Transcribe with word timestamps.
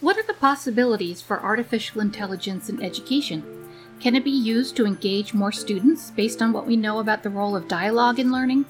What 0.00 0.18
are 0.18 0.26
the 0.26 0.36
possibilities 0.38 1.20
for 1.20 1.40
artificial 1.40 2.00
intelligence 2.00 2.68
in 2.68 2.82
education? 2.82 3.42
Can 4.00 4.16
it 4.16 4.24
be 4.24 4.30
used 4.30 4.76
to 4.76 4.84
engage 4.84 5.32
more 5.32 5.52
students 5.52 6.10
based 6.10 6.42
on 6.42 6.52
what 6.52 6.66
we 6.66 6.76
know 6.76 6.98
about 6.98 7.22
the 7.22 7.30
role 7.30 7.54
of 7.54 7.68
dialogue 7.68 8.18
in 8.18 8.32
learning? 8.32 8.64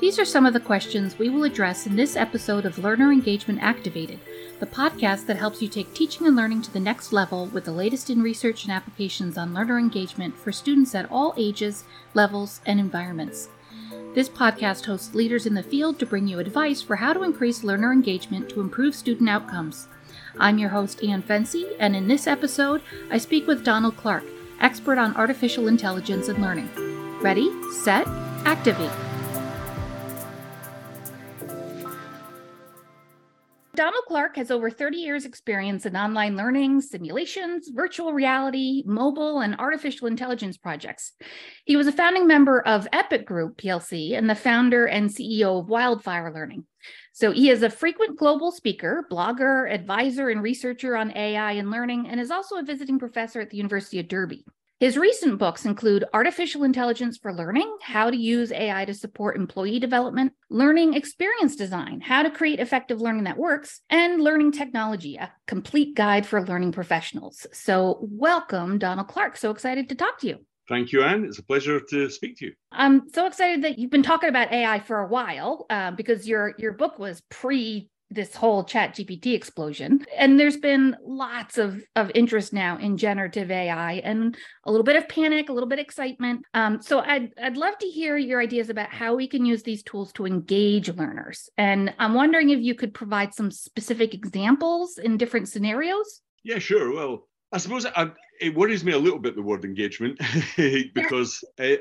These 0.00 0.18
are 0.18 0.24
some 0.24 0.46
of 0.46 0.52
the 0.52 0.60
questions 0.60 1.18
we 1.18 1.28
will 1.28 1.44
address 1.44 1.86
in 1.86 1.96
this 1.96 2.16
episode 2.16 2.66
of 2.66 2.78
Learner 2.78 3.10
Engagement 3.10 3.62
Activated, 3.62 4.20
the 4.60 4.66
podcast 4.66 5.26
that 5.26 5.36
helps 5.36 5.62
you 5.62 5.68
take 5.68 5.94
teaching 5.94 6.26
and 6.26 6.36
learning 6.36 6.62
to 6.62 6.72
the 6.72 6.80
next 6.80 7.12
level 7.12 7.46
with 7.46 7.64
the 7.64 7.72
latest 7.72 8.10
in 8.10 8.22
research 8.22 8.64
and 8.64 8.72
applications 8.72 9.38
on 9.38 9.54
learner 9.54 9.78
engagement 9.78 10.36
for 10.36 10.52
students 10.52 10.94
at 10.94 11.10
all 11.10 11.34
ages, 11.36 11.84
levels, 12.14 12.60
and 12.66 12.78
environments. 12.80 13.48
This 14.18 14.28
podcast 14.28 14.86
hosts 14.86 15.14
leaders 15.14 15.46
in 15.46 15.54
the 15.54 15.62
field 15.62 16.00
to 16.00 16.04
bring 16.04 16.26
you 16.26 16.40
advice 16.40 16.82
for 16.82 16.96
how 16.96 17.12
to 17.12 17.22
increase 17.22 17.62
learner 17.62 17.92
engagement 17.92 18.48
to 18.48 18.60
improve 18.60 18.96
student 18.96 19.28
outcomes. 19.28 19.86
I'm 20.40 20.58
your 20.58 20.70
host, 20.70 21.04
Ann 21.04 21.22
Fency, 21.22 21.76
and 21.78 21.94
in 21.94 22.08
this 22.08 22.26
episode, 22.26 22.82
I 23.12 23.18
speak 23.18 23.46
with 23.46 23.64
Donald 23.64 23.96
Clark, 23.96 24.24
expert 24.60 24.98
on 24.98 25.14
artificial 25.14 25.68
intelligence 25.68 26.26
and 26.26 26.42
learning. 26.42 26.68
Ready, 27.20 27.52
set, 27.70 28.08
activate. 28.44 29.07
Donald 33.78 34.06
Clark 34.08 34.34
has 34.34 34.50
over 34.50 34.70
30 34.70 34.96
years' 34.96 35.24
experience 35.24 35.86
in 35.86 35.94
online 35.94 36.36
learning, 36.36 36.80
simulations, 36.80 37.68
virtual 37.68 38.12
reality, 38.12 38.82
mobile, 38.84 39.38
and 39.38 39.54
artificial 39.60 40.08
intelligence 40.08 40.56
projects. 40.56 41.12
He 41.64 41.76
was 41.76 41.86
a 41.86 41.92
founding 41.92 42.26
member 42.26 42.60
of 42.60 42.88
Epic 42.92 43.24
Group 43.24 43.56
PLC 43.56 44.18
and 44.18 44.28
the 44.28 44.34
founder 44.34 44.86
and 44.86 45.08
CEO 45.08 45.60
of 45.60 45.68
Wildfire 45.68 46.32
Learning. 46.34 46.64
So 47.12 47.30
he 47.30 47.50
is 47.50 47.62
a 47.62 47.70
frequent 47.70 48.18
global 48.18 48.50
speaker, 48.50 49.06
blogger, 49.08 49.72
advisor, 49.72 50.28
and 50.28 50.42
researcher 50.42 50.96
on 50.96 51.16
AI 51.16 51.52
and 51.52 51.70
learning, 51.70 52.08
and 52.08 52.18
is 52.18 52.32
also 52.32 52.56
a 52.56 52.64
visiting 52.64 52.98
professor 52.98 53.40
at 53.40 53.50
the 53.50 53.58
University 53.58 54.00
of 54.00 54.08
Derby. 54.08 54.44
His 54.80 54.96
recent 54.96 55.40
books 55.40 55.64
include 55.64 56.04
Artificial 56.14 56.62
Intelligence 56.62 57.18
for 57.18 57.34
Learning, 57.34 57.68
How 57.82 58.10
to 58.10 58.16
Use 58.16 58.52
AI 58.52 58.84
to 58.84 58.94
Support 58.94 59.34
Employee 59.34 59.80
Development, 59.80 60.32
Learning 60.50 60.94
Experience 60.94 61.56
Design, 61.56 62.00
How 62.00 62.22
to 62.22 62.30
Create 62.30 62.60
Effective 62.60 63.00
Learning 63.00 63.24
That 63.24 63.38
Works, 63.38 63.80
and 63.90 64.22
Learning 64.22 64.52
Technology, 64.52 65.16
a 65.16 65.32
complete 65.48 65.96
guide 65.96 66.26
for 66.26 66.46
learning 66.46 66.70
professionals. 66.70 67.44
So, 67.52 67.98
welcome, 68.02 68.78
Donald 68.78 69.08
Clark. 69.08 69.36
So 69.36 69.50
excited 69.50 69.88
to 69.88 69.96
talk 69.96 70.20
to 70.20 70.28
you. 70.28 70.46
Thank 70.68 70.92
you, 70.92 71.02
Anne. 71.02 71.24
It's 71.24 71.40
a 71.40 71.44
pleasure 71.44 71.80
to 71.80 72.08
speak 72.08 72.36
to 72.38 72.46
you. 72.46 72.52
I'm 72.70 73.08
so 73.08 73.26
excited 73.26 73.64
that 73.64 73.80
you've 73.80 73.90
been 73.90 74.04
talking 74.04 74.28
about 74.28 74.52
AI 74.52 74.78
for 74.78 75.00
a 75.00 75.08
while 75.08 75.66
uh, 75.70 75.90
because 75.90 76.28
your 76.28 76.54
your 76.56 76.72
book 76.72 77.00
was 77.00 77.20
pre 77.30 77.88
this 78.10 78.34
whole 78.34 78.64
chat 78.64 78.94
gpt 78.94 79.34
explosion 79.34 80.04
and 80.16 80.38
there's 80.38 80.56
been 80.56 80.96
lots 81.04 81.58
of 81.58 81.82
of 81.96 82.10
interest 82.14 82.52
now 82.52 82.78
in 82.78 82.96
generative 82.96 83.50
ai 83.50 83.94
and 84.04 84.36
a 84.64 84.70
little 84.70 84.84
bit 84.84 84.96
of 84.96 85.08
panic 85.08 85.48
a 85.48 85.52
little 85.52 85.68
bit 85.68 85.78
of 85.78 85.84
excitement 85.84 86.42
um, 86.54 86.80
so 86.80 87.00
I'd, 87.00 87.32
I'd 87.42 87.56
love 87.56 87.76
to 87.78 87.86
hear 87.86 88.16
your 88.16 88.40
ideas 88.40 88.70
about 88.70 88.90
how 88.90 89.14
we 89.14 89.28
can 89.28 89.44
use 89.44 89.62
these 89.62 89.82
tools 89.82 90.12
to 90.14 90.26
engage 90.26 90.88
learners 90.88 91.48
and 91.58 91.94
i'm 91.98 92.14
wondering 92.14 92.50
if 92.50 92.60
you 92.60 92.74
could 92.74 92.94
provide 92.94 93.34
some 93.34 93.50
specific 93.50 94.14
examples 94.14 94.98
in 94.98 95.16
different 95.16 95.48
scenarios 95.48 96.22
yeah 96.44 96.58
sure 96.58 96.92
well 96.94 97.24
I 97.50 97.56
suppose 97.56 97.86
I, 97.86 98.10
it 98.42 98.54
worries 98.54 98.84
me 98.84 98.92
a 98.92 98.98
little 98.98 99.18
bit 99.18 99.34
the 99.34 99.40
word 99.40 99.64
engagement 99.64 100.18
because 100.94 101.42
uh, 101.58 101.80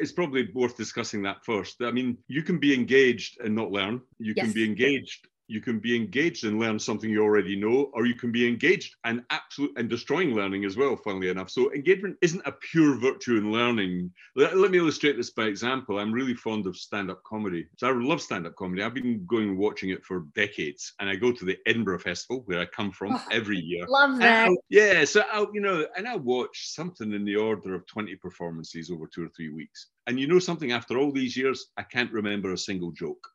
it's 0.00 0.12
probably 0.12 0.48
worth 0.54 0.78
discussing 0.78 1.22
that 1.24 1.44
first. 1.44 1.82
I 1.82 1.90
mean, 1.90 2.16
you 2.26 2.42
can 2.42 2.58
be 2.58 2.72
engaged 2.72 3.38
and 3.40 3.54
not 3.54 3.70
learn. 3.70 4.00
You 4.18 4.32
yes. 4.34 4.46
can 4.46 4.54
be 4.54 4.64
engaged 4.64 5.28
you 5.46 5.60
can 5.60 5.78
be 5.78 5.94
engaged 5.94 6.44
and 6.44 6.58
learn 6.58 6.78
something 6.78 7.10
you 7.10 7.22
already 7.22 7.56
know, 7.56 7.90
or 7.92 8.06
you 8.06 8.14
can 8.14 8.32
be 8.32 8.48
engaged 8.48 8.94
and 9.04 9.22
absolute 9.30 9.72
and 9.76 9.88
destroying 9.88 10.34
learning 10.34 10.64
as 10.64 10.76
well, 10.76 10.96
funnily 10.96 11.28
enough. 11.28 11.50
So 11.50 11.72
engagement 11.72 12.16
isn't 12.22 12.46
a 12.46 12.52
pure 12.52 12.96
virtue 12.96 13.36
in 13.36 13.52
learning. 13.52 14.10
Let, 14.36 14.56
let 14.56 14.70
me 14.70 14.78
illustrate 14.78 15.16
this 15.16 15.30
by 15.30 15.44
example. 15.44 15.98
I'm 15.98 16.12
really 16.12 16.34
fond 16.34 16.66
of 16.66 16.76
stand-up 16.76 17.22
comedy. 17.24 17.66
So 17.76 17.88
I 17.88 17.92
love 17.92 18.22
stand-up 18.22 18.56
comedy. 18.56 18.82
I've 18.82 18.94
been 18.94 19.24
going 19.26 19.50
and 19.50 19.58
watching 19.58 19.90
it 19.90 20.04
for 20.04 20.26
decades. 20.34 20.94
And 21.00 21.08
I 21.10 21.16
go 21.16 21.32
to 21.32 21.44
the 21.44 21.58
Edinburgh 21.66 22.00
Festival 22.00 22.42
where 22.46 22.60
I 22.60 22.66
come 22.66 22.90
from 22.90 23.14
oh, 23.14 23.22
every 23.30 23.58
year. 23.58 23.86
Love 23.88 24.18
that. 24.18 24.50
yeah. 24.70 25.04
So 25.04 25.22
I'll, 25.32 25.50
you 25.52 25.60
know, 25.60 25.86
and 25.96 26.08
I 26.08 26.16
watch 26.16 26.68
something 26.74 27.12
in 27.12 27.24
the 27.24 27.36
order 27.36 27.74
of 27.74 27.86
20 27.86 28.16
performances 28.16 28.90
over 28.90 29.06
two 29.06 29.24
or 29.24 29.28
three 29.28 29.50
weeks. 29.50 29.88
And 30.06 30.18
you 30.18 30.26
know 30.26 30.38
something, 30.38 30.72
after 30.72 30.98
all 30.98 31.12
these 31.12 31.36
years, 31.36 31.66
I 31.76 31.82
can't 31.82 32.12
remember 32.12 32.52
a 32.52 32.58
single 32.58 32.92
joke. 32.92 33.26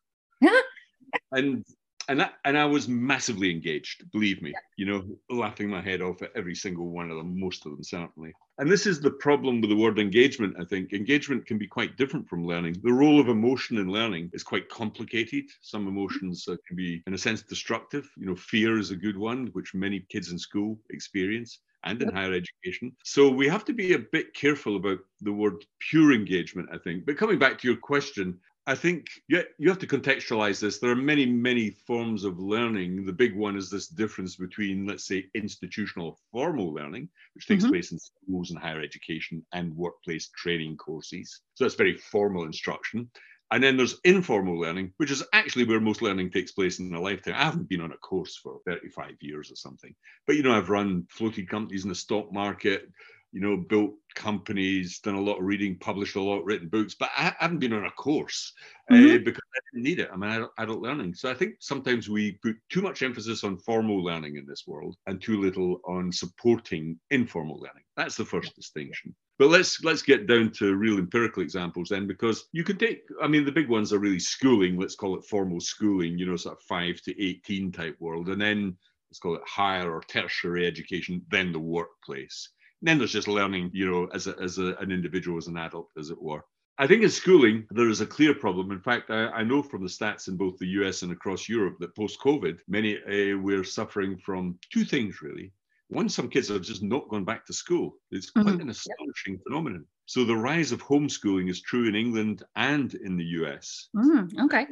and 1.32 1.64
and 2.10 2.20
that, 2.20 2.34
and 2.44 2.58
I 2.58 2.66
was 2.66 2.88
massively 2.88 3.52
engaged, 3.52 4.12
believe 4.12 4.42
me, 4.42 4.52
you 4.78 4.86
know, 4.86 5.06
laughing 5.30 5.70
my 5.70 5.80
head 5.80 6.02
off 6.02 6.24
at 6.24 6.32
every 6.36 6.56
single 6.56 6.90
one 6.90 7.12
of 7.12 7.18
them, 7.18 7.40
most 7.40 7.66
of 7.66 7.72
them 7.72 7.84
certainly. 7.84 8.34
And 8.58 8.70
this 8.70 8.88
is 8.88 9.00
the 9.00 9.12
problem 9.12 9.62
with 9.62 9.70
the 9.70 9.76
word 9.76 10.00
engagement, 10.00 10.56
I 10.60 10.66
think. 10.66 10.92
Engagement 10.92 11.46
can 11.46 11.60
be 11.60 11.68
quite 11.68 11.98
different 11.98 12.28
from 12.28 12.46
learning. 12.46 12.78
The 12.84 12.92
role 12.92 13.20
of 13.22 13.30
emotion 13.30 13.78
in 13.78 13.90
learning 13.90 14.32
is 14.34 14.44
quite 14.44 14.68
complicated. 14.70 15.46
Some 15.62 15.88
emotions 15.88 16.48
uh, 16.48 16.56
can 16.68 16.76
be, 16.76 17.04
in 17.06 17.14
a 17.14 17.18
sense, 17.18 17.44
destructive. 17.44 18.10
You 18.18 18.26
know, 18.26 18.36
fear 18.36 18.80
is 18.80 18.90
a 18.90 18.98
good 18.98 19.18
one, 19.18 19.48
which 19.54 19.76
many 19.76 20.06
kids 20.10 20.32
in 20.32 20.40
school 20.40 20.80
experience 20.90 21.60
and 21.86 22.02
in 22.02 22.12
higher 22.12 22.34
education. 22.34 22.92
So 23.06 23.30
we 23.30 23.48
have 23.48 23.64
to 23.66 23.74
be 23.74 23.94
a 23.94 24.00
bit 24.00 24.34
careful 24.34 24.76
about 24.76 25.00
the 25.22 25.32
word 25.32 25.64
pure 25.80 26.12
engagement, 26.12 26.70
I 26.74 26.78
think. 26.80 27.06
But 27.06 27.18
coming 27.18 27.40
back 27.40 27.60
to 27.60 27.68
your 27.68 27.78
question, 27.78 28.40
I 28.70 28.76
think 28.76 29.08
you, 29.28 29.42
you 29.58 29.68
have 29.68 29.80
to 29.80 29.88
contextualize 29.88 30.60
this. 30.60 30.78
There 30.78 30.92
are 30.92 30.96
many, 30.96 31.26
many 31.26 31.72
forms 31.72 32.24
of 32.24 32.38
learning. 32.38 33.04
The 33.04 33.12
big 33.12 33.36
one 33.36 33.58
is 33.58 33.68
this 33.68 33.88
difference 33.88 34.36
between, 34.36 34.86
let's 34.86 35.08
say, 35.08 35.26
institutional 35.34 36.20
formal 36.32 36.72
learning, 36.72 37.10
which 37.34 37.48
takes 37.48 37.64
mm-hmm. 37.64 37.72
place 37.72 37.92
in 37.92 37.98
schools 37.98 38.52
and 38.52 38.60
higher 38.60 38.80
education 38.80 39.44
and 39.54 39.76
workplace 39.76 40.30
training 40.38 40.78
courses. 40.78 41.42
So 41.56 41.64
that's 41.64 41.74
very 41.74 41.98
formal 41.98 42.44
instruction. 42.44 43.10
And 43.50 43.64
then 43.64 43.76
there's 43.76 44.00
informal 44.04 44.60
learning, 44.60 44.94
which 44.98 45.10
is 45.10 45.24
actually 45.34 45.66
where 45.66 45.80
most 45.80 46.04
learning 46.04 46.30
takes 46.30 46.52
place 46.52 46.78
in 46.78 46.94
a 46.94 47.02
lifetime. 47.02 47.34
I 47.36 47.46
haven't 47.46 47.70
been 47.70 47.82
on 47.82 47.92
a 47.92 47.98
course 47.98 48.38
for 48.38 48.60
35 48.68 49.16
years 49.22 49.52
or 49.52 49.56
something, 49.56 49.96
but 50.28 50.36
you 50.36 50.44
know, 50.44 50.54
I've 50.54 50.70
run 50.70 51.08
floated 51.10 51.50
companies 51.50 51.86
in 51.86 51.90
the 51.90 51.96
stock 51.96 52.32
market, 52.32 52.88
you 53.32 53.42
know, 53.42 53.58
built 53.58 53.94
companies, 54.16 55.00
done 55.00 55.16
a 55.16 55.22
lot 55.22 55.38
of 55.38 55.44
reading, 55.44 55.78
published 55.78 56.16
a 56.16 56.22
lot, 56.22 56.44
written 56.44 56.68
books, 56.68 56.96
but 57.00 57.10
I 57.16 57.34
haven't 57.38 57.60
been 57.60 57.74
on 57.74 57.86
a 57.86 57.92
course 57.92 58.54
uh, 58.90 58.96
mm-hmm. 58.96 59.16
uh, 59.16 59.18
because 59.24 59.44
I 59.56 59.60
didn't 59.72 59.84
need 59.84 60.00
it. 60.00 60.10
I'm 60.12 60.24
an 60.24 60.32
adult, 60.32 60.52
adult 60.58 60.82
learning. 60.82 61.14
So 61.14 61.30
I 61.30 61.36
think 61.36 61.56
sometimes 61.60 62.10
we 62.10 62.34
put 62.44 62.56
too 62.70 62.82
much 62.82 63.04
emphasis 63.04 63.44
on 63.44 63.58
formal 63.58 64.04
learning 64.04 64.38
in 64.38 64.46
this 64.48 64.64
world 64.66 64.96
and 65.06 65.22
too 65.22 65.40
little 65.40 65.80
on 65.86 66.12
supporting 66.12 67.00
informal 67.12 67.58
learning. 67.58 67.84
That's 67.96 68.16
the 68.16 68.26
first 68.26 68.56
distinction. 68.56 69.16
But 69.38 69.50
let's 69.50 69.84
let's 69.84 70.02
get 70.02 70.28
down 70.28 70.52
to 70.54 70.76
real 70.76 70.98
empirical 70.98 71.44
examples 71.44 71.90
then, 71.90 72.08
because 72.08 72.50
you 72.52 72.64
can 72.64 72.78
take. 72.78 73.04
I 73.22 73.28
mean, 73.28 73.46
the 73.46 73.52
big 73.52 73.70
ones 73.70 73.94
are 73.94 74.00
really 74.00 74.20
schooling. 74.20 74.78
Let's 74.78 74.96
call 74.96 75.18
it 75.18 75.24
formal 75.24 75.62
schooling. 75.62 76.18
You 76.18 76.26
know, 76.26 76.36
sort 76.36 76.58
of 76.58 76.64
five 76.64 77.00
to 77.04 77.24
eighteen 77.24 77.72
type 77.72 77.96
world, 78.00 78.28
and 78.30 78.42
then 78.42 78.76
let's 79.10 79.20
call 79.20 79.36
it 79.36 79.42
higher 79.46 79.92
or 79.92 80.02
tertiary 80.02 80.68
education, 80.68 81.26
then 81.32 81.52
the 81.52 81.60
workplace 81.60 82.50
then 82.82 82.98
there's 82.98 83.12
just 83.12 83.28
learning, 83.28 83.72
you 83.74 83.90
know, 83.90 84.08
as, 84.14 84.28
a, 84.28 84.38
as 84.40 84.58
a, 84.58 84.76
an 84.76 84.92
individual, 84.92 85.38
as 85.38 85.48
an 85.48 85.58
adult, 85.58 85.90
as 85.98 86.10
it 86.10 86.22
were. 86.22 86.44
I 86.78 86.88
think 86.88 87.04
in 87.04 87.10
schooling, 87.10 87.68
there 87.72 87.90
is 87.90 88.00
a 88.00 88.06
clear 88.06 88.34
problem. 88.34 88.72
In 88.72 88.80
fact, 88.80 89.10
I, 89.10 89.28
I 89.28 89.44
know 89.44 89.62
from 89.62 89.84
the 89.84 89.90
stats 89.90 90.30
in 90.30 90.38
both 90.38 90.58
the 90.58 90.68
US 90.68 91.02
and 91.02 91.12
across 91.12 91.50
Europe 91.50 91.76
that 91.80 91.96
post 91.96 92.20
COVID, 92.22 92.60
many 92.70 92.96
uh, 92.98 93.38
we're 93.38 93.66
suffering 93.66 94.18
from 94.18 94.58
two 94.72 94.86
things 94.86 95.22
really. 95.22 95.52
One, 95.90 96.08
some 96.08 96.30
kids 96.30 96.48
have 96.50 96.62
just 96.62 96.84
not 96.84 97.10
gone 97.10 97.26
back 97.26 97.46
to 97.48 97.54
school. 97.54 97.96
It's 98.12 98.30
quite 98.30 98.46
mm-hmm. 98.46 98.62
an 98.62 98.70
astonishing 98.70 99.34
yep. 99.34 99.42
phenomenon. 99.48 99.86
So 100.06 100.24
the 100.24 100.38
rise 100.38 100.72
of 100.72 100.82
homeschooling 100.82 101.50
is 101.50 101.62
true 101.62 101.88
in 101.88 101.96
England 101.96 102.44
and 102.56 102.94
in 102.94 103.18
the 103.18 103.26
US. 103.26 103.90
Mm, 103.96 104.46
okay. 104.46 104.66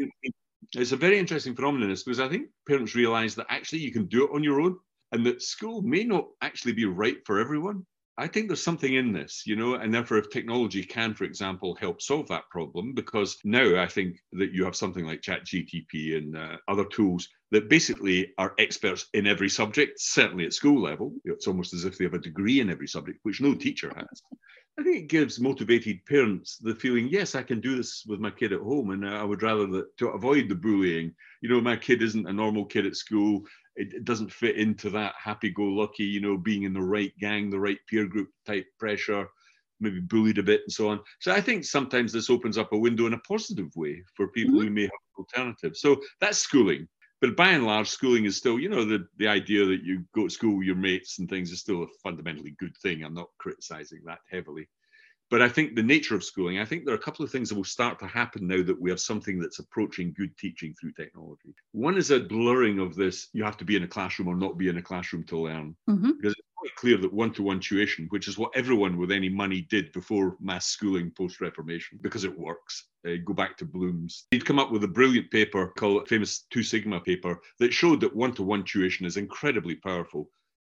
It's 0.76 0.92
a 0.94 0.98
very 0.98 1.20
interesting 1.20 1.56
phenomenon 1.56 1.90
because 1.90 2.20
I 2.20 2.30
think 2.30 2.48
parents 2.68 2.96
realize 2.96 3.36
that 3.36 3.48
actually 3.50 3.80
you 3.80 3.92
can 3.92 4.06
do 4.06 4.26
it 4.26 4.32
on 4.34 4.44
your 4.44 4.62
own 4.62 4.78
and 5.12 5.26
that 5.26 5.42
school 5.42 5.82
may 5.82 6.04
not 6.04 6.28
actually 6.42 6.74
be 6.74 6.86
right 6.86 7.18
for 7.26 7.40
everyone. 7.40 7.86
I 8.20 8.28
think 8.28 8.48
there's 8.48 8.64
something 8.64 8.96
in 8.96 9.14
this, 9.14 9.44
you 9.46 9.56
know, 9.56 9.76
and 9.76 9.94
therefore, 9.94 10.18
if 10.18 10.32
technology 10.32 10.84
can, 10.84 11.14
for 11.14 11.24
example, 11.24 11.78
help 11.80 12.02
solve 12.02 12.28
that 12.30 12.50
problem, 12.50 12.94
because 12.94 13.38
now 13.44 13.80
I 13.80 13.86
think 13.86 14.18
that 14.34 14.54
you 14.54 14.66
have 14.66 14.76
something 14.76 15.06
like 15.06 15.22
ChatGTP 15.22 16.18
and 16.18 16.36
uh, 16.36 16.58
other 16.68 16.86
tools 16.86 17.30
that 17.52 17.70
basically 17.70 18.34
are 18.40 18.56
experts 18.58 19.06
in 19.14 19.28
every 19.28 19.50
subject, 19.50 20.00
certainly 20.00 20.46
at 20.46 20.54
school 20.54 20.82
level. 20.82 21.14
It's 21.26 21.46
almost 21.46 21.76
as 21.76 21.86
if 21.86 21.98
they 21.98 22.06
have 22.06 22.16
a 22.16 22.20
degree 22.20 22.60
in 22.60 22.72
every 22.72 22.88
subject, 22.88 23.20
which 23.22 23.40
no 23.40 23.54
teacher 23.54 23.94
has. 23.96 24.24
I 24.80 24.84
think 24.84 24.98
it 24.98 25.10
gives 25.10 25.40
motivated 25.40 26.06
parents 26.06 26.58
the 26.58 26.76
feeling, 26.76 27.08
yes, 27.10 27.36
I 27.36 27.44
can 27.44 27.60
do 27.60 27.76
this 27.76 28.04
with 28.08 28.20
my 28.20 28.32
kid 28.32 28.52
at 28.52 28.62
home, 28.62 28.92
and 28.92 29.08
I 29.08 29.24
would 29.24 29.44
rather 29.44 29.68
that 29.68 29.96
to 29.98 30.10
avoid 30.10 30.50
the 30.50 30.56
bullying. 30.56 31.14
You 31.42 31.50
know, 31.50 31.62
my 31.62 31.76
kid 31.76 32.02
isn't 32.02 32.28
a 32.28 32.34
normal 32.34 32.66
kid 32.66 32.86
at 32.86 32.96
school 32.96 33.44
it, 33.78 33.94
it 33.94 34.06
doesn't 34.06 34.32
fit 34.32 34.58
into 34.58 34.90
that 34.90 35.14
happy-go-lucky, 35.24 36.04
you 36.04 36.20
know, 36.20 36.38
being 36.38 36.64
in 36.64 36.74
the 36.74 36.82
right 36.82 37.14
gang, 37.20 37.50
the 37.50 37.60
right 37.60 37.80
peer 37.90 38.06
group 38.06 38.30
type 38.46 38.66
pressure. 38.80 39.28
maybe 39.80 40.00
bullied 40.00 40.38
a 40.38 40.44
bit 40.44 40.62
and 40.66 40.72
so 40.72 40.90
on. 40.90 41.00
So 41.20 41.32
I 41.32 41.42
think 41.42 41.64
sometimes 41.64 42.12
this 42.12 42.30
opens 42.30 42.58
up 42.58 42.74
a 42.74 42.78
window 42.78 43.06
in 43.06 43.14
a 43.14 43.20
positive 43.20 43.70
way 43.76 44.04
for 44.16 44.28
people 44.30 44.56
mm-hmm. 44.56 44.68
who 44.68 44.74
may 44.74 44.82
have 44.84 44.92
alternatives. 45.18 45.82
So 45.82 46.02
that's 46.20 46.40
schooling. 46.40 46.88
But 47.20 47.36
by 47.36 47.50
and 47.50 47.66
large, 47.66 47.90
schooling 47.90 48.26
is 48.26 48.38
still, 48.38 48.60
you 48.60 48.70
know, 48.70 48.86
the, 48.86 49.08
the 49.18 49.28
idea 49.28 49.66
that 49.66 49.84
you 49.84 50.04
go 50.14 50.26
to 50.26 50.30
school 50.30 50.58
with 50.58 50.68
your 50.68 50.76
mates 50.76 51.18
and 51.18 51.28
things 51.28 51.52
is 51.52 51.62
still 51.62 51.84
a 51.84 51.88
fundamentally 52.04 52.56
good 52.60 52.76
thing. 52.84 53.04
I'm 53.04 53.16
not 53.16 53.30
criticizing 53.40 54.02
that 54.06 54.20
heavily. 54.30 54.68
But 55.30 55.42
I 55.42 55.50
think 55.50 55.76
the 55.76 55.84
nature 55.84 56.16
of 56.16 56.24
schooling, 56.24 56.60
I 56.60 56.66
think 56.66 56.86
there 56.86 56.94
are 56.94 56.98
a 56.98 57.02
couple 57.02 57.26
of 57.26 57.32
things 57.32 57.50
that 57.50 57.56
will 57.56 57.64
start 57.64 58.00
to 58.00 58.08
happen 58.08 58.48
now 58.48 58.64
that 58.64 58.80
we 58.80 58.90
have 58.90 59.00
something 59.00 59.40
that's 59.40 59.60
approaching 59.60 60.14
good 60.18 60.36
teaching 60.38 60.74
through 60.80 60.94
technology. 60.94 61.54
One 61.74 61.98
is 61.98 62.12
a 62.12 62.20
blurring 62.20 62.80
of 62.80 62.96
this 62.96 63.28
you 63.34 63.44
have 63.44 63.58
to 63.58 63.66
be 63.66 63.76
in 63.76 63.84
a 63.84 63.88
classroom 63.88 64.30
or 64.30 64.36
not 64.36 64.58
be 64.58 64.70
in 64.70 64.78
a 64.78 64.82
classroom 64.82 65.26
to 65.26 65.38
learn. 65.40 65.76
Mm-hmm. 65.90 66.12
Because 66.12 66.34
it's 66.34 66.48
quite 66.56 66.76
clear 66.76 66.98
that 66.98 67.14
one 67.14 67.34
to 67.34 67.44
one 67.44 67.60
tuition, 67.60 68.08
which 68.10 68.28
is 68.28 68.38
what 68.38 68.56
everyone 68.56 68.98
with 68.98 69.12
any 69.12 69.30
money 69.30 69.68
did 69.70 69.92
before 69.92 70.38
mass 70.40 70.68
schooling 70.68 71.12
post 71.12 71.42
Reformation, 71.42 72.00
because 72.02 72.24
it 72.24 72.38
works. 72.38 72.88
Uh, 73.06 73.16
go 73.26 73.34
back 73.34 73.58
to 73.58 73.66
Bloom's. 73.66 74.26
He'd 74.32 74.46
come 74.46 74.60
up 74.60 74.72
with 74.72 74.84
a 74.84 74.88
brilliant 74.88 75.30
paper 75.30 75.74
called 75.78 76.08
famous 76.08 76.46
Two 76.52 76.64
Sigma 76.64 77.00
paper 77.02 77.40
that 77.60 77.74
showed 77.74 78.02
that 78.02 78.16
one 78.16 78.34
to 78.34 78.44
one 78.44 78.64
tuition 78.64 79.06
is 79.06 79.18
incredibly 79.18 79.76
powerful 79.76 80.30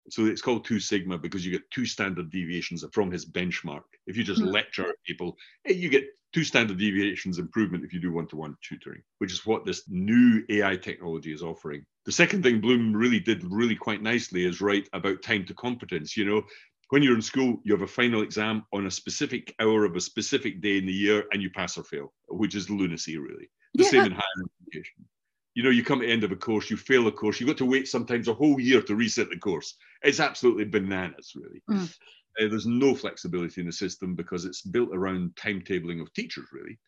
so 0.08 0.26
it's 0.26 0.42
called 0.42 0.64
two 0.64 0.80
sigma 0.80 1.18
because 1.18 1.44
you 1.44 1.52
get 1.52 1.70
two 1.70 1.86
standard 1.86 2.30
deviations 2.30 2.84
from 2.92 3.10
his 3.10 3.24
benchmark. 3.24 3.82
If 4.06 4.16
you 4.16 4.24
just 4.24 4.40
mm-hmm. 4.40 4.50
lecture 4.50 4.94
people, 5.06 5.36
you 5.64 5.88
get 5.88 6.04
two 6.32 6.44
standard 6.44 6.78
deviations 6.78 7.38
improvement 7.38 7.84
if 7.84 7.92
you 7.92 8.00
do 8.00 8.12
one-to-one 8.12 8.56
tutoring, 8.60 9.02
which 9.18 9.32
is 9.32 9.46
what 9.46 9.64
this 9.64 9.82
new 9.88 10.42
AI 10.50 10.76
technology 10.76 11.32
is 11.32 11.42
offering. 11.42 11.84
The 12.06 12.12
second 12.12 12.42
thing 12.42 12.60
Bloom 12.60 12.92
really 12.92 13.20
did 13.20 13.44
really 13.44 13.76
quite 13.76 14.02
nicely 14.02 14.44
is 14.44 14.60
write 14.60 14.88
about 14.92 15.22
time 15.22 15.46
to 15.46 15.54
competence. 15.54 16.16
You 16.16 16.26
know, 16.26 16.42
when 16.90 17.02
you're 17.02 17.14
in 17.14 17.22
school, 17.22 17.60
you 17.64 17.72
have 17.72 17.82
a 17.82 17.86
final 17.86 18.22
exam 18.22 18.64
on 18.72 18.86
a 18.86 18.90
specific 18.90 19.54
hour 19.60 19.84
of 19.84 19.96
a 19.96 20.00
specific 20.00 20.60
day 20.60 20.76
in 20.76 20.86
the 20.86 20.92
year 20.92 21.24
and 21.32 21.40
you 21.40 21.50
pass 21.50 21.78
or 21.78 21.84
fail, 21.84 22.12
which 22.28 22.54
is 22.54 22.68
lunacy, 22.68 23.16
really. 23.16 23.48
The 23.74 23.84
yeah. 23.84 23.90
same 23.90 24.04
in 24.04 24.12
higher 24.12 24.44
education 24.62 25.06
you 25.54 25.62
know, 25.62 25.70
you 25.70 25.84
come 25.84 26.00
to 26.00 26.06
the 26.06 26.12
end 26.12 26.24
of 26.24 26.32
a 26.32 26.36
course, 26.36 26.68
you 26.68 26.76
fail 26.76 27.06
a 27.06 27.12
course, 27.12 27.40
you've 27.40 27.48
got 27.48 27.58
to 27.58 27.64
wait 27.64 27.88
sometimes 27.88 28.28
a 28.28 28.34
whole 28.34 28.60
year 28.60 28.82
to 28.82 28.96
reset 28.96 29.30
the 29.30 29.38
course. 29.38 29.74
It's 30.02 30.20
absolutely 30.20 30.64
bananas, 30.64 31.32
really. 31.34 31.62
Mm. 31.70 31.94
Uh, 32.40 32.48
there's 32.48 32.66
no 32.66 32.94
flexibility 32.94 33.60
in 33.60 33.68
the 33.68 33.72
system 33.72 34.16
because 34.16 34.44
it's 34.44 34.62
built 34.62 34.90
around 34.92 35.36
timetabling 35.36 36.02
of 36.02 36.12
teachers, 36.12 36.48
really. 36.52 36.78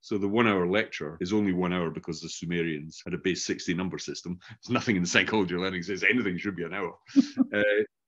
So 0.00 0.18
the 0.18 0.28
one 0.28 0.48
hour 0.48 0.66
lecture 0.66 1.16
is 1.20 1.32
only 1.32 1.52
one 1.52 1.72
hour 1.72 1.90
because 1.90 2.20
the 2.20 2.28
Sumerians 2.28 3.02
had 3.04 3.14
a 3.14 3.18
base 3.18 3.44
60 3.44 3.74
number 3.74 3.98
system. 3.98 4.38
There's 4.48 4.72
nothing 4.72 4.96
in 4.96 5.02
the 5.02 5.08
psychology 5.08 5.54
of 5.54 5.60
learning 5.60 5.82
says 5.82 6.04
anything 6.04 6.38
should 6.38 6.56
be 6.56 6.64
an 6.64 6.74
hour. 6.74 6.94
uh, 7.54 7.62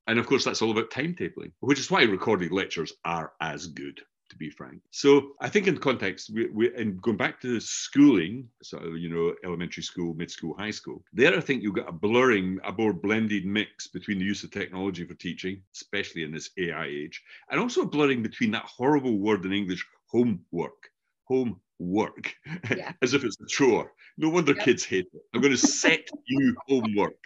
and 0.06 0.18
of 0.18 0.26
course, 0.26 0.44
that's 0.44 0.62
all 0.62 0.70
about 0.70 0.90
timetabling, 0.90 1.52
which 1.60 1.78
is 1.78 1.90
why 1.90 2.02
recorded 2.02 2.52
lectures 2.52 2.92
are 3.04 3.32
as 3.40 3.66
good 3.68 4.00
to 4.34 4.38
be 4.38 4.50
frank. 4.50 4.80
So 4.90 5.32
I 5.40 5.48
think 5.48 5.66
in 5.66 5.78
context, 5.78 6.30
we, 6.34 6.48
we 6.50 6.74
and 6.74 7.00
going 7.00 7.16
back 7.16 7.40
to 7.42 7.60
schooling, 7.60 8.48
so 8.62 8.78
you 8.94 9.08
know, 9.08 9.34
elementary 9.44 9.82
school, 9.82 10.14
mid 10.14 10.30
school, 10.30 10.54
high 10.58 10.70
school, 10.70 11.02
there 11.12 11.36
I 11.36 11.40
think 11.40 11.62
you've 11.62 11.74
got 11.74 11.88
a 11.88 11.92
blurring, 11.92 12.58
a 12.64 12.72
more 12.72 12.92
blended 12.92 13.46
mix 13.46 13.86
between 13.88 14.18
the 14.18 14.24
use 14.24 14.44
of 14.44 14.50
technology 14.50 15.04
for 15.04 15.14
teaching, 15.14 15.62
especially 15.74 16.24
in 16.24 16.32
this 16.32 16.50
AI 16.58 16.86
age, 16.86 17.22
and 17.50 17.60
also 17.60 17.82
a 17.82 17.86
blurring 17.86 18.22
between 18.22 18.50
that 18.52 18.64
horrible 18.64 19.18
word 19.18 19.44
in 19.44 19.52
English, 19.52 19.84
homework. 20.06 20.90
Homework, 21.26 22.34
yeah. 22.76 22.92
as 23.02 23.14
if 23.14 23.24
it's 23.24 23.40
a 23.40 23.46
chore. 23.46 23.92
No 24.18 24.28
wonder 24.28 24.52
yep. 24.52 24.64
kids 24.64 24.84
hate 24.84 25.06
it. 25.12 25.22
I'm 25.32 25.40
going 25.40 25.56
to 25.56 25.66
set 25.66 26.06
you 26.26 26.54
homework. 26.68 27.16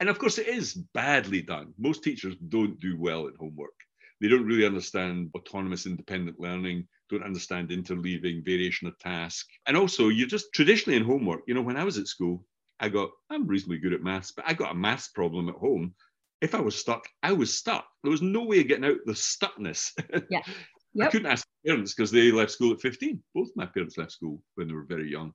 And 0.00 0.08
of 0.08 0.18
course, 0.18 0.38
it 0.38 0.48
is 0.48 0.74
badly 0.74 1.40
done. 1.40 1.72
Most 1.78 2.02
teachers 2.02 2.34
don't 2.48 2.78
do 2.80 2.98
well 2.98 3.28
at 3.28 3.36
homework. 3.38 3.83
They 4.20 4.28
don't 4.28 4.46
really 4.46 4.66
understand 4.66 5.30
autonomous 5.34 5.86
independent 5.86 6.40
learning, 6.40 6.86
don't 7.10 7.24
understand 7.24 7.70
interleaving, 7.70 8.44
variation 8.44 8.88
of 8.88 8.98
task. 8.98 9.46
And 9.66 9.76
also, 9.76 10.08
you're 10.08 10.28
just 10.28 10.52
traditionally 10.54 10.96
in 10.96 11.04
homework, 11.04 11.40
you 11.46 11.54
know, 11.54 11.62
when 11.62 11.76
I 11.76 11.84
was 11.84 11.98
at 11.98 12.06
school, 12.06 12.44
I 12.80 12.88
got, 12.88 13.10
I'm 13.30 13.46
reasonably 13.46 13.78
good 13.78 13.92
at 13.92 14.02
maths, 14.02 14.32
but 14.32 14.44
I 14.46 14.54
got 14.54 14.72
a 14.72 14.74
maths 14.74 15.08
problem 15.08 15.48
at 15.48 15.54
home. 15.56 15.94
If 16.40 16.54
I 16.54 16.60
was 16.60 16.76
stuck, 16.76 17.08
I 17.22 17.32
was 17.32 17.56
stuck. 17.56 17.86
There 18.02 18.10
was 18.10 18.22
no 18.22 18.44
way 18.44 18.60
of 18.60 18.68
getting 18.68 18.84
out 18.84 18.98
the 19.04 19.12
stuckness. 19.12 19.90
Yeah. 20.30 20.42
Yep. 20.96 21.08
I 21.08 21.10
couldn't 21.10 21.32
ask 21.32 21.46
parents 21.66 21.92
because 21.92 22.12
they 22.12 22.30
left 22.30 22.52
school 22.52 22.72
at 22.72 22.80
15. 22.80 23.20
Both 23.34 23.48
my 23.56 23.66
parents 23.66 23.98
left 23.98 24.12
school 24.12 24.40
when 24.54 24.68
they 24.68 24.74
were 24.74 24.84
very 24.84 25.10
young. 25.10 25.32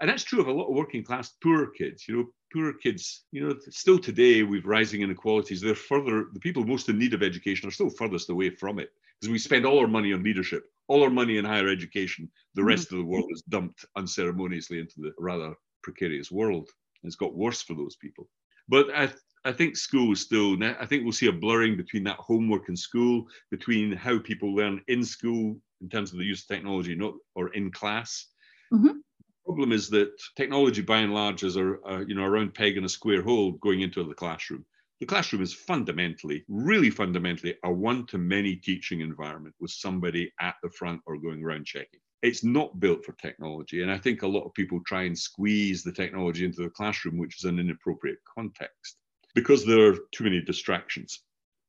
And 0.00 0.10
that's 0.10 0.24
true 0.24 0.40
of 0.40 0.48
a 0.48 0.52
lot 0.52 0.68
of 0.68 0.74
working 0.74 1.02
class 1.02 1.34
poor 1.42 1.68
kids. 1.68 2.06
You 2.06 2.16
know, 2.16 2.26
poorer 2.52 2.72
kids, 2.72 3.24
you 3.32 3.46
know, 3.46 3.54
still 3.70 3.98
today 3.98 4.42
we've 4.42 4.66
rising 4.66 5.02
inequalities. 5.02 5.60
They're 5.60 5.74
further, 5.74 6.26
the 6.32 6.40
people 6.40 6.64
most 6.64 6.88
in 6.88 6.98
need 6.98 7.14
of 7.14 7.22
education 7.22 7.68
are 7.68 7.72
still 7.72 7.90
furthest 7.90 8.30
away 8.30 8.50
from 8.50 8.78
it 8.78 8.90
because 9.20 9.32
we 9.32 9.38
spend 9.38 9.64
all 9.64 9.78
our 9.78 9.86
money 9.86 10.12
on 10.12 10.22
leadership, 10.22 10.64
all 10.88 11.02
our 11.02 11.10
money 11.10 11.38
in 11.38 11.44
higher 11.44 11.68
education. 11.68 12.30
The 12.54 12.60
mm-hmm. 12.60 12.68
rest 12.68 12.92
of 12.92 12.98
the 12.98 13.04
world 13.04 13.30
is 13.30 13.42
dumped 13.42 13.84
unceremoniously 13.96 14.78
into 14.78 15.00
the 15.00 15.12
rather 15.18 15.54
precarious 15.82 16.30
world. 16.30 16.70
It's 17.02 17.16
got 17.16 17.36
worse 17.36 17.62
for 17.62 17.74
those 17.74 17.96
people. 17.96 18.28
But 18.68 18.88
I, 18.94 19.10
I 19.44 19.52
think 19.52 19.76
school 19.76 20.12
is 20.12 20.20
still, 20.20 20.56
I 20.62 20.86
think 20.86 21.04
we'll 21.04 21.12
see 21.12 21.28
a 21.28 21.32
blurring 21.32 21.76
between 21.76 22.04
that 22.04 22.16
homework 22.16 22.68
in 22.68 22.76
school, 22.76 23.26
between 23.50 23.92
how 23.92 24.18
people 24.18 24.54
learn 24.54 24.82
in 24.88 25.04
school 25.04 25.56
in 25.80 25.88
terms 25.88 26.12
of 26.12 26.18
the 26.18 26.24
use 26.24 26.42
of 26.42 26.48
technology, 26.48 26.94
not 26.94 27.14
or 27.34 27.54
in 27.54 27.70
class. 27.70 28.26
Mm-hmm 28.72 28.98
problem 29.46 29.72
is 29.72 29.88
that 29.90 30.10
technology, 30.36 30.82
by 30.82 30.98
and 30.98 31.14
large, 31.14 31.42
is 31.44 31.56
a, 31.56 31.74
a 31.86 32.04
you 32.04 32.14
know 32.14 32.24
a 32.24 32.30
round 32.30 32.54
peg 32.54 32.76
in 32.76 32.84
a 32.84 32.88
square 32.88 33.22
hole 33.22 33.52
going 33.52 33.80
into 33.80 34.04
the 34.04 34.14
classroom. 34.14 34.64
The 35.00 35.06
classroom 35.06 35.42
is 35.42 35.54
fundamentally, 35.54 36.44
really 36.48 36.90
fundamentally, 36.90 37.54
a 37.64 37.72
one-to-many 37.72 38.56
teaching 38.56 39.00
environment 39.00 39.54
with 39.60 39.70
somebody 39.70 40.32
at 40.40 40.56
the 40.62 40.70
front 40.70 41.02
or 41.06 41.18
going 41.18 41.44
around 41.44 41.66
checking. 41.66 42.00
It's 42.22 42.42
not 42.42 42.80
built 42.80 43.04
for 43.04 43.12
technology, 43.12 43.82
and 43.82 43.90
I 43.90 43.98
think 43.98 44.22
a 44.22 44.28
lot 44.28 44.44
of 44.44 44.54
people 44.54 44.80
try 44.86 45.02
and 45.02 45.18
squeeze 45.18 45.82
the 45.82 45.92
technology 45.92 46.44
into 46.44 46.62
the 46.62 46.70
classroom, 46.70 47.18
which 47.18 47.38
is 47.38 47.44
an 47.44 47.58
inappropriate 47.58 48.18
context 48.24 48.96
because 49.34 49.64
there 49.64 49.86
are 49.90 49.98
too 50.12 50.24
many 50.24 50.40
distractions 50.40 51.20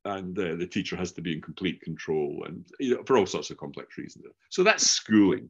and 0.06 0.40
uh, 0.40 0.56
the 0.56 0.66
teacher 0.66 0.96
has 0.96 1.12
to 1.12 1.22
be 1.22 1.34
in 1.34 1.42
complete 1.42 1.82
control 1.82 2.46
and 2.48 2.66
you 2.80 2.96
know, 2.96 3.04
for 3.04 3.18
all 3.18 3.26
sorts 3.26 3.50
of 3.50 3.58
complex 3.58 3.98
reasons. 3.98 4.26
So 4.50 4.64
that's 4.64 4.90
schooling. 4.90 5.50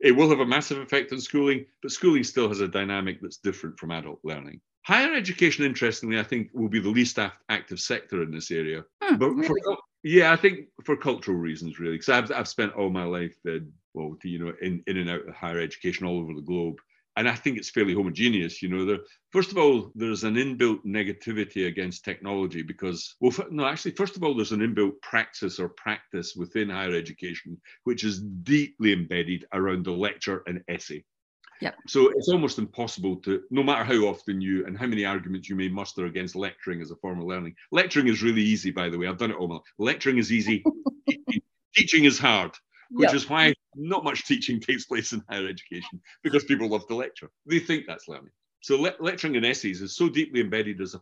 It 0.00 0.12
will 0.12 0.28
have 0.28 0.40
a 0.40 0.46
massive 0.46 0.78
effect 0.78 1.12
on 1.12 1.20
schooling, 1.20 1.66
but 1.82 1.90
schooling 1.90 2.24
still 2.24 2.48
has 2.48 2.60
a 2.60 2.68
dynamic 2.68 3.20
that's 3.20 3.38
different 3.38 3.78
from 3.78 3.90
adult 3.90 4.20
learning. 4.24 4.60
Higher 4.84 5.14
education, 5.14 5.64
interestingly, 5.64 6.18
I 6.18 6.22
think 6.22 6.50
will 6.52 6.68
be 6.68 6.80
the 6.80 6.88
least 6.88 7.18
active 7.48 7.80
sector 7.80 8.22
in 8.22 8.30
this 8.30 8.50
area. 8.50 8.84
Hmm, 9.02 9.16
but 9.16 9.30
really? 9.30 9.48
for, 9.48 9.76
yeah, 10.04 10.32
I 10.32 10.36
think 10.36 10.68
for 10.84 10.96
cultural 10.96 11.38
reasons, 11.38 11.80
really, 11.80 11.94
because 11.94 12.08
I've, 12.08 12.30
I've 12.30 12.48
spent 12.48 12.74
all 12.74 12.90
my 12.90 13.04
life, 13.04 13.36
uh, 13.48 13.58
well, 13.94 14.16
you 14.22 14.38
know, 14.38 14.52
in, 14.62 14.82
in 14.86 14.98
and 14.98 15.10
out 15.10 15.26
of 15.26 15.34
higher 15.34 15.58
education 15.58 16.06
all 16.06 16.20
over 16.20 16.34
the 16.34 16.42
globe 16.42 16.76
and 17.16 17.28
I 17.28 17.34
think 17.34 17.56
it's 17.56 17.70
fairly 17.70 17.94
homogeneous. 17.94 18.62
You 18.62 18.68
know, 18.68 18.84
there, 18.84 18.98
first 19.30 19.50
of 19.50 19.58
all, 19.58 19.90
there's 19.94 20.24
an 20.24 20.34
inbuilt 20.34 20.84
negativity 20.84 21.66
against 21.66 22.04
technology 22.04 22.62
because, 22.62 23.16
well, 23.20 23.32
no, 23.50 23.66
actually, 23.66 23.92
first 23.92 24.16
of 24.16 24.22
all, 24.22 24.34
there's 24.34 24.52
an 24.52 24.60
inbuilt 24.60 25.00
praxis 25.02 25.58
or 25.58 25.70
practice 25.70 26.34
within 26.36 26.68
higher 26.68 26.94
education, 26.94 27.60
which 27.84 28.04
is 28.04 28.20
deeply 28.20 28.92
embedded 28.92 29.46
around 29.52 29.84
the 29.84 29.92
lecture 29.92 30.42
and 30.46 30.62
essay. 30.68 31.04
Yeah. 31.62 31.72
So 31.86 32.10
it's 32.10 32.28
almost 32.28 32.58
impossible 32.58 33.16
to, 33.22 33.42
no 33.50 33.62
matter 33.62 33.82
how 33.82 34.06
often 34.08 34.42
you 34.42 34.66
and 34.66 34.76
how 34.76 34.86
many 34.86 35.06
arguments 35.06 35.48
you 35.48 35.56
may 35.56 35.70
muster 35.70 36.04
against 36.04 36.36
lecturing 36.36 36.82
as 36.82 36.90
a 36.90 36.96
form 36.96 37.18
of 37.18 37.26
learning. 37.26 37.54
Lecturing 37.72 38.08
is 38.08 38.22
really 38.22 38.42
easy, 38.42 38.70
by 38.70 38.90
the 38.90 38.98
way. 38.98 39.06
I've 39.06 39.16
done 39.16 39.30
it 39.30 39.38
all. 39.38 39.48
My, 39.48 39.58
lecturing 39.78 40.18
is 40.18 40.30
easy. 40.30 40.62
teaching 41.74 42.04
is 42.04 42.18
hard 42.18 42.52
which 42.90 43.14
is 43.14 43.28
why 43.28 43.54
not 43.76 44.04
much 44.04 44.24
teaching 44.24 44.60
takes 44.60 44.86
place 44.86 45.12
in 45.12 45.22
higher 45.28 45.46
education 45.46 46.00
because 46.22 46.44
people 46.44 46.68
love 46.68 46.86
to 46.88 46.94
lecture. 46.94 47.30
They 47.46 47.58
think 47.58 47.84
that's 47.86 48.08
learning. 48.08 48.32
So 48.60 48.80
le- 48.80 48.94
lecturing 48.98 49.36
and 49.36 49.46
essays 49.46 49.82
is 49.82 49.94
so 49.96 50.08
deeply 50.08 50.40
embedded 50.40 50.80
as 50.80 50.94
a 50.94 51.00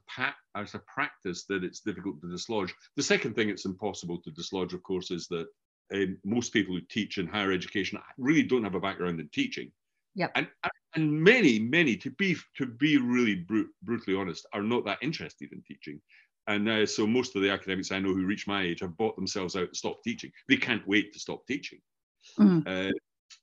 as 0.55 0.75
a 0.75 0.81
practice 0.81 1.45
that 1.47 1.65
it's 1.65 1.81
difficult 1.81 2.21
to 2.21 2.31
dislodge. 2.31 2.75
The 2.97 3.03
second 3.03 3.35
thing 3.35 3.49
it's 3.49 3.65
impossible 3.65 4.19
to 4.19 4.31
dislodge, 4.33 4.75
of 4.75 4.83
course, 4.83 5.11
is 5.11 5.29
that 5.29 5.47
um, 5.95 6.19
most 6.25 6.53
people 6.53 6.75
who 6.75 6.81
teach 6.83 7.19
in 7.19 7.27
higher 7.27 7.53
education 7.53 7.99
really 8.19 8.43
don't 8.43 8.65
have 8.65 8.75
a 8.75 8.81
background 8.81 9.21
in 9.21 9.29
teaching. 9.29 9.71
Yeah. 10.15 10.29
And 10.35 10.49
and 10.95 11.23
many, 11.23 11.59
many, 11.59 11.97
to 11.97 12.11
be 12.11 12.37
to 12.57 12.67
be 12.67 12.99
really 12.99 13.37
br- 13.37 13.71
brutally 13.83 14.17
honest, 14.17 14.47
are 14.53 14.63
not 14.63 14.85
that 14.85 14.99
interested 15.03 15.53
in 15.53 15.63
teaching. 15.63 16.01
And 16.47 16.69
uh, 16.69 16.87
so 16.87 17.07
most 17.07 17.35
of 17.37 17.43
the 17.43 17.51
academics 17.51 17.91
I 17.91 17.99
know 17.99 18.13
who 18.13 18.27
reach 18.27 18.47
my 18.47 18.63
age 18.63 18.81
have 18.81 18.97
bought 18.97 19.17
themselves 19.17 19.57
out 19.57 19.71
to 19.71 19.79
stop 19.79 20.03
teaching. 20.05 20.31
They 20.49 20.57
can't 20.57 20.87
wait 20.87 21.13
to 21.15 21.19
stop 21.19 21.47
teaching. 21.47 21.81
Mm. 22.39 22.67
Uh, 22.67 22.93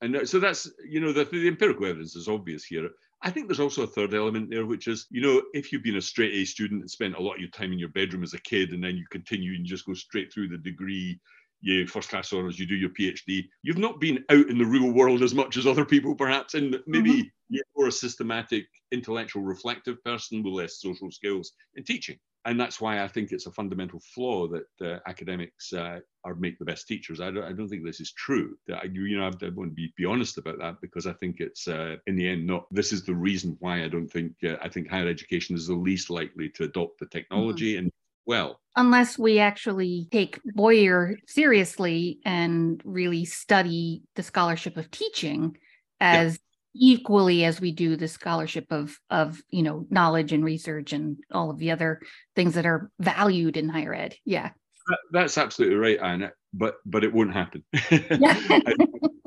and 0.01 0.27
so 0.27 0.39
that's, 0.39 0.69
you 0.87 0.99
know, 0.99 1.11
the, 1.11 1.25
the, 1.25 1.47
empirical 1.47 1.85
evidence 1.85 2.15
is 2.15 2.27
obvious 2.27 2.63
here. 2.63 2.89
I 3.21 3.29
think 3.29 3.47
there's 3.47 3.59
also 3.59 3.83
a 3.83 3.87
third 3.87 4.15
element 4.15 4.49
there, 4.49 4.65
which 4.65 4.87
is, 4.87 5.05
you 5.11 5.21
know, 5.21 5.43
if 5.53 5.71
you've 5.71 5.83
been 5.83 5.97
a 5.97 6.01
straight 6.01 6.33
A 6.33 6.45
student 6.45 6.81
and 6.81 6.89
spent 6.89 7.15
a 7.15 7.21
lot 7.21 7.35
of 7.35 7.39
your 7.39 7.51
time 7.51 7.71
in 7.71 7.77
your 7.77 7.89
bedroom 7.89 8.23
as 8.23 8.33
a 8.33 8.41
kid, 8.41 8.71
and 8.71 8.83
then 8.83 8.97
you 8.97 9.05
continue 9.11 9.53
and 9.53 9.65
just 9.65 9.85
go 9.85 9.93
straight 9.93 10.33
through 10.33 10.47
the 10.47 10.57
degree, 10.57 11.19
you 11.61 11.85
first 11.85 12.09
class 12.09 12.33
honors, 12.33 12.57
you 12.57 12.65
do 12.65 12.75
your 12.75 12.89
PhD, 12.89 13.47
you've 13.61 13.77
not 13.77 13.99
been 13.99 14.23
out 14.29 14.49
in 14.49 14.57
the 14.57 14.65
real 14.65 14.91
world 14.91 15.21
as 15.21 15.35
much 15.35 15.57
as 15.57 15.67
other 15.67 15.85
people, 15.85 16.15
perhaps, 16.15 16.55
and 16.55 16.79
maybe 16.87 17.11
mm-hmm. 17.11 17.27
you're 17.49 17.63
more 17.77 17.87
a 17.87 17.91
systematic, 17.91 18.65
intellectual, 18.91 19.43
reflective 19.43 20.03
person 20.03 20.41
with 20.41 20.53
less 20.53 20.81
social 20.81 21.11
skills 21.11 21.51
in 21.75 21.83
teaching. 21.83 22.17
And 22.45 22.59
that's 22.59 22.81
why 22.81 23.03
I 23.03 23.07
think 23.07 23.31
it's 23.31 23.45
a 23.45 23.51
fundamental 23.51 23.99
flaw 23.99 24.47
that 24.47 24.65
uh, 24.81 24.99
academics 25.07 25.73
uh, 25.73 25.99
are 26.23 26.35
make 26.35 26.57
the 26.57 26.65
best 26.65 26.87
teachers. 26.87 27.21
I 27.21 27.29
don't, 27.29 27.43
I 27.43 27.51
don't 27.51 27.67
think 27.67 27.85
this 27.85 27.99
is 27.99 28.13
true. 28.13 28.57
I, 28.73 28.85
you 28.85 29.17
know, 29.17 29.25
I, 29.25 29.49
want 29.49 29.71
to 29.71 29.75
be, 29.75 29.93
be 29.95 30.05
honest 30.05 30.37
about 30.37 30.57
that 30.59 30.81
because 30.81 31.05
I 31.05 31.13
think 31.13 31.39
it's 31.39 31.67
uh, 31.67 31.97
in 32.07 32.15
the 32.15 32.27
end 32.27 32.47
not. 32.47 32.65
This 32.71 32.93
is 32.93 33.03
the 33.03 33.13
reason 33.13 33.57
why 33.59 33.83
I 33.83 33.87
don't 33.87 34.07
think 34.07 34.33
uh, 34.43 34.55
I 34.61 34.69
think 34.69 34.89
higher 34.89 35.07
education 35.07 35.55
is 35.55 35.67
the 35.67 35.75
least 35.75 36.09
likely 36.09 36.49
to 36.49 36.63
adopt 36.63 36.99
the 36.99 37.05
technology 37.07 37.73
mm-hmm. 37.73 37.85
and 37.85 37.91
well. 38.25 38.59
Unless 38.75 39.19
we 39.19 39.39
actually 39.39 40.07
take 40.11 40.39
Boyer 40.55 41.17
seriously 41.27 42.19
and 42.25 42.81
really 42.85 43.25
study 43.25 44.03
the 44.15 44.23
scholarship 44.23 44.77
of 44.77 44.89
teaching 44.89 45.57
as 45.99 46.39
equally 46.73 47.43
as 47.43 47.59
we 47.59 47.71
do 47.71 47.95
the 47.95 48.07
scholarship 48.07 48.67
of 48.71 48.97
of 49.09 49.41
you 49.49 49.63
know 49.63 49.85
knowledge 49.89 50.31
and 50.31 50.43
research 50.43 50.93
and 50.93 51.17
all 51.31 51.49
of 51.49 51.57
the 51.57 51.71
other 51.71 51.99
things 52.35 52.53
that 52.53 52.65
are 52.65 52.89
valued 52.99 53.57
in 53.57 53.69
higher 53.69 53.93
ed. 53.93 54.15
Yeah. 54.25 54.51
That, 54.87 54.97
that's 55.11 55.37
absolutely 55.37 55.77
right 55.77 55.99
anna 56.01 56.31
but 56.53 56.75
but 56.85 57.03
it 57.03 57.13
won't 57.13 57.33
happen. 57.33 57.63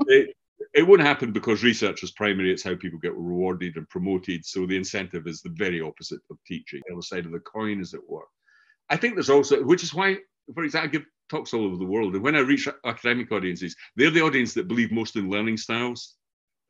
It, 0.07 0.37
it 0.75 0.87
won't 0.87 1.01
happen 1.01 1.33
because 1.33 1.63
research 1.63 2.03
is 2.03 2.11
primary 2.11 2.53
it's 2.53 2.63
how 2.63 2.75
people 2.75 2.99
get 2.99 3.15
rewarded 3.15 3.77
and 3.77 3.89
promoted 3.89 4.45
so 4.45 4.67
the 4.67 4.77
incentive 4.77 5.27
is 5.27 5.41
the 5.41 5.55
very 5.55 5.81
opposite 5.81 6.21
of 6.31 6.37
teaching 6.47 6.83
the 6.87 6.93
other 6.93 7.01
side 7.01 7.25
of 7.25 7.33
the 7.33 7.41
coin 7.41 7.81
as 7.81 7.95
it 7.95 8.03
were. 8.07 8.27
I 8.91 8.99
think 8.99 9.15
there's 9.15 9.31
also 9.31 9.65
which 9.65 9.83
is 9.83 9.95
why 9.95 10.19
for 10.53 10.63
example 10.63 10.89
i 10.89 10.93
give 10.93 11.07
talks 11.31 11.55
all 11.55 11.65
over 11.65 11.79
the 11.79 11.87
world 11.87 12.15
and 12.15 12.23
when 12.23 12.37
i 12.37 12.41
reach 12.41 12.69
academic 12.85 13.33
audiences 13.33 13.75
they're 13.97 14.11
the 14.11 14.21
audience 14.21 14.53
that 14.53 14.69
believe 14.69 14.93
most 14.93 15.17
in 15.17 15.31
learning 15.31 15.57
styles 15.57 16.17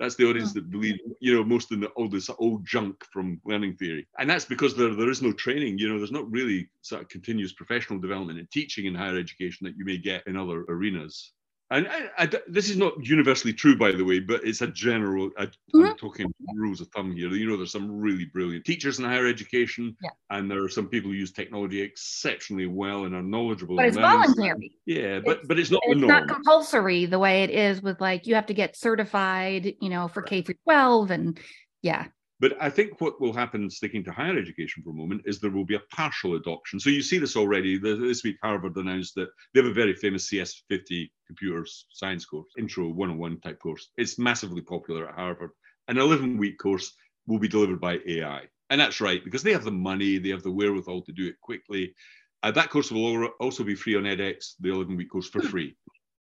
that's 0.00 0.16
the 0.16 0.28
audience 0.28 0.52
that 0.52 0.70
believe, 0.70 0.98
you 1.20 1.34
know, 1.34 1.44
most 1.44 1.70
in 1.70 1.80
the 1.80 1.88
all 1.88 2.08
this 2.08 2.30
old 2.38 2.66
junk 2.66 3.04
from 3.12 3.40
learning 3.44 3.76
theory. 3.76 4.06
And 4.18 4.28
that's 4.28 4.44
because 4.44 4.74
there, 4.74 4.94
there 4.94 5.10
is 5.10 5.22
no 5.22 5.32
training, 5.32 5.78
you 5.78 5.88
know, 5.88 5.98
there's 5.98 6.10
not 6.10 6.30
really 6.30 6.68
sort 6.82 7.02
of 7.02 7.08
continuous 7.08 7.52
professional 7.52 8.00
development 8.00 8.38
in 8.38 8.46
teaching 8.48 8.86
in 8.86 8.94
higher 8.94 9.18
education 9.18 9.64
that 9.64 9.76
you 9.76 9.84
may 9.84 9.98
get 9.98 10.26
in 10.26 10.36
other 10.36 10.64
arenas 10.68 11.33
and 11.70 11.88
I, 11.88 12.10
I, 12.18 12.30
this 12.46 12.68
is 12.68 12.76
not 12.76 12.92
universally 13.04 13.52
true, 13.52 13.76
by 13.76 13.92
the 13.92 14.04
way, 14.04 14.20
but 14.20 14.44
it's 14.44 14.60
a 14.60 14.66
general. 14.66 15.30
I, 15.38 15.44
am 15.44 15.50
mm-hmm. 15.74 15.92
talking 15.96 16.32
rules 16.54 16.80
of 16.80 16.88
thumb 16.88 17.16
here. 17.16 17.30
You 17.30 17.48
know, 17.48 17.56
there's 17.56 17.72
some 17.72 17.90
really 17.90 18.26
brilliant 18.26 18.66
teachers 18.66 18.98
in 18.98 19.04
higher 19.06 19.26
education, 19.26 19.96
yeah. 20.02 20.10
and 20.30 20.50
there 20.50 20.62
are 20.62 20.68
some 20.68 20.88
people 20.88 21.10
who 21.10 21.16
use 21.16 21.32
technology 21.32 21.80
exceptionally 21.80 22.66
well 22.66 23.04
and 23.04 23.14
are 23.14 23.22
knowledgeable. 23.22 23.76
But 23.76 23.86
it's 23.86 23.96
voluntary. 23.96 24.76
Yeah, 24.84 25.20
but 25.24 25.38
it's, 25.38 25.46
but 25.48 25.58
it's 25.58 25.70
not. 25.70 25.82
It's 25.86 26.00
not 26.00 26.28
compulsory 26.28 27.06
the 27.06 27.18
way 27.18 27.44
it 27.44 27.50
is 27.50 27.82
with 27.82 28.00
like 28.00 28.26
you 28.26 28.34
have 28.34 28.46
to 28.46 28.54
get 28.54 28.76
certified, 28.76 29.74
you 29.80 29.88
know, 29.88 30.08
for 30.08 30.20
K 30.20 30.42
through 30.42 30.56
12, 30.64 31.10
and 31.10 31.40
yeah. 31.82 32.06
But 32.40 32.56
I 32.60 32.68
think 32.68 33.00
what 33.00 33.20
will 33.20 33.32
happen, 33.32 33.70
sticking 33.70 34.02
to 34.04 34.12
higher 34.12 34.36
education 34.36 34.82
for 34.82 34.90
a 34.90 34.94
moment, 34.94 35.22
is 35.24 35.38
there 35.38 35.50
will 35.50 35.64
be 35.64 35.76
a 35.76 35.94
partial 35.94 36.34
adoption. 36.34 36.80
So 36.80 36.90
you 36.90 37.00
see 37.00 37.18
this 37.18 37.36
already. 37.36 37.78
This 37.78 38.24
week, 38.24 38.36
Harvard 38.42 38.76
announced 38.76 39.14
that 39.14 39.28
they 39.52 39.60
have 39.60 39.70
a 39.70 39.74
very 39.74 39.94
famous 39.94 40.28
CS50 40.28 41.10
computer 41.26 41.64
science 41.92 42.24
course, 42.24 42.48
intro 42.58 42.88
101 42.88 43.40
type 43.40 43.60
course. 43.60 43.90
It's 43.96 44.18
massively 44.18 44.62
popular 44.62 45.08
at 45.08 45.14
Harvard. 45.14 45.50
An 45.86 45.98
11 45.98 46.36
week 46.36 46.58
course 46.58 46.92
will 47.26 47.38
be 47.38 47.48
delivered 47.48 47.80
by 47.80 48.00
AI. 48.06 48.42
And 48.70 48.80
that's 48.80 49.00
right, 49.00 49.22
because 49.22 49.42
they 49.42 49.52
have 49.52 49.64
the 49.64 49.70
money, 49.70 50.18
they 50.18 50.30
have 50.30 50.42
the 50.42 50.50
wherewithal 50.50 51.02
to 51.02 51.12
do 51.12 51.28
it 51.28 51.40
quickly. 51.40 51.94
Uh, 52.42 52.50
that 52.50 52.68
course 52.68 52.90
will 52.90 53.26
also 53.38 53.62
be 53.62 53.76
free 53.76 53.96
on 53.96 54.02
edX, 54.02 54.54
the 54.58 54.70
11 54.70 54.96
week 54.96 55.10
course 55.10 55.28
for 55.28 55.40
free. 55.40 55.76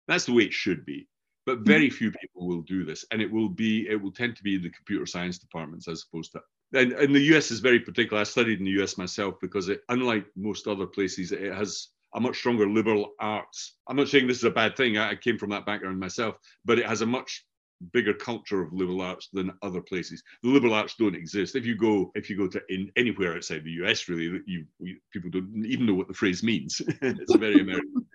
That's 0.09 0.25
the 0.25 0.33
way 0.33 0.45
it 0.45 0.53
should 0.53 0.85
be 0.85 1.07
but 1.51 1.59
hmm. 1.59 1.65
very 1.65 1.91
few 1.91 2.13
people 2.13 2.47
will 2.47 2.63
do 2.63 2.85
this 2.85 3.05
and 3.11 3.21
it 3.21 3.31
will 3.31 3.49
be 3.49 3.89
it 3.89 4.01
will 4.01 4.13
tend 4.13 4.37
to 4.37 4.43
be 4.43 4.57
the 4.57 4.71
computer 4.71 5.07
science 5.07 5.39
departments 5.39 5.89
as 5.89 6.05
opposed 6.09 6.33
to 6.33 6.41
and, 6.75 6.93
and 6.93 7.15
the 7.15 7.21
us 7.21 7.51
is 7.51 7.61
very 7.61 7.81
particular 7.81 8.21
i 8.21 8.25
studied 8.25 8.61
in 8.61 8.65
the 8.65 8.83
us 8.83 8.97
myself 8.97 9.35
because 9.41 9.69
it 9.69 9.81
unlike 9.89 10.27
most 10.37 10.67
other 10.67 10.87
places 10.87 11.33
it 11.33 11.53
has 11.53 11.89
a 12.15 12.21
much 12.21 12.37
stronger 12.37 12.69
liberal 12.69 13.13
arts 13.21 13.77
i'm 13.89 13.97
not 13.97 14.09
saying 14.09 14.27
this 14.27 14.39
is 14.39 14.45
a 14.45 14.51
bad 14.51 14.77
thing 14.77 14.97
i, 14.97 15.11
I 15.11 15.17
came 15.17 15.39
from 15.39 15.51
that 15.51 15.67
background 15.67 15.99
myself 15.99 16.37
but 16.65 16.79
it 16.79 16.87
has 16.87 17.03
a 17.03 17.07
much 17.07 17.45
bigger 17.93 18.13
culture 18.13 18.61
of 18.61 18.75
liberal 18.75 19.01
arts 19.01 19.31
than 19.33 19.51
other 19.63 19.81
places. 19.81 20.23
The 20.43 20.51
liberal 20.51 20.75
arts 20.75 20.97
don't 20.99 21.15
exist. 21.15 21.57
If 21.57 21.65
you 21.65 21.75
go, 21.75 22.13
if 22.15 22.29
you 22.29 22.37
go 22.37 22.47
to 22.47 22.61
in 22.69 22.93
anywhere 22.95 23.35
outside 23.35 23.65
the 23.65 23.71
US, 23.83 24.07
really, 24.07 24.39
you, 24.47 24.67
you 24.81 24.97
people 25.15 25.31
don't 25.31 25.65
even 25.65 25.87
know 25.87 25.95
what 25.95 26.07
the 26.07 26.13
phrase 26.13 26.43
means. 26.43 26.83
it's 27.01 27.35
very 27.37 27.63
American 27.63 28.07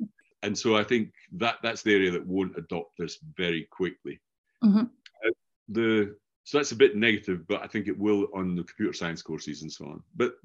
and 0.45 0.57
so 0.57 0.75
I 0.75 0.83
think 0.83 1.11
that 1.33 1.57
that's 1.63 1.81
the 1.81 1.93
area 1.93 2.11
that 2.11 2.25
won't 2.25 2.57
adopt 2.57 2.97
this 2.97 3.17
very 3.35 3.67
quickly. 3.71 4.19
Mm-hmm. 4.63 4.83
Uh, 5.25 5.31
the 5.69 6.15
so 6.43 6.59
that's 6.59 6.71
a 6.71 6.75
bit 6.75 6.95
negative, 6.95 7.47
but 7.47 7.63
I 7.63 7.67
think 7.67 7.87
it 7.87 7.97
will 7.97 8.27
on 8.33 8.55
the 8.55 8.63
computer 8.63 8.93
science 8.93 9.23
courses 9.23 9.63
and 9.63 9.71
so 9.71 9.85
on. 9.85 10.03
But 10.15 10.35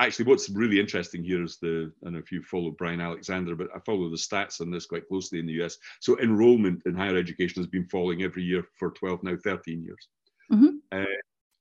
actually, 0.00 0.24
what's 0.24 0.48
really 0.48 0.80
interesting 0.80 1.22
here 1.22 1.42
is 1.42 1.58
the 1.58 1.92
I 2.00 2.06
don't 2.06 2.14
know 2.14 2.18
if 2.18 2.32
you 2.32 2.42
follow 2.42 2.70
Bryan 2.70 3.02
Alexander, 3.02 3.54
but 3.54 3.68
I 3.76 3.78
follow 3.80 4.08
the 4.08 4.16
stats 4.16 4.62
on 4.62 4.70
this 4.70 4.86
quite 4.86 5.06
closely 5.08 5.38
in 5.38 5.46
the 5.46 5.62
US. 5.62 5.76
So 6.00 6.18
enrollment 6.18 6.82
in 6.86 6.94
higher 6.94 7.16
education 7.16 7.62
has 7.62 7.70
been 7.70 7.86
falling 7.86 8.22
every 8.22 8.44
year 8.44 8.64
for 8.78 8.90
12 8.92 9.22
now 9.22 9.36
13 9.44 9.82
years. 9.82 10.08
Mm-hmm. 10.50 10.76
Uh, 10.92 11.04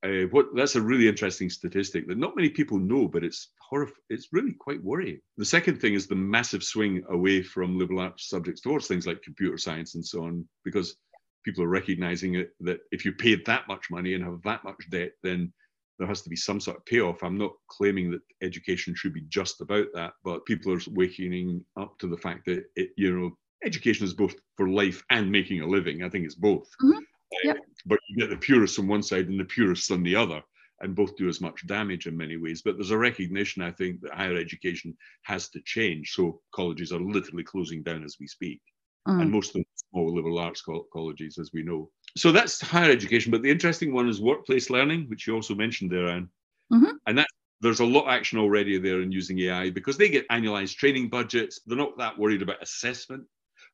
uh, 0.05 0.27
what 0.31 0.47
that's 0.55 0.75
a 0.75 0.81
really 0.81 1.07
interesting 1.07 1.49
statistic 1.49 2.07
that 2.07 2.17
not 2.17 2.35
many 2.35 2.49
people 2.49 2.77
know, 2.77 3.07
but 3.07 3.23
it's 3.23 3.49
horrif- 3.71 4.01
It's 4.09 4.27
really 4.31 4.53
quite 4.53 4.83
worrying. 4.83 5.19
The 5.37 5.45
second 5.45 5.81
thing 5.81 5.93
is 5.95 6.07
the 6.07 6.15
massive 6.15 6.63
swing 6.63 7.03
away 7.09 7.41
from 7.41 7.77
liberal 7.77 7.99
arts 7.99 8.29
subjects 8.29 8.61
towards 8.61 8.87
things 8.87 9.07
like 9.07 9.21
computer 9.23 9.57
science 9.57 9.95
and 9.95 10.05
so 10.05 10.25
on, 10.25 10.47
because 10.63 10.95
people 11.43 11.63
are 11.63 11.79
recognizing 11.79 12.35
it 12.35 12.51
that 12.61 12.79
if 12.91 13.05
you 13.05 13.11
paid 13.13 13.45
that 13.45 13.67
much 13.67 13.89
money 13.89 14.13
and 14.13 14.23
have 14.23 14.41
that 14.43 14.63
much 14.63 14.89
debt, 14.89 15.11
then 15.23 15.51
there 15.97 16.07
has 16.07 16.21
to 16.21 16.29
be 16.29 16.35
some 16.35 16.59
sort 16.59 16.77
of 16.77 16.85
payoff. 16.85 17.23
I'm 17.23 17.37
not 17.37 17.53
claiming 17.69 18.11
that 18.11 18.21
education 18.41 18.93
should 18.95 19.13
be 19.13 19.23
just 19.29 19.61
about 19.61 19.87
that, 19.93 20.13
but 20.23 20.45
people 20.45 20.73
are 20.73 20.81
waking 20.91 21.63
up 21.77 21.97
to 21.99 22.07
the 22.07 22.17
fact 22.17 22.45
that 22.45 22.65
it, 22.75 22.89
you 22.97 23.17
know, 23.17 23.37
education 23.63 24.05
is 24.05 24.13
both 24.13 24.35
for 24.57 24.67
life 24.69 25.03
and 25.09 25.31
making 25.31 25.61
a 25.61 25.67
living. 25.67 26.03
I 26.03 26.09
think 26.09 26.25
it's 26.25 26.35
both. 26.35 26.67
Mm-hmm. 26.83 26.99
Yep. 27.43 27.57
But 27.85 27.99
you 28.09 28.17
get 28.17 28.29
the 28.29 28.37
purists 28.37 28.79
on 28.79 28.87
one 28.87 29.03
side 29.03 29.27
and 29.27 29.39
the 29.39 29.45
purists 29.45 29.91
on 29.91 30.03
the 30.03 30.15
other, 30.15 30.41
and 30.81 30.95
both 30.95 31.15
do 31.15 31.27
as 31.29 31.41
much 31.41 31.67
damage 31.67 32.07
in 32.07 32.17
many 32.17 32.37
ways. 32.37 32.61
But 32.61 32.75
there's 32.75 32.91
a 32.91 32.97
recognition, 32.97 33.61
I 33.61 33.71
think, 33.71 34.01
that 34.01 34.13
higher 34.13 34.35
education 34.35 34.95
has 35.23 35.49
to 35.49 35.61
change. 35.61 36.13
So 36.13 36.41
colleges 36.53 36.91
are 36.91 36.99
literally 36.99 37.43
closing 37.43 37.83
down 37.83 38.03
as 38.03 38.17
we 38.19 38.27
speak. 38.27 38.61
Mm. 39.07 39.21
And 39.21 39.31
most 39.31 39.49
of 39.49 39.53
them 39.53 39.65
small 39.91 40.13
liberal 40.13 40.39
arts 40.39 40.63
colleges, 40.91 41.37
as 41.37 41.51
we 41.53 41.63
know. 41.63 41.89
So 42.17 42.31
that's 42.31 42.59
higher 42.59 42.89
education. 42.89 43.31
But 43.31 43.43
the 43.43 43.51
interesting 43.51 43.93
one 43.93 44.09
is 44.09 44.21
workplace 44.21 44.69
learning, 44.69 45.05
which 45.09 45.27
you 45.27 45.35
also 45.35 45.55
mentioned 45.55 45.91
there, 45.91 46.07
Anne. 46.07 46.29
Mm-hmm. 46.73 46.91
And 47.07 47.17
that 47.19 47.27
there's 47.61 47.79
a 47.79 47.85
lot 47.85 48.03
of 48.03 48.09
action 48.09 48.39
already 48.39 48.77
there 48.77 49.01
in 49.01 49.11
using 49.11 49.39
AI 49.39 49.69
because 49.69 49.97
they 49.97 50.09
get 50.09 50.27
annualized 50.29 50.75
training 50.75 51.09
budgets. 51.09 51.61
They're 51.65 51.77
not 51.77 51.97
that 51.97 52.17
worried 52.17 52.41
about 52.41 52.61
assessment 52.61 53.25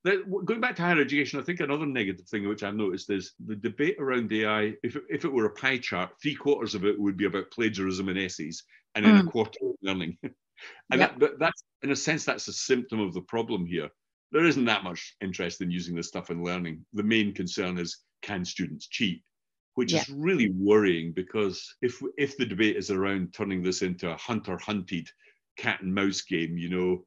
going 0.04 0.62
back 0.62 0.76
to 0.76 0.82
higher 0.82 1.00
education, 1.00 1.40
I 1.40 1.44
think 1.44 1.60
another 1.60 1.86
negative 1.86 2.28
thing 2.28 2.48
which 2.48 2.64
I've 2.64 2.76
noticed 2.76 3.10
is 3.10 3.34
the 3.46 3.56
debate 3.56 3.98
around 4.00 4.32
AI. 4.32 4.74
If 4.84 4.96
it, 4.96 5.04
if 5.10 5.26
it 5.26 5.32
were 5.32 5.46
a 5.46 5.52
pie 5.52 5.78
chart, 5.78 6.12
three 6.22 6.36
quarters 6.36 6.74
of 6.74 6.86
it 6.86 7.00
would 7.00 7.18
be 7.18 7.26
about 7.26 7.52
plagiarism 7.52 8.10
and 8.10 8.18
essays, 8.18 8.64
and 8.96 9.06
then 9.06 9.18
mm. 9.18 9.28
a 9.28 9.32
quarter 9.32 9.60
learning. 9.84 10.18
and 10.24 11.00
yep. 11.00 11.20
that, 11.20 11.40
that's 11.40 11.64
in 11.84 11.92
a 11.92 11.96
sense 11.96 12.26
that's 12.26 12.48
a 12.48 12.54
symptom 12.54 13.00
of 13.00 13.14
the 13.14 13.22
problem 13.22 13.66
here. 13.66 13.90
There 14.32 14.46
isn't 14.46 14.66
that 14.66 14.84
much 14.84 15.16
interest 15.22 15.62
in 15.62 15.70
using 15.70 15.96
this 15.96 16.08
stuff 16.08 16.32
in 16.32 16.44
learning. 16.44 16.86
The 16.94 17.04
main 17.04 17.34
concern 17.34 17.78
is 17.78 18.00
can 18.22 18.46
students 18.46 18.88
cheat, 18.88 19.24
which 19.76 19.94
yeah. 19.94 20.02
is 20.02 20.10
really 20.10 20.52
worrying 20.52 21.12
because 21.12 21.76
if 21.82 22.02
if 22.18 22.38
the 22.38 22.46
debate 22.46 22.78
is 22.78 22.90
around 22.90 23.34
turning 23.34 23.62
this 23.62 23.82
into 23.82 24.10
a 24.10 24.18
hunter 24.18 24.58
hunted 24.58 25.10
cat 25.58 25.82
and 25.82 25.94
mouse 25.94 26.22
game, 26.22 26.58
you 26.58 26.70
know, 26.70 27.06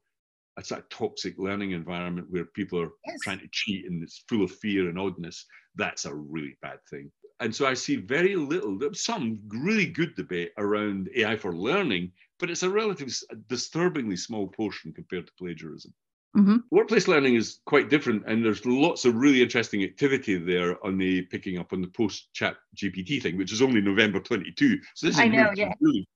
it's 0.57 0.69
that 0.69 0.89
toxic 0.89 1.37
learning 1.37 1.71
environment 1.71 2.27
where 2.29 2.45
people 2.45 2.79
are 2.79 2.91
yes. 3.05 3.19
trying 3.23 3.39
to 3.39 3.49
cheat 3.51 3.85
and 3.85 4.01
it's 4.01 4.23
full 4.29 4.43
of 4.43 4.51
fear 4.51 4.89
and 4.89 4.99
oddness. 4.99 5.45
That's 5.75 6.05
a 6.05 6.13
really 6.13 6.57
bad 6.61 6.79
thing. 6.89 7.11
And 7.41 7.53
so 7.53 7.67
I 7.67 7.73
see 7.73 7.97
very 7.97 8.35
little, 8.35 8.79
some 8.93 9.39
really 9.49 9.85
good 9.85 10.15
debate 10.15 10.51
around 10.57 11.09
AI 11.15 11.35
for 11.35 11.53
learning, 11.53 12.13
but 12.39 12.49
it's 12.49 12.63
a 12.63 12.69
relatively 12.69 13.13
disturbingly 13.49 14.15
small 14.15 14.47
portion 14.47 14.93
compared 14.93 15.27
to 15.27 15.33
plagiarism. 15.37 15.93
Mm-hmm. 16.37 16.57
Workplace 16.71 17.07
learning 17.07 17.35
is 17.35 17.59
quite 17.65 17.89
different, 17.89 18.23
and 18.27 18.43
there's 18.43 18.65
lots 18.65 19.05
of 19.05 19.15
really 19.15 19.41
interesting 19.41 19.83
activity 19.83 20.37
there 20.37 20.83
on 20.85 20.97
the 20.97 21.21
picking 21.23 21.59
up 21.59 21.71
on 21.71 21.81
the 21.81 21.87
post 21.87 22.27
chat 22.33 22.57
GPT 22.75 23.21
thing, 23.21 23.37
which 23.37 23.53
is 23.53 23.61
only 23.61 23.79
November 23.79 24.19
22. 24.19 24.79
So 24.95 25.07
this 25.07 25.17
is 25.17 25.29
know, 25.29 25.51
yeah. 25.55 25.71
really 25.79 26.07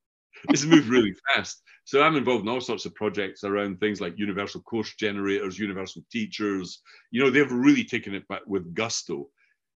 it's 0.49 0.65
moved 0.65 0.87
really 0.87 1.13
fast. 1.33 1.61
So 1.83 2.01
I'm 2.01 2.15
involved 2.15 2.43
in 2.43 2.49
all 2.49 2.61
sorts 2.61 2.85
of 2.85 2.95
projects 2.95 3.43
around 3.43 3.79
things 3.79 3.99
like 3.99 4.17
universal 4.17 4.61
course 4.61 4.93
generators, 4.95 5.59
universal 5.59 6.03
teachers. 6.11 6.81
You 7.11 7.23
know, 7.23 7.29
they've 7.29 7.51
really 7.51 7.83
taken 7.83 8.13
it 8.13 8.27
back 8.27 8.41
with 8.45 8.73
gusto 8.73 9.29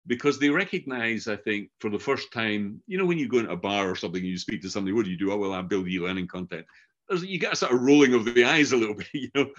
because 0.06 0.38
they 0.38 0.50
recognize, 0.50 1.28
I 1.28 1.36
think, 1.36 1.70
for 1.80 1.90
the 1.90 1.98
first 1.98 2.32
time, 2.32 2.82
you 2.86 2.98
know, 2.98 3.06
when 3.06 3.18
you 3.18 3.28
go 3.28 3.38
into 3.38 3.52
a 3.52 3.56
bar 3.56 3.88
or 3.88 3.96
something 3.96 4.20
and 4.20 4.28
you 4.28 4.38
speak 4.38 4.62
to 4.62 4.70
somebody, 4.70 4.92
what 4.92 5.04
do 5.04 5.10
you 5.10 5.18
do? 5.18 5.32
Oh, 5.32 5.36
well, 5.36 5.52
I 5.52 5.62
build 5.62 5.88
e-learning 5.88 6.28
content. 6.28 6.66
There's, 7.08 7.24
you 7.24 7.38
get 7.38 7.52
a 7.52 7.56
sort 7.56 7.72
of 7.72 7.82
rolling 7.82 8.14
of 8.14 8.24
the 8.24 8.44
eyes 8.44 8.72
a 8.72 8.76
little 8.76 8.94
bit, 8.94 9.08
you 9.14 9.30
know, 9.34 9.50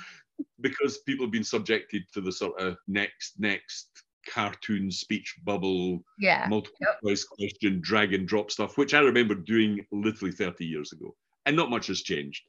because 0.60 1.00
people 1.00 1.26
have 1.26 1.32
been 1.32 1.44
subjected 1.44 2.04
to 2.14 2.22
the 2.22 2.32
sort 2.32 2.60
of 2.60 2.78
next, 2.88 3.34
next 3.40 3.90
cartoon 4.32 4.92
speech 4.92 5.36
bubble, 5.44 6.04
yeah, 6.20 6.46
multiple 6.50 6.78
yep. 6.82 7.00
choice 7.04 7.24
question, 7.24 7.80
drag 7.82 8.14
and 8.14 8.28
drop 8.28 8.52
stuff, 8.52 8.78
which 8.78 8.94
I 8.94 9.00
remember 9.00 9.36
doing 9.36 9.86
literally 9.92 10.32
30 10.32 10.66
years 10.66 10.92
ago. 10.92 11.16
And 11.46 11.56
not 11.56 11.70
much 11.70 11.88
has 11.88 12.02
changed. 12.02 12.44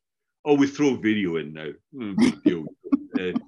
oh, 0.44 0.54
we 0.54 0.66
throw 0.66 0.96
video 0.96 1.36
in 1.36 1.52
now. 1.52 1.70
Mm, 1.94 2.66
uh, 3.18 3.38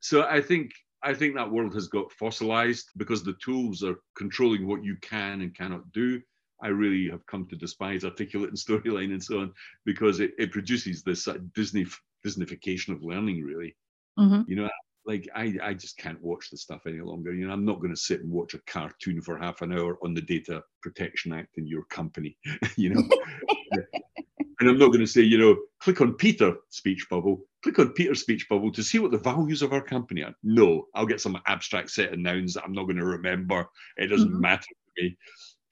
so 0.00 0.22
I 0.22 0.40
think 0.40 0.72
I 1.02 1.14
think 1.14 1.34
that 1.34 1.50
world 1.50 1.74
has 1.74 1.86
got 1.86 2.10
fossilized 2.12 2.90
because 2.96 3.22
the 3.22 3.34
tools 3.34 3.82
are 3.84 3.96
controlling 4.16 4.66
what 4.66 4.82
you 4.82 4.96
can 5.00 5.42
and 5.42 5.54
cannot 5.54 5.92
do. 5.92 6.20
I 6.62 6.68
really 6.68 7.10
have 7.10 7.26
come 7.26 7.46
to 7.48 7.56
despise 7.56 8.04
Articulate 8.04 8.48
and 8.48 8.58
Storyline 8.84 9.12
and 9.12 9.22
so 9.22 9.40
on 9.40 9.52
because 9.84 10.20
it, 10.20 10.32
it 10.38 10.50
produces 10.50 11.02
this 11.02 11.28
uh, 11.28 11.38
Disney 11.54 11.86
Disneyfication 12.26 12.94
of 12.94 13.02
learning, 13.02 13.42
really. 13.42 13.76
Mm-hmm. 14.18 14.50
You 14.50 14.56
know, 14.56 14.70
like 15.06 15.28
I, 15.34 15.54
I 15.62 15.74
just 15.74 15.98
can't 15.98 16.22
watch 16.22 16.50
the 16.50 16.56
stuff 16.56 16.86
any 16.86 17.00
longer. 17.00 17.32
You 17.32 17.46
know, 17.46 17.52
I'm 17.52 17.64
not 17.64 17.80
going 17.80 17.94
to 17.94 18.00
sit 18.00 18.20
and 18.20 18.30
watch 18.30 18.54
a 18.54 18.58
cartoon 18.66 19.20
for 19.20 19.36
half 19.36 19.62
an 19.62 19.72
hour 19.72 19.98
on 20.02 20.14
the 20.14 20.22
Data 20.22 20.62
Protection 20.82 21.32
Act 21.32 21.58
in 21.58 21.66
your 21.66 21.84
company. 21.84 22.36
you 22.76 22.94
know, 22.94 23.02
and 24.60 24.68
I'm 24.68 24.78
not 24.78 24.88
going 24.88 25.00
to 25.00 25.06
say, 25.06 25.20
you 25.20 25.38
know, 25.38 25.56
click 25.80 26.00
on 26.00 26.14
Peter 26.14 26.54
speech 26.70 27.06
bubble, 27.10 27.40
click 27.62 27.78
on 27.78 27.92
Peter 27.92 28.14
speech 28.14 28.48
bubble 28.48 28.72
to 28.72 28.82
see 28.82 28.98
what 28.98 29.10
the 29.10 29.18
values 29.18 29.62
of 29.62 29.72
our 29.72 29.82
company 29.82 30.22
are. 30.22 30.34
No, 30.42 30.86
I'll 30.94 31.06
get 31.06 31.20
some 31.20 31.38
abstract 31.46 31.90
set 31.90 32.12
of 32.12 32.18
nouns 32.18 32.54
that 32.54 32.64
I'm 32.64 32.72
not 32.72 32.84
going 32.84 32.96
to 32.96 33.04
remember. 33.04 33.66
It 33.96 34.06
doesn't 34.06 34.30
mm-hmm. 34.30 34.40
matter 34.40 34.62
to 34.62 35.02
me. 35.02 35.16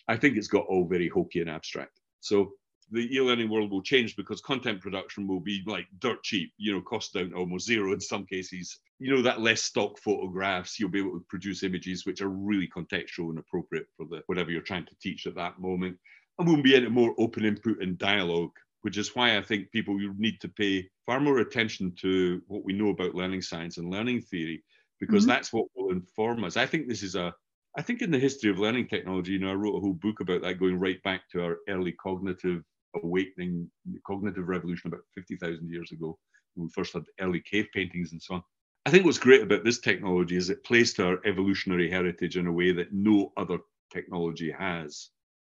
I 0.08 0.16
think 0.16 0.36
it's 0.36 0.48
got 0.48 0.66
all 0.66 0.86
very 0.86 1.08
hokey 1.08 1.40
and 1.40 1.50
abstract. 1.50 2.00
So 2.20 2.52
the 2.92 3.14
e-learning 3.14 3.48
world 3.48 3.70
will 3.70 3.82
change 3.82 4.16
because 4.16 4.42
content 4.42 4.80
production 4.80 5.26
will 5.26 5.40
be 5.40 5.62
like 5.66 5.86
dirt 5.98 6.22
cheap, 6.22 6.52
you 6.58 6.72
know, 6.72 6.82
cost 6.82 7.14
down 7.14 7.32
almost 7.32 7.66
zero 7.66 7.92
in 7.92 8.00
some 8.00 8.26
cases. 8.26 8.78
You 8.98 9.14
know, 9.14 9.22
that 9.22 9.40
less 9.40 9.62
stock 9.62 9.98
photographs, 9.98 10.78
you'll 10.78 10.90
be 10.90 11.00
able 11.00 11.18
to 11.18 11.24
produce 11.28 11.62
images 11.62 12.04
which 12.04 12.20
are 12.20 12.28
really 12.28 12.68
contextual 12.68 13.30
and 13.30 13.38
appropriate 13.38 13.86
for 13.96 14.06
the 14.06 14.22
whatever 14.26 14.50
you're 14.50 14.60
trying 14.60 14.84
to 14.86 14.96
teach 15.00 15.26
at 15.26 15.34
that 15.36 15.58
moment. 15.58 15.96
And 16.38 16.46
we'll 16.46 16.62
be 16.62 16.74
into 16.74 16.90
more 16.90 17.14
open 17.18 17.46
input 17.46 17.80
and 17.80 17.96
dialogue, 17.96 18.52
which 18.82 18.98
is 18.98 19.16
why 19.16 19.38
I 19.38 19.42
think 19.42 19.70
people 19.70 19.96
need 20.18 20.40
to 20.42 20.48
pay 20.48 20.88
far 21.06 21.18
more 21.18 21.38
attention 21.38 21.94
to 22.02 22.42
what 22.46 22.64
we 22.64 22.74
know 22.74 22.90
about 22.90 23.14
learning 23.14 23.42
science 23.42 23.78
and 23.78 23.90
learning 23.90 24.20
theory, 24.22 24.62
because 25.00 25.22
mm-hmm. 25.22 25.30
that's 25.30 25.52
what 25.52 25.66
will 25.74 25.92
inform 25.92 26.44
us. 26.44 26.58
I 26.58 26.66
think 26.66 26.88
this 26.88 27.02
is 27.02 27.14
a 27.14 27.34
I 27.74 27.80
think 27.80 28.02
in 28.02 28.10
the 28.10 28.18
history 28.18 28.50
of 28.50 28.58
learning 28.58 28.88
technology, 28.88 29.32
you 29.32 29.38
know, 29.38 29.50
I 29.50 29.54
wrote 29.54 29.76
a 29.76 29.80
whole 29.80 29.94
book 29.94 30.20
about 30.20 30.42
that, 30.42 30.60
going 30.60 30.78
right 30.78 31.02
back 31.04 31.22
to 31.30 31.42
our 31.42 31.56
early 31.70 31.92
cognitive 31.92 32.62
awakening, 33.02 33.70
the 33.90 34.00
cognitive 34.06 34.48
revolution 34.48 34.88
about 34.88 35.04
50,000 35.14 35.70
years 35.70 35.92
ago, 35.92 36.18
when 36.54 36.66
we 36.66 36.72
first 36.72 36.92
had 36.92 37.04
early 37.20 37.40
cave 37.40 37.66
paintings 37.72 38.12
and 38.12 38.22
so 38.22 38.34
on. 38.34 38.42
I 38.84 38.90
think 38.90 39.04
what's 39.04 39.18
great 39.18 39.42
about 39.42 39.64
this 39.64 39.78
technology 39.78 40.36
is 40.36 40.50
it 40.50 40.64
plays 40.64 40.92
to 40.94 41.06
our 41.06 41.18
evolutionary 41.24 41.88
heritage 41.88 42.36
in 42.36 42.46
a 42.46 42.52
way 42.52 42.72
that 42.72 42.92
no 42.92 43.32
other 43.36 43.58
technology 43.92 44.50
has. 44.50 45.10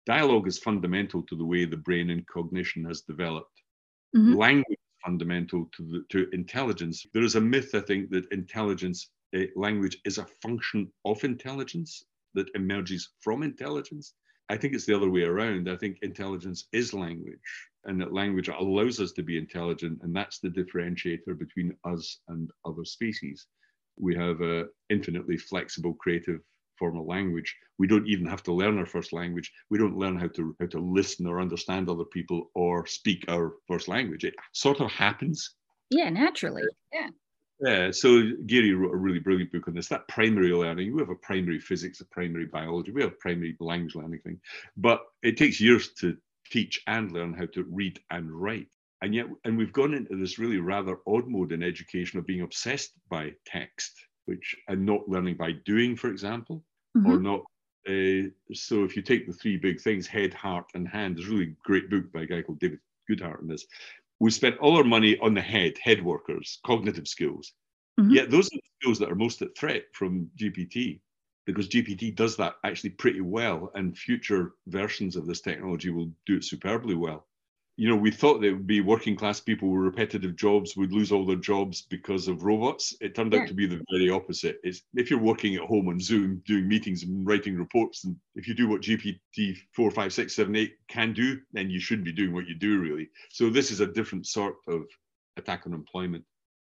Dialogue 0.07 0.47
is 0.47 0.59
fundamental 0.59 1.23
to 1.23 1.37
the 1.37 1.45
way 1.45 1.64
the 1.64 1.76
brain 1.76 2.11
and 2.11 2.26
cognition 2.26 2.85
has 2.85 3.00
developed. 3.00 3.62
Mm-hmm. 4.14 4.35
Language 4.35 4.79
is 4.79 5.03
fundamental 5.05 5.71
to, 5.76 5.83
the, 5.83 6.05
to 6.11 6.29
intelligence. 6.35 7.07
There 7.14 7.23
is 7.23 7.37
a 7.37 7.41
myth, 7.41 7.75
I 7.75 7.81
think, 7.81 8.11
that 8.11 8.31
intelligence 8.31 9.11
language 9.57 9.99
is 10.05 10.19
a 10.19 10.26
function 10.43 10.93
of 11.05 11.25
intelligence 11.25 12.05
that 12.35 12.49
emerges 12.55 13.11
from 13.21 13.43
intelligence. 13.43 14.14
I 14.49 14.57
think 14.57 14.75
it's 14.75 14.87
the 14.87 14.97
other 14.97 15.11
way 15.11 15.23
around. 15.23 15.71
I 15.71 15.77
think 15.77 15.99
intelligence 16.03 16.67
is 16.73 16.93
language, 16.93 17.39
and 17.85 18.01
that 18.01 18.13
language 18.13 18.49
allows 18.49 19.01
us 19.01 19.13
to 19.13 19.23
be 19.23 19.39
intelligent, 19.39 20.01
and 20.03 20.15
that's 20.15 20.39
the 20.39 20.51
differentiator 20.51 21.39
between 21.39 21.77
us 21.85 22.21
and 22.29 22.51
other 22.65 22.85
species. 22.85 23.47
We 23.97 24.15
have 24.17 24.41
an 24.41 24.69
infinitely 24.91 25.39
flexible, 25.39 25.95
creative 25.95 26.41
form 26.79 26.99
of 26.99 27.07
language. 27.07 27.57
We 27.79 27.87
don't 27.87 28.07
even 28.07 28.27
have 28.27 28.43
to 28.45 28.53
learn 28.53 28.79
our 28.79 28.87
first 28.87 29.13
language. 29.13 29.51
We 29.71 29.79
don't 29.79 29.97
learn 29.97 30.19
how 30.19 30.29
to 30.29 30.57
how 30.61 30.67
to 30.67 30.79
listen 30.79 31.27
or 31.27 31.41
understand 31.41 31.89
other 31.89 32.05
people 32.05 32.51
or 32.55 32.87
speak 32.87 33.25
our 33.29 33.55
first 33.69 33.89
language. 33.89 34.25
It 34.25 34.35
sort 34.53 34.81
of 34.81 34.91
happens. 34.91 35.55
Yeah, 35.91 36.11
naturally. 36.11 36.63
Yeah. 36.93 37.09
Yeah, 37.64 37.92
so 37.92 38.23
Geary 38.47 38.75
wrote 38.75 38.92
a 38.92 38.99
really 38.99 39.21
brilliant 39.21 39.50
book 39.50 39.68
on 39.68 39.75
this. 39.75 39.88
That 39.88 40.06
primary 40.06 40.52
learning, 40.52 40.94
we 40.94 41.00
have 41.00 41.09
a 41.09 41.14
primary 41.14 41.59
physics, 41.59 42.00
a 42.02 42.04
primary 42.04 42.44
biology, 42.44 42.92
we 42.92 43.00
have 43.00 43.12
a 43.12 43.16
primary 43.16 43.56
language 43.59 43.94
learning 43.94 44.21
thing, 44.21 44.38
but 44.76 45.00
it 45.23 45.38
takes 45.38 45.62
years 45.62 45.88
to 46.00 46.14
teach 46.50 46.83
and 46.87 47.11
learn 47.11 47.33
how 47.33 47.47
to 47.54 47.64
read 47.71 47.99
and 48.11 48.30
write. 48.30 48.68
And 49.00 49.14
yet, 49.14 49.26
and 49.44 49.57
we've 49.57 49.72
gone 49.72 49.94
into 49.94 50.14
this 50.14 50.38
really 50.38 50.59
rather 50.59 50.98
odd 51.07 51.27
mode 51.27 51.53
in 51.53 51.62
education 51.62 52.18
of 52.18 52.27
being 52.27 52.42
obsessed 52.42 52.92
by 53.09 53.33
text, 53.46 53.92
which 54.27 54.55
and 54.68 54.85
not 54.85 55.09
learning 55.09 55.37
by 55.38 55.53
doing, 55.64 55.96
for 55.96 56.11
example, 56.11 56.62
mm-hmm. 56.94 57.11
or 57.11 57.18
not. 57.18 57.40
Uh, 57.88 58.29
so 58.53 58.85
if 58.85 58.94
you 58.94 59.00
take 59.00 59.27
the 59.27 59.33
three 59.33 59.57
big 59.57 59.81
things, 59.81 60.07
head, 60.07 60.35
heart, 60.35 60.66
and 60.74 60.87
hand, 60.87 61.16
there's 61.16 61.29
a 61.29 61.33
really 61.33 61.57
great 61.64 61.88
book 61.88 62.12
by 62.12 62.22
a 62.22 62.27
guy 62.27 62.42
called 62.42 62.61
David 62.61 62.81
Goodhart 63.11 63.40
on 63.40 63.48
this 63.48 63.66
we 64.20 64.31
spent 64.31 64.59
all 64.59 64.77
our 64.77 64.85
money 64.85 65.18
on 65.18 65.35
the 65.35 65.40
head, 65.40 65.74
head 65.83 66.03
workers, 66.03 66.61
cognitive 66.64 67.09
skills. 67.09 67.53
Mm-hmm. 67.98 68.12
Yet 68.12 68.31
those 68.31 68.46
are 68.46 68.57
the 68.57 68.62
skills 68.81 68.98
that 68.98 69.11
are 69.11 69.16
most 69.16 69.42
at 69.42 69.57
threat 69.57 69.85
from 69.92 70.31
GPT 70.37 71.00
because 71.46 71.68
GPT 71.68 72.14
does 72.14 72.37
that 72.37 72.55
actually 72.64 72.90
pretty 72.90 73.20
well, 73.20 73.70
and 73.74 73.96
future 73.96 74.55
versions 74.66 75.14
of 75.14 75.27
this 75.27 75.42
technology 75.42 75.90
will 75.90 76.11
do 76.27 76.37
it 76.37 76.44
superbly 76.44 76.94
well 76.94 77.27
you 77.77 77.89
know, 77.89 77.97
we 77.97 78.13
thought 78.13 78.41
that 78.41 78.53
would 78.53 78.67
be 78.67 78.81
working 78.81 79.17
class 79.17 79.41
people 79.41 79.69
with 79.69 79.83
repetitive 79.83 80.37
jobs 80.37 80.77
would 80.77 80.93
lose 80.93 81.11
all 81.11 81.27
their 81.27 81.37
jobs 81.37 81.83
because 81.83 82.29
of 82.29 82.45
robots. 82.45 82.95
It 83.01 83.15
turned 83.15 83.33
yeah. 83.33 83.41
out 83.41 83.49
to 83.49 83.55
be 83.55 83.67
the 83.67 83.83
very 83.91 84.11
opposite. 84.11 84.61
It's 84.63 84.83
if 84.95 85.11
you're 85.11 85.19
working 85.19 85.57
at 85.57 85.63
home 85.63 85.89
on 85.89 85.99
Zoom, 85.99 86.41
doing 86.47 86.69
meetings 86.69 87.03
and 87.03 87.27
writing 87.27 87.57
reports, 87.57 88.05
and 88.05 88.15
if 88.37 88.47
you 88.47 88.55
do 88.55 88.69
what 88.69 88.83
GPT 88.83 89.57
four, 89.73 89.91
five, 89.91 90.13
six, 90.13 90.37
seven, 90.37 90.55
eight 90.55 90.75
can 90.89 91.13
do, 91.13 91.41
then 91.53 91.69
you 91.69 91.81
shouldn't 91.81 92.07
be 92.07 92.13
doing 92.13 92.33
what 92.33 92.47
you 92.47 92.55
do 92.55 92.79
really. 92.79 93.09
So 93.31 93.51
this 93.51 93.73
is 93.73 93.81
a 93.81 93.87
different 93.87 94.27
sort 94.27 94.55
of 94.69 94.85
attack 95.37 95.63
on 95.67 95.75
employment. 95.75 96.25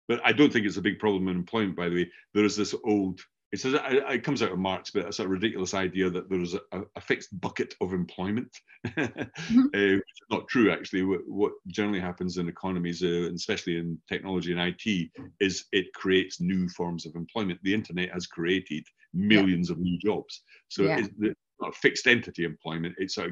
But 0.09 0.21
I 0.25 0.33
don't 0.33 0.53
think 0.53 0.67
it's 0.67 0.79
a 0.79 0.83
big 0.83 0.99
problem 0.99 1.29
in 1.29 1.37
employment, 1.37 1.77
by 1.77 1.89
the 1.89 1.95
way. 1.97 2.11
There 2.35 2.45
is 2.45 2.57
this 2.57 2.75
old 2.85 3.21
it 3.51 3.61
says 3.61 3.75
it 3.83 4.25
comes 4.25 4.43
out 4.43 4.53
of 4.53 4.59
Marx, 4.59 4.91
but 4.91 5.07
it's 5.07 5.21
a 5.21 5.29
ridiculous 5.29 5.73
idea 5.73 6.11
that 6.11 6.29
there's 6.29 6.55
a, 6.55 6.83
a 6.97 7.01
fixed 7.01 7.39
bucket 7.41 7.75
of 7.81 7.95
employment, 7.95 8.55
mm-hmm. 8.87 9.59
uh, 9.59 9.97
which 9.97 10.13
is 10.13 10.31
not 10.31 10.49
true 10.49 10.71
actually. 10.71 11.03
What, 11.03 11.21
what 11.27 11.53
generally 11.69 12.01
happens 12.01 12.37
in 12.37 12.49
economies, 12.49 13.03
uh, 13.03 13.31
especially 13.35 13.79
in 13.79 13.99
technology 14.09 14.53
and 14.53 14.61
IT, 14.61 15.11
is 15.41 15.65
it 15.73 15.93
creates 15.95 16.41
new 16.41 16.69
forms 16.69 17.07
of 17.07 17.15
employment. 17.15 17.61
The 17.63 17.75
internet 17.75 18.13
has 18.13 18.27
created 18.27 18.85
millions 19.15 19.71
yeah. 19.71 19.75
of 19.75 19.79
new 19.81 19.99
jobs, 19.99 20.43
so 20.69 20.83
yeah. 20.83 20.99
it's 20.99 21.37
not 21.61 21.75
fixed 21.75 22.07
entity 22.07 22.45
employment. 22.45 22.97
It's 22.99 23.17
a, 23.17 23.29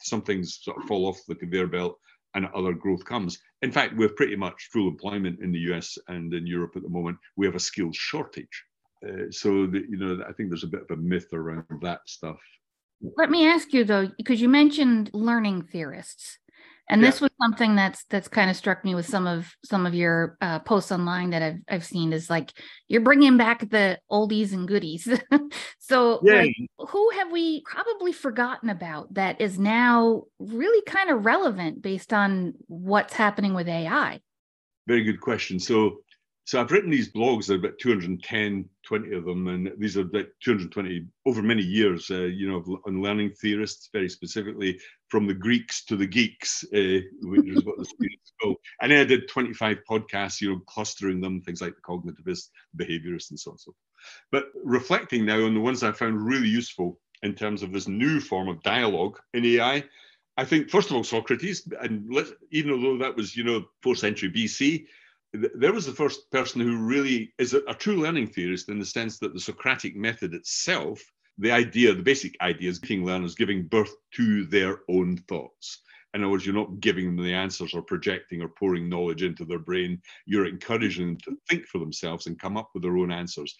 some 0.00 0.22
things 0.22 0.58
sort 0.62 0.78
of 0.78 0.84
fall 0.84 1.06
off 1.06 1.20
the 1.28 1.36
conveyor 1.36 1.68
belt 1.68 1.96
and 2.34 2.46
other 2.46 2.72
growth 2.72 3.04
comes. 3.04 3.38
In 3.62 3.72
fact, 3.72 3.96
we're 3.96 4.08
pretty 4.08 4.36
much 4.36 4.68
full 4.72 4.88
employment 4.88 5.40
in 5.40 5.52
the 5.52 5.58
US 5.72 5.98
and 6.08 6.32
in 6.32 6.46
Europe 6.46 6.72
at 6.76 6.82
the 6.82 6.88
moment. 6.88 7.18
We 7.36 7.46
have 7.46 7.54
a 7.54 7.60
skills 7.60 7.96
shortage. 7.96 8.64
Uh, 9.06 9.30
so 9.30 9.66
the, 9.66 9.82
you 9.88 9.96
know 9.96 10.22
i 10.28 10.32
think 10.32 10.50
there's 10.50 10.64
a 10.64 10.68
bit 10.68 10.82
of 10.82 10.98
a 10.98 11.00
myth 11.00 11.32
around 11.32 11.64
that 11.80 12.00
stuff 12.06 12.38
let 13.16 13.30
me 13.30 13.46
ask 13.46 13.72
you 13.72 13.82
though 13.82 14.10
because 14.18 14.42
you 14.42 14.48
mentioned 14.48 15.10
learning 15.14 15.62
theorists 15.62 16.38
and 16.90 17.00
yeah. 17.00 17.08
this 17.08 17.20
was 17.20 17.30
something 17.40 17.76
that's 17.76 18.04
that's 18.10 18.26
kind 18.26 18.50
of 18.50 18.56
struck 18.56 18.84
me 18.84 18.96
with 18.96 19.06
some 19.06 19.26
of 19.26 19.54
some 19.64 19.86
of 19.86 19.94
your 19.94 20.36
uh, 20.40 20.58
posts 20.58 20.90
online 20.90 21.30
that 21.30 21.40
I've 21.40 21.60
I've 21.68 21.84
seen 21.84 22.12
is 22.12 22.28
like 22.28 22.52
you're 22.88 23.00
bringing 23.00 23.36
back 23.36 23.70
the 23.70 23.98
oldies 24.10 24.52
and 24.52 24.66
goodies. 24.66 25.08
so, 25.78 26.20
yeah. 26.24 26.42
like, 26.42 26.56
who 26.88 27.10
have 27.10 27.30
we 27.30 27.62
probably 27.62 28.12
forgotten 28.12 28.70
about 28.70 29.14
that 29.14 29.40
is 29.40 29.56
now 29.56 30.24
really 30.40 30.82
kind 30.84 31.10
of 31.10 31.24
relevant 31.24 31.80
based 31.80 32.12
on 32.12 32.54
what's 32.66 33.14
happening 33.14 33.54
with 33.54 33.68
AI? 33.68 34.20
Very 34.88 35.04
good 35.04 35.20
question. 35.20 35.60
So, 35.60 35.98
so 36.50 36.60
I've 36.60 36.72
written 36.72 36.90
these 36.90 37.12
blogs, 37.12 37.46
there 37.46 37.54
are 37.54 37.60
about 37.60 37.78
210, 37.78 38.68
20 38.82 39.14
of 39.14 39.24
them, 39.24 39.46
and 39.46 39.70
these 39.78 39.96
are 39.96 40.00
about 40.00 40.26
220 40.42 41.06
over 41.24 41.42
many 41.42 41.62
years, 41.62 42.10
uh, 42.10 42.22
you 42.22 42.48
know, 42.50 42.80
on 42.88 43.00
learning 43.00 43.34
theorists, 43.40 43.88
very 43.92 44.08
specifically 44.08 44.76
from 45.06 45.28
the 45.28 45.34
Greeks 45.34 45.84
to 45.84 45.94
the 45.94 46.08
geeks, 46.08 46.64
uh, 46.74 47.06
which 47.22 47.48
is 47.48 47.64
what 47.64 47.78
the 47.78 47.84
students 47.84 48.32
go. 48.42 48.56
And 48.82 48.90
then 48.90 48.98
I 48.98 49.04
did 49.04 49.28
25 49.28 49.78
podcasts, 49.88 50.40
you 50.40 50.50
know, 50.50 50.60
clustering 50.66 51.20
them, 51.20 51.40
things 51.40 51.60
like 51.60 51.76
the 51.76 51.82
cognitivists, 51.82 52.48
behaviorists, 52.76 53.30
and 53.30 53.38
so 53.38 53.50
on 53.50 53.52
and 53.52 53.60
so 53.60 53.70
forth. 53.70 53.76
But 54.32 54.46
reflecting 54.64 55.24
now 55.24 55.44
on 55.44 55.54
the 55.54 55.60
ones 55.60 55.84
I 55.84 55.92
found 55.92 56.20
really 56.20 56.48
useful 56.48 56.98
in 57.22 57.32
terms 57.32 57.62
of 57.62 57.72
this 57.72 57.86
new 57.86 58.18
form 58.18 58.48
of 58.48 58.60
dialogue 58.64 59.20
in 59.34 59.44
AI, 59.44 59.84
I 60.36 60.44
think, 60.44 60.68
first 60.68 60.90
of 60.90 60.96
all, 60.96 61.04
Socrates, 61.04 61.68
and 61.80 62.12
even 62.50 62.72
although 62.72 62.98
that 62.98 63.14
was, 63.14 63.36
you 63.36 63.44
know, 63.44 63.66
fourth 63.84 63.98
century 63.98 64.32
BC, 64.32 64.86
there 65.32 65.72
was 65.72 65.86
the 65.86 65.92
first 65.92 66.30
person 66.30 66.60
who 66.60 66.76
really 66.76 67.32
is 67.38 67.54
a, 67.54 67.60
a, 67.68 67.74
true 67.74 67.96
learning 67.96 68.26
theorist 68.26 68.68
in 68.68 68.78
the 68.78 68.86
sense 68.86 69.18
that 69.18 69.32
the 69.32 69.40
Socratic 69.40 69.94
method 69.94 70.34
itself, 70.34 71.00
the 71.38 71.52
idea, 71.52 71.94
the 71.94 72.02
basic 72.02 72.34
idea 72.40 72.68
is 72.68 72.78
giving 72.78 73.04
learners 73.04 73.34
giving 73.34 73.66
birth 73.66 73.94
to 74.14 74.44
their 74.46 74.80
own 74.88 75.16
thoughts. 75.28 75.82
In 76.14 76.22
other 76.22 76.30
words, 76.30 76.44
you're 76.44 76.54
not 76.54 76.80
giving 76.80 77.06
them 77.06 77.24
the 77.24 77.32
answers 77.32 77.72
or 77.72 77.82
projecting 77.82 78.42
or 78.42 78.48
pouring 78.48 78.88
knowledge 78.88 79.22
into 79.22 79.44
their 79.44 79.60
brain. 79.60 80.02
You're 80.26 80.46
encouraging 80.46 81.06
them 81.06 81.18
to 81.24 81.38
think 81.48 81.66
for 81.66 81.78
themselves 81.78 82.26
and 82.26 82.38
come 82.38 82.56
up 82.56 82.70
with 82.74 82.82
their 82.82 82.96
own 82.96 83.12
answers 83.12 83.56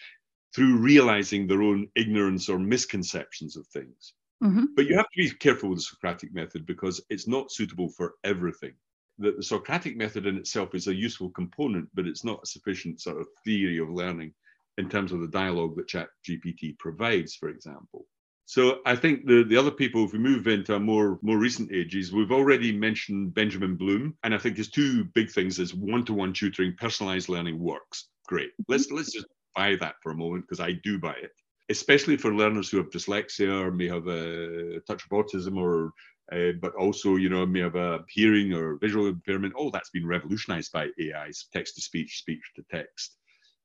through 0.52 0.78
realizing 0.78 1.46
their 1.46 1.62
own 1.62 1.86
ignorance 1.94 2.48
or 2.48 2.58
misconceptions 2.58 3.56
of 3.56 3.64
things. 3.68 4.14
Mm-hmm. 4.42 4.64
But 4.74 4.86
you 4.86 4.96
have 4.96 5.06
to 5.06 5.16
be 5.22 5.30
careful 5.30 5.68
with 5.68 5.78
the 5.78 5.82
Socratic 5.82 6.34
method 6.34 6.66
because 6.66 7.00
it's 7.08 7.28
not 7.28 7.52
suitable 7.52 7.88
for 7.90 8.14
everything 8.24 8.72
that 9.20 9.36
the 9.36 9.42
Socratic 9.42 9.96
method 9.96 10.26
in 10.26 10.36
itself 10.36 10.74
is 10.74 10.88
a 10.88 10.94
useful 10.94 11.30
component, 11.30 11.88
but 11.94 12.06
it's 12.06 12.24
not 12.24 12.40
a 12.42 12.46
sufficient 12.46 13.00
sort 13.00 13.20
of 13.20 13.28
theory 13.44 13.78
of 13.78 13.88
learning 13.90 14.32
in 14.78 14.88
terms 14.88 15.12
of 15.12 15.20
the 15.20 15.28
dialogue 15.28 15.76
that 15.76 15.88
ChatGPT 15.88 16.78
provides, 16.78 17.34
for 17.34 17.48
example. 17.48 18.06
So 18.46 18.80
I 18.84 18.96
think 18.96 19.26
the, 19.26 19.44
the 19.44 19.56
other 19.56 19.70
people, 19.70 20.04
if 20.04 20.12
we 20.12 20.18
move 20.18 20.48
into 20.48 20.76
more, 20.80 21.20
more 21.22 21.38
recent 21.38 21.70
ages, 21.70 22.12
we've 22.12 22.32
already 22.32 22.72
mentioned 22.72 23.32
Benjamin 23.32 23.76
Bloom. 23.76 24.16
And 24.24 24.34
I 24.34 24.38
think 24.38 24.56
his 24.56 24.68
two 24.68 25.04
big 25.14 25.30
things 25.30 25.60
is 25.60 25.72
one-to-one 25.72 26.32
tutoring, 26.32 26.74
personalized 26.76 27.28
learning 27.28 27.60
works. 27.60 28.08
Great. 28.26 28.48
Mm-hmm. 28.48 28.72
Let's 28.72 28.90
let's 28.90 29.12
just 29.12 29.26
buy 29.54 29.76
that 29.76 29.94
for 30.02 30.10
a 30.10 30.16
moment 30.16 30.46
because 30.46 30.58
I 30.58 30.72
do 30.72 30.98
buy 30.98 31.14
it. 31.22 31.30
Especially 31.68 32.16
for 32.16 32.34
learners 32.34 32.68
who 32.68 32.78
have 32.78 32.90
dyslexia 32.90 33.62
or 33.62 33.70
may 33.70 33.86
have 33.86 34.08
a 34.08 34.80
touch 34.80 35.04
of 35.04 35.10
autism 35.10 35.56
or 35.56 35.92
uh, 36.32 36.52
but 36.60 36.74
also, 36.74 37.16
you 37.16 37.28
know, 37.28 37.44
may 37.44 37.60
have 37.60 37.76
a 37.76 38.04
hearing 38.08 38.52
or 38.52 38.78
visual 38.78 39.06
impairment. 39.06 39.54
All 39.54 39.70
that's 39.70 39.90
been 39.90 40.06
revolutionized 40.06 40.72
by 40.72 40.88
AI's 41.00 41.46
text 41.52 41.74
to 41.76 41.80
speech, 41.80 42.18
speech 42.18 42.42
to 42.56 42.62
text. 42.70 43.16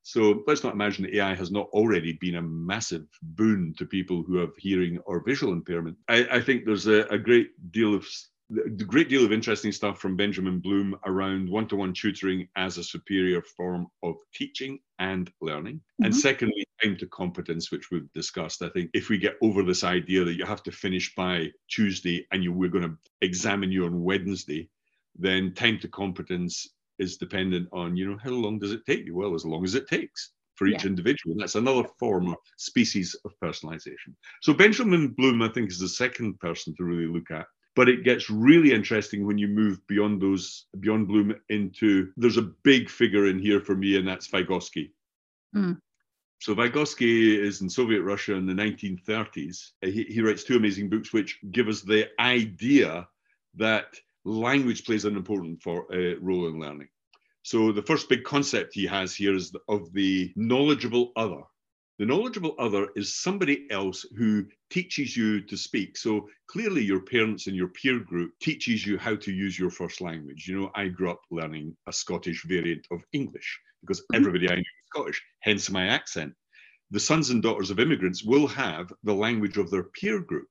So 0.08 0.43
let's 0.45 0.63
not 0.63 0.73
imagine 0.73 1.04
that 1.06 1.15
AI 1.15 1.34
has 1.34 1.49
not 1.49 1.67
already 1.73 2.13
been 2.13 2.36
a 2.36 2.41
massive 2.41 3.08
boon 3.23 3.73
to 3.80 3.88
people 3.88 4.21
who 4.21 4.38
have 4.38 4.56
hearing 4.56 4.99
or 5.08 5.23
visual 5.25 5.51
impairment. 5.51 5.97
I, 6.08 6.28
I 6.32 6.41
think 6.41 6.63
there's 6.63 6.86
a, 6.86 7.08
a, 7.08 7.17
great 7.17 7.49
deal 7.71 7.95
of 7.95 8.06
a 8.51 8.69
great 8.69 9.10
deal 9.10 9.25
of 9.25 9.31
interesting 9.31 9.71
stuff 9.71 9.99
from 9.99 10.15
Benjamin 10.15 10.60
Bloom 10.60 10.95
around 11.05 11.49
one-to-one 11.49 11.93
tutoring 11.93 12.47
as 12.55 12.77
a 12.77 12.84
superior 12.84 13.41
form 13.41 13.88
of 14.03 14.15
teaching 14.34 14.79
and 14.99 15.31
learning. 15.41 15.75
Mm-hmm. 15.75 16.05
And 16.05 16.15
secondly, 16.15 16.65
time 16.84 16.97
to 16.97 17.08
competence, 17.08 17.71
which 17.71 17.89
we've 17.91 18.12
discussed. 18.13 18.62
I 18.62 18.69
think 18.69 18.91
if 18.93 19.10
we 19.10 19.17
get 19.17 19.38
over 19.41 19.63
this 19.63 19.84
idea 19.84 20.23
that 20.23 20.36
you 20.36 20.45
have 20.45 20.63
to 20.63 20.71
finish 20.71 21.13
by 21.15 21.51
Tuesday 21.69 22.27
and 22.31 22.43
you 22.43 22.53
we're 22.53 22.69
going 22.69 22.89
to 22.89 22.97
examine 23.21 23.71
you 23.71 23.86
on 23.86 24.03
Wednesday, 24.03 24.69
then 25.17 25.53
time 25.53 25.79
to 25.79 25.88
competence 25.88 26.69
is 26.99 27.17
dependent 27.17 27.67
on, 27.71 27.97
you 27.97 28.10
know, 28.10 28.17
how 28.23 28.31
long 28.31 28.60
does 28.60 28.71
it 28.71 28.86
take 28.86 29.05
you? 29.05 29.15
Well, 29.15 29.34
as 29.34 29.45
long 29.45 29.63
as 29.63 29.75
it 29.75 29.88
takes 29.88 30.31
for 30.55 30.67
each 30.67 30.84
yeah. 30.84 30.89
individual. 30.89 31.34
And 31.34 31.41
that's 31.41 31.55
another 31.55 31.88
form 31.99 32.29
of 32.29 32.38
species 32.58 33.15
of 33.25 33.34
personalization. 33.43 34.13
So 34.41 34.53
Benjamin 34.53 35.10
Bloom, 35.10 35.41
I 35.41 35.49
think, 35.49 35.69
is 35.69 35.79
the 35.79 35.89
second 35.89 36.39
person 36.39 36.73
to 36.77 36.84
really 36.84 37.08
look 37.08 37.29
at. 37.31 37.45
But 37.75 37.89
it 37.89 38.03
gets 38.03 38.29
really 38.29 38.71
interesting 38.71 39.25
when 39.25 39.38
you 39.38 39.47
move 39.47 39.85
beyond 39.88 40.21
those, 40.21 40.65
beyond 40.79 41.07
Bloom 41.07 41.35
into, 41.49 42.11
there's 42.15 42.38
a 42.38 42.53
big 42.63 42.89
figure 42.89 43.27
in 43.27 43.38
here 43.38 43.59
for 43.59 43.75
me, 43.75 43.97
and 43.97 44.07
that's 44.07 44.29
Vygotsky. 44.29 44.91
Mm. 45.53 45.77
So 46.39 46.55
Vygotsky 46.55 47.38
is 47.38 47.61
in 47.61 47.69
Soviet 47.69 48.01
Russia 48.01 48.35
in 48.35 48.45
the 48.45 48.53
1930s. 48.53 49.71
He, 49.81 50.03
he 50.03 50.21
writes 50.21 50.43
two 50.43 50.55
amazing 50.55 50.89
books 50.89 51.11
which 51.11 51.39
give 51.51 51.67
us 51.67 51.81
the 51.81 52.09
idea 52.19 53.07
that 53.55 53.95
language 54.23 54.85
plays 54.85 55.05
an 55.05 55.15
important 55.15 55.61
for, 55.61 55.85
uh, 55.93 56.15
role 56.21 56.47
in 56.47 56.59
learning. 56.59 56.88
So 57.43 57.71
the 57.71 57.83
first 57.83 58.09
big 58.09 58.23
concept 58.23 58.73
he 58.73 58.85
has 58.88 59.15
here 59.15 59.35
is 59.35 59.53
of 59.67 59.93
the 59.93 60.33
knowledgeable 60.35 61.11
other. 61.15 61.43
The 61.97 62.05
knowledgeable 62.05 62.55
other 62.60 62.89
is 62.97 63.15
somebody 63.15 63.71
else 63.71 64.05
who 64.17 64.45
teaches 64.69 65.15
you 65.15 65.39
to 65.41 65.55
speak. 65.55 65.97
So 65.97 66.27
clearly 66.47 66.84
your 66.84 66.99
parents 66.99 67.47
and 67.47 67.55
your 67.55 67.69
peer 67.69 67.99
group 67.99 68.34
teaches 68.41 68.86
you 68.86 68.97
how 68.97 69.15
to 69.15 69.31
use 69.31 69.58
your 69.58 69.69
first 69.69 70.01
language. 70.01 70.45
You 70.45 70.60
know, 70.60 70.71
I 70.75 70.89
grew 70.89 71.10
up 71.10 71.21
learning 71.31 71.77
a 71.88 71.93
Scottish 71.93 72.43
variant 72.43 72.86
of 72.91 73.01
English 73.13 73.60
because 73.79 74.01
mm-hmm. 74.01 74.15
everybody 74.17 74.49
I 74.49 74.55
knew 74.55 74.62
was 74.62 74.89
Scottish, 74.89 75.23
hence 75.39 75.69
my 75.69 75.88
accent. 75.88 76.34
The 76.91 76.99
sons 76.99 77.29
and 77.29 77.41
daughters 77.41 77.71
of 77.71 77.79
immigrants 77.79 78.23
will 78.23 78.47
have 78.47 78.91
the 79.03 79.15
language 79.15 79.58
of 79.58 79.71
their 79.71 79.84
peer 79.84 80.19
group, 80.19 80.49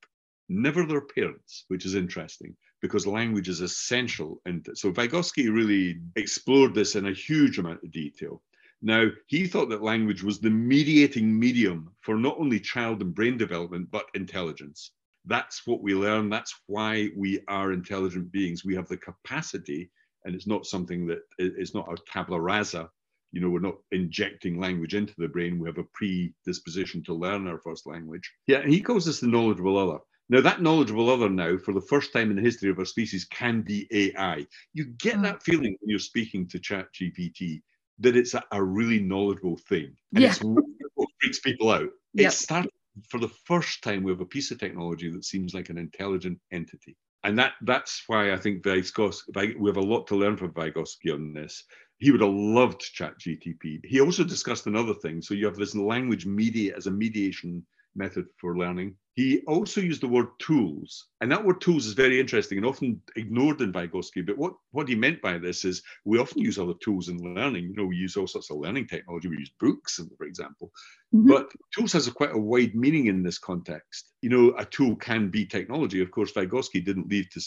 never 0.48 0.87
their 0.87 1.02
parents, 1.02 1.66
which 1.68 1.85
is 1.85 1.94
interesting 1.94 2.57
because 2.80 3.07
language 3.07 3.50
is 3.50 3.61
essential. 3.61 4.40
And 4.46 4.66
so 4.74 4.92
Vygotsky 4.92 5.52
really 5.54 6.00
explored 6.16 6.74
this 6.74 6.96
in 6.96 7.07
a 7.07 7.12
huge 7.12 7.59
amount 7.59 7.83
of 7.83 7.90
detail. 7.90 8.42
Now, 8.87 9.09
he 9.29 9.47
thought 9.47 9.70
that 9.70 9.83
language 9.83 10.23
was 10.23 10.40
the 10.40 10.51
mediating 10.51 11.38
medium 11.38 11.90
for 12.03 12.18
not 12.18 12.37
only 12.38 12.61
child 12.61 13.01
and 13.01 13.14
brain 13.14 13.38
development, 13.38 13.90
but 13.90 14.11
intelligence. 14.12 14.90
That's 15.25 15.66
what 15.66 15.83
we 15.83 15.94
learn. 15.94 16.29
That's 16.29 16.55
why 16.66 17.09
we 17.16 17.40
are 17.49 17.73
intelligent 17.73 18.31
beings. 18.31 18.62
We 18.62 18.75
have 18.75 18.87
the 18.88 18.99
capacity, 18.99 19.90
and 20.27 20.35
it's 20.35 20.47
not 20.47 20.66
something 20.66 21.07
that 21.07 21.20
it's 21.38 21.73
not 21.73 21.90
a 21.90 21.97
tabula 22.12 22.38
rasa. 22.38 22.90
You 23.33 23.40
know, 23.40 23.49
we're 23.49 23.61
not 23.61 23.79
injecting 23.90 24.61
language 24.61 24.94
into 24.94 25.14
the 25.16 25.29
brain. 25.29 25.59
We 25.59 25.66
have 25.66 25.79
a 25.79 25.85
predisposition 25.94 27.03
to 27.05 27.14
learn 27.14 27.47
our 27.47 27.61
first 27.61 27.87
language. 27.87 28.31
Yeah, 28.47 28.59
and 28.59 28.70
he 28.70 28.83
calls 28.83 29.07
this 29.07 29.20
the 29.20 29.29
knowledgeable 29.29 29.79
other. 29.79 30.01
Now, 30.29 30.42
that 30.42 30.61
knowledgeable 30.61 31.09
other 31.09 31.31
now, 31.31 31.57
for 31.57 31.73
the 31.73 31.81
first 31.81 32.12
time 32.12 32.29
in 32.29 32.37
the 32.37 32.42
history 32.42 32.68
of 32.68 32.79
our 32.79 32.85
species, 32.85 33.25
can 33.25 33.62
be 33.62 33.88
AI. 33.90 34.47
You 34.75 34.85
get 34.99 35.16
mm. 35.16 35.23
that 35.23 35.42
feeling 35.42 35.75
when 35.81 35.88
you're 35.88 35.99
speaking 35.99 36.47
to 36.49 36.59
ChatGPT 36.59 37.62
that 38.00 38.16
it's 38.16 38.35
a, 38.35 38.42
a 38.52 38.62
really 38.62 39.00
knowledgeable 39.00 39.57
thing. 39.68 39.94
And 40.14 40.22
yeah. 40.22 40.30
it's 40.30 40.42
what 40.42 41.09
freaks 41.20 41.40
people 41.40 41.70
out. 41.70 41.88
Yep. 42.14 42.28
It 42.28 42.33
started 42.33 42.70
for 43.09 43.18
the 43.18 43.30
first 43.44 43.83
time 43.83 44.02
we 44.02 44.12
have 44.12 44.20
a 44.20 44.26
piece 44.26 44.50
of 44.50 44.59
technology 44.59 45.11
that 45.11 45.24
seems 45.24 45.54
like 45.54 45.68
an 45.68 45.78
intelligent 45.78 46.38
entity. 46.52 46.96
And 47.24 47.38
that 47.38 47.52
that's 47.62 48.04
why 48.07 48.33
I 48.33 48.37
think 48.37 48.62
Vygotsky, 48.62 49.59
we 49.59 49.70
have 49.70 49.78
a 49.78 49.80
lot 49.80 50.07
to 50.09 50.16
learn 50.16 50.37
from 50.37 50.52
Vygotsky 50.52 51.12
on 51.12 51.33
this. 51.33 51.64
He 51.98 52.11
would 52.11 52.20
have 52.20 52.30
loved 52.30 52.83
ChatGPT. 52.83 53.80
He 53.85 54.00
also 54.00 54.24
discussed 54.24 54.66
another 54.66 54.94
thing. 54.94 55.22
So 55.22 55.33
you 55.33 55.46
have 55.46 55.57
this 55.57 55.74
language 55.74 56.26
media 56.26 56.76
as 56.76 56.87
a 56.87 56.90
mediation 56.90 57.64
method 57.96 58.26
for 58.38 58.59
learning. 58.59 58.96
He 59.16 59.42
also 59.46 59.81
used 59.81 60.00
the 60.00 60.09
word 60.09 60.27
tools, 60.40 61.07
and 61.20 61.31
that 61.31 61.44
word 61.44 61.61
tools 61.61 61.87
is 61.87 61.92
very 61.92 62.18
interesting 62.18 62.59
and 62.59 62.66
often 62.66 63.00
ignored 63.14 63.61
in 63.61 63.72
Vygotsky. 63.72 64.27
But 64.27 64.37
what, 64.37 64.55
what 64.72 64.88
he 64.88 64.96
meant 64.96 65.22
by 65.22 65.38
this 65.38 65.64
is 65.64 65.85
we 66.05 66.18
often 66.18 66.42
use 66.42 66.59
other 66.59 66.74
tools 66.83 67.09
in 67.09 67.18
learning. 67.18 67.64
You 67.64 67.77
know, 67.77 67.87
we 67.87 67.96
use 67.96 68.16
all 68.16 68.27
sorts 68.27 68.50
of 68.50 68.57
learning 68.57 68.88
technology. 68.88 69.29
We 69.29 69.38
use 69.38 69.53
books, 69.61 70.00
for 70.18 70.27
example. 70.27 70.72
Mm-hmm. 71.14 71.29
But 71.29 71.53
tools 71.72 71.92
has 71.92 72.09
a 72.09 72.12
quite 72.12 72.35
a 72.35 72.38
wide 72.38 72.74
meaning 72.74 73.07
in 73.07 73.22
this 73.22 73.38
context. 73.38 74.11
You 74.20 74.31
know, 74.31 74.55
a 74.59 74.64
tool 74.64 74.96
can 74.96 75.29
be 75.29 75.46
technology. 75.46 76.03
Of 76.03 76.11
course, 76.11 76.33
Vygotsky 76.33 76.85
didn't 76.85 77.09
live 77.09 77.31
to 77.31 77.40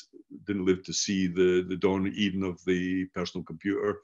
didn't 0.46 0.66
live 0.66 0.84
to 0.86 0.94
see 0.94 1.28
the 1.28 1.66
the 1.68 1.76
dawn 1.76 2.08
even 2.16 2.44
of 2.44 2.64
the 2.64 3.08
personal 3.14 3.44
computer, 3.44 4.00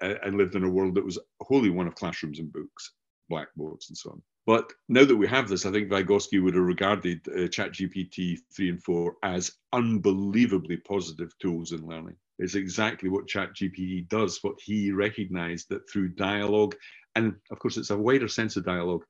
uh, 0.00 0.14
and 0.22 0.36
lived 0.36 0.54
in 0.54 0.62
a 0.62 0.70
world 0.70 0.94
that 0.94 1.04
was 1.04 1.18
wholly 1.40 1.70
one 1.70 1.88
of 1.88 1.96
classrooms 1.96 2.38
and 2.38 2.52
books, 2.52 2.92
blackboards, 3.28 3.88
and 3.88 3.98
so 3.98 4.10
on. 4.10 4.22
But 4.46 4.72
now 4.88 5.04
that 5.04 5.16
we 5.16 5.28
have 5.28 5.48
this, 5.48 5.66
I 5.66 5.70
think 5.70 5.90
Vygotsky 5.90 6.42
would 6.42 6.54
have 6.54 6.64
regarded 6.64 7.20
uh, 7.28 7.48
ChatGPT 7.48 8.38
3 8.54 8.70
and 8.70 8.82
4 8.82 9.16
as 9.22 9.52
unbelievably 9.72 10.78
positive 10.78 11.36
tools 11.38 11.72
in 11.72 11.86
learning. 11.86 12.16
It's 12.38 12.54
exactly 12.54 13.10
what 13.10 13.28
ChatGPT 13.28 14.08
does, 14.08 14.38
what 14.42 14.58
he 14.60 14.92
recognized 14.92 15.68
that 15.68 15.88
through 15.90 16.10
dialogue, 16.10 16.74
and 17.16 17.34
of 17.50 17.58
course, 17.58 17.76
it's 17.76 17.90
a 17.90 17.98
wider 17.98 18.28
sense 18.28 18.56
of 18.56 18.64
dialogue. 18.64 19.04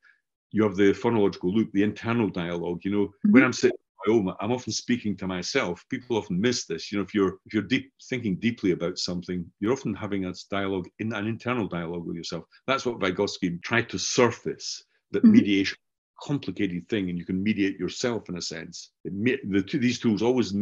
You 0.53 0.65
have 0.65 0.77
the 0.77 0.93
phonological 0.93 1.55
loop, 1.55 1.71
the 1.73 1.85
internal 1.85 2.29
dialogue. 2.29 2.81
You 2.85 2.91
know, 2.91 3.07
mm-hmm. 3.07 3.33
when 3.33 3.45
I'm 3.45 3.53
sitting 3.53 3.77
I'm 4.09 4.53
often 4.53 4.73
speaking 4.73 5.17
to 5.19 5.27
myself. 5.27 5.85
People 5.91 6.17
often 6.17 6.41
miss 6.41 6.65
this. 6.65 6.91
You 6.91 6.99
know, 6.99 7.05
if 7.05 7.15
you're 7.15 7.39
if 7.45 7.53
you're 7.53 7.63
deep, 7.63 7.93
thinking 8.09 8.37
deeply 8.37 8.73
about 8.73 8.99
something, 8.99 9.45
you're 9.61 9.73
often 9.73 9.95
having 9.95 10.25
a 10.25 10.33
dialogue 10.51 10.89
in 10.99 11.13
an 11.13 11.27
internal 11.27 11.69
dialogue 11.69 12.07
with 12.07 12.17
yourself. 12.17 12.45
That's 12.67 12.87
what 12.87 12.99
Vygotsky 12.99 13.63
tried 13.63 13.91
to 13.91 13.99
surface 13.99 14.83
that 15.13 15.23
mm-hmm. 15.23 15.33
mediation 15.33 15.79
complicated 16.23 16.89
thing 16.89 17.09
and 17.09 17.19
you 17.19 17.25
can 17.25 17.43
mediate 17.43 17.79
yourself 17.79 18.29
in 18.29 18.37
a 18.37 18.43
sense. 18.43 18.91
The 19.05 19.65
two, 19.67 19.79
these 19.79 19.99
tools 19.99 20.23
always 20.23 20.55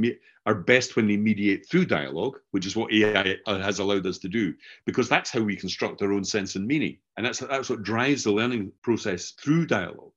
are 0.47 0.55
best 0.55 0.97
when 0.97 1.07
they 1.07 1.17
mediate 1.17 1.69
through 1.69 1.87
dialogue 1.87 2.39
which 2.53 2.65
is 2.65 2.77
what 2.77 2.93
ai 2.93 3.37
has 3.47 3.81
allowed 3.81 4.07
us 4.07 4.19
to 4.19 4.29
do 4.29 4.55
because 4.87 5.09
that's 5.09 5.31
how 5.31 5.41
we 5.41 5.57
construct 5.57 6.01
our 6.01 6.13
own 6.13 6.25
sense 6.25 6.55
and 6.55 6.67
meaning. 6.67 6.99
And 7.17 7.27
that's 7.27 7.41
that's 7.41 7.71
what 7.71 7.83
drives 7.83 8.25
the 8.25 8.33
learning 8.33 8.73
process 8.83 9.33
through 9.33 9.67
dialogue. 9.67 10.13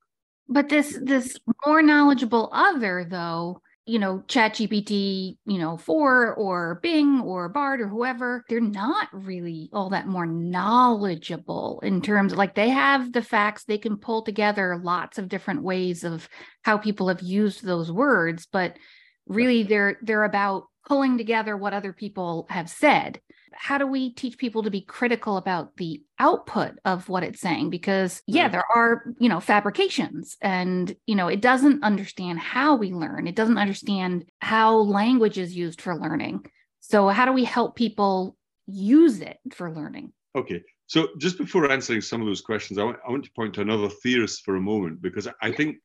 But 0.48 0.70
this 0.70 1.00
this 1.02 1.38
more 1.66 1.82
knowledgeable 1.82 2.50
other 2.52 3.06
though 3.10 3.62
you 3.92 4.00
know, 4.00 4.24
ChatGPT, 4.28 5.36
you 5.46 5.60
know, 5.60 5.76
4 5.76 6.34
or 6.36 6.80
Bing 6.82 7.20
or 7.20 7.50
Bard 7.50 7.82
or 7.82 7.90
whoever, 7.90 8.46
they're 8.48 8.62
not 8.62 9.10
really 9.12 9.70
all 9.74 9.90
that 9.90 10.08
more 10.08 10.26
knowledgeable 10.26 11.82
in 11.84 12.02
terms 12.02 12.32
of 12.32 12.38
like 12.38 12.56
they 12.56 12.70
have 12.70 13.12
the 13.12 13.22
facts, 13.22 13.66
they 13.66 13.78
can 13.78 13.98
pull 13.98 14.22
together 14.22 14.80
lots 14.82 15.18
of 15.18 15.28
different 15.28 15.64
ways 15.64 16.06
of 16.06 16.30
how 16.62 16.78
people 16.78 17.10
have 17.10 17.22
used 17.22 17.66
those 17.66 17.92
words, 17.92 18.48
but 18.50 18.78
really 19.28 19.64
they're 19.64 19.98
they're 20.02 20.24
about 20.24 20.68
pulling 20.88 21.18
together 21.18 21.58
what 21.58 21.74
other 21.74 21.92
people 21.92 22.48
have 22.50 22.70
said 22.70 23.20
how 23.54 23.78
do 23.78 23.88
we 23.88 24.14
teach 24.14 24.38
people 24.38 24.64
to 24.64 24.72
be 24.72 24.82
critical 24.82 25.38
about 25.38 25.76
the 25.78 26.02
output 26.20 26.74
of 26.86 27.10
what 27.10 27.24
it's 27.24 27.42
saying? 27.42 27.70
Because 27.70 28.22
yeah 28.28 28.48
there 28.48 28.66
are 28.74 29.14
you 29.20 29.30
know 29.30 29.40
fabrications 29.40 30.38
and 30.42 30.96
you 31.06 31.16
know 31.16 31.28
it 31.28 31.42
doesn't 31.42 31.84
understand 31.84 32.40
how 32.40 32.76
we 32.76 32.92
learn. 32.92 33.28
It 33.28 33.36
doesn't 33.36 33.58
understand 33.58 34.26
how 34.40 34.78
language 34.78 35.38
is 35.38 35.56
used 35.56 35.82
for 35.82 35.96
learning. 35.96 36.46
So 36.82 37.08
how 37.10 37.26
do 37.26 37.34
we 37.34 37.44
help 37.44 37.76
people 37.76 38.36
use 38.68 39.22
it 39.22 39.38
for 39.54 39.72
learning? 39.72 40.14
Okay. 40.36 40.64
So 40.88 41.08
just 41.18 41.38
before 41.38 41.72
answering 41.72 42.02
some 42.02 42.22
of 42.22 42.28
those 42.28 42.42
questions 42.42 42.78
i 42.78 42.84
want, 42.84 42.98
I 43.08 43.12
want 43.12 43.24
to 43.24 43.32
point 43.32 43.54
to 43.56 43.62
another 43.62 43.90
theorist 43.90 44.44
for 44.44 44.56
a 44.56 44.62
moment 44.62 45.02
because 45.02 45.28
i 45.42 45.52
think 45.52 45.78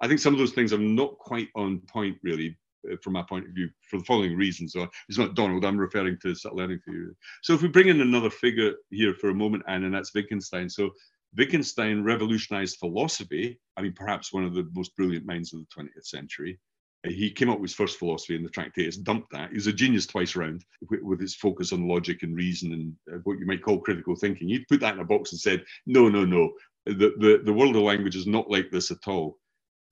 i 0.00 0.08
think 0.08 0.20
some 0.20 0.32
of 0.32 0.38
those 0.38 0.52
things 0.52 0.72
are 0.72 0.78
not 0.78 1.18
quite 1.18 1.48
on 1.54 1.80
point 1.80 2.16
really 2.22 2.56
from 3.02 3.12
my 3.12 3.22
point 3.22 3.46
of 3.46 3.54
view 3.54 3.68
for 3.88 3.98
the 3.98 4.04
following 4.04 4.36
reasons. 4.36 4.72
So 4.72 4.88
it's 5.08 5.18
not 5.18 5.34
Donald, 5.34 5.64
I'm 5.64 5.78
referring 5.78 6.18
to 6.22 6.34
learning 6.52 6.80
theory. 6.84 7.12
So 7.42 7.54
if 7.54 7.62
we 7.62 7.68
bring 7.68 7.88
in 7.88 8.00
another 8.00 8.30
figure 8.30 8.74
here 8.90 9.14
for 9.14 9.30
a 9.30 9.34
moment, 9.34 9.64
Anne, 9.68 9.84
and 9.84 9.94
that's 9.94 10.14
Wittgenstein. 10.14 10.68
So 10.68 10.90
Wittgenstein 11.36 12.02
revolutionized 12.02 12.78
philosophy. 12.78 13.58
I 13.76 13.82
mean, 13.82 13.92
perhaps 13.94 14.32
one 14.32 14.44
of 14.44 14.54
the 14.54 14.68
most 14.72 14.94
brilliant 14.96 15.26
minds 15.26 15.52
of 15.52 15.60
the 15.60 15.82
20th 15.82 16.06
century. 16.06 16.58
He 17.02 17.30
came 17.30 17.48
up 17.48 17.60
with 17.60 17.70
his 17.70 17.76
first 17.76 17.98
philosophy 17.98 18.36
in 18.36 18.42
the 18.42 18.50
Tractatus, 18.50 18.98
dumped 18.98 19.32
that. 19.32 19.48
He 19.48 19.54
was 19.54 19.66
a 19.66 19.72
genius 19.72 20.06
twice 20.06 20.36
round 20.36 20.66
with 20.90 21.18
his 21.18 21.34
focus 21.34 21.72
on 21.72 21.88
logic 21.88 22.22
and 22.22 22.36
reason 22.36 22.72
and 22.74 22.94
uh, 23.10 23.20
what 23.24 23.38
you 23.38 23.46
might 23.46 23.62
call 23.62 23.80
critical 23.80 24.14
thinking. 24.14 24.48
He 24.48 24.66
put 24.68 24.80
that 24.80 24.94
in 24.94 25.00
a 25.00 25.04
box 25.04 25.32
and 25.32 25.40
said, 25.40 25.64
no, 25.86 26.10
no, 26.10 26.26
no, 26.26 26.52
the, 26.84 27.14
the, 27.18 27.40
the 27.42 27.52
world 27.52 27.76
of 27.76 27.82
language 27.82 28.16
is 28.16 28.26
not 28.26 28.50
like 28.50 28.70
this 28.70 28.90
at 28.90 29.06
all. 29.06 29.38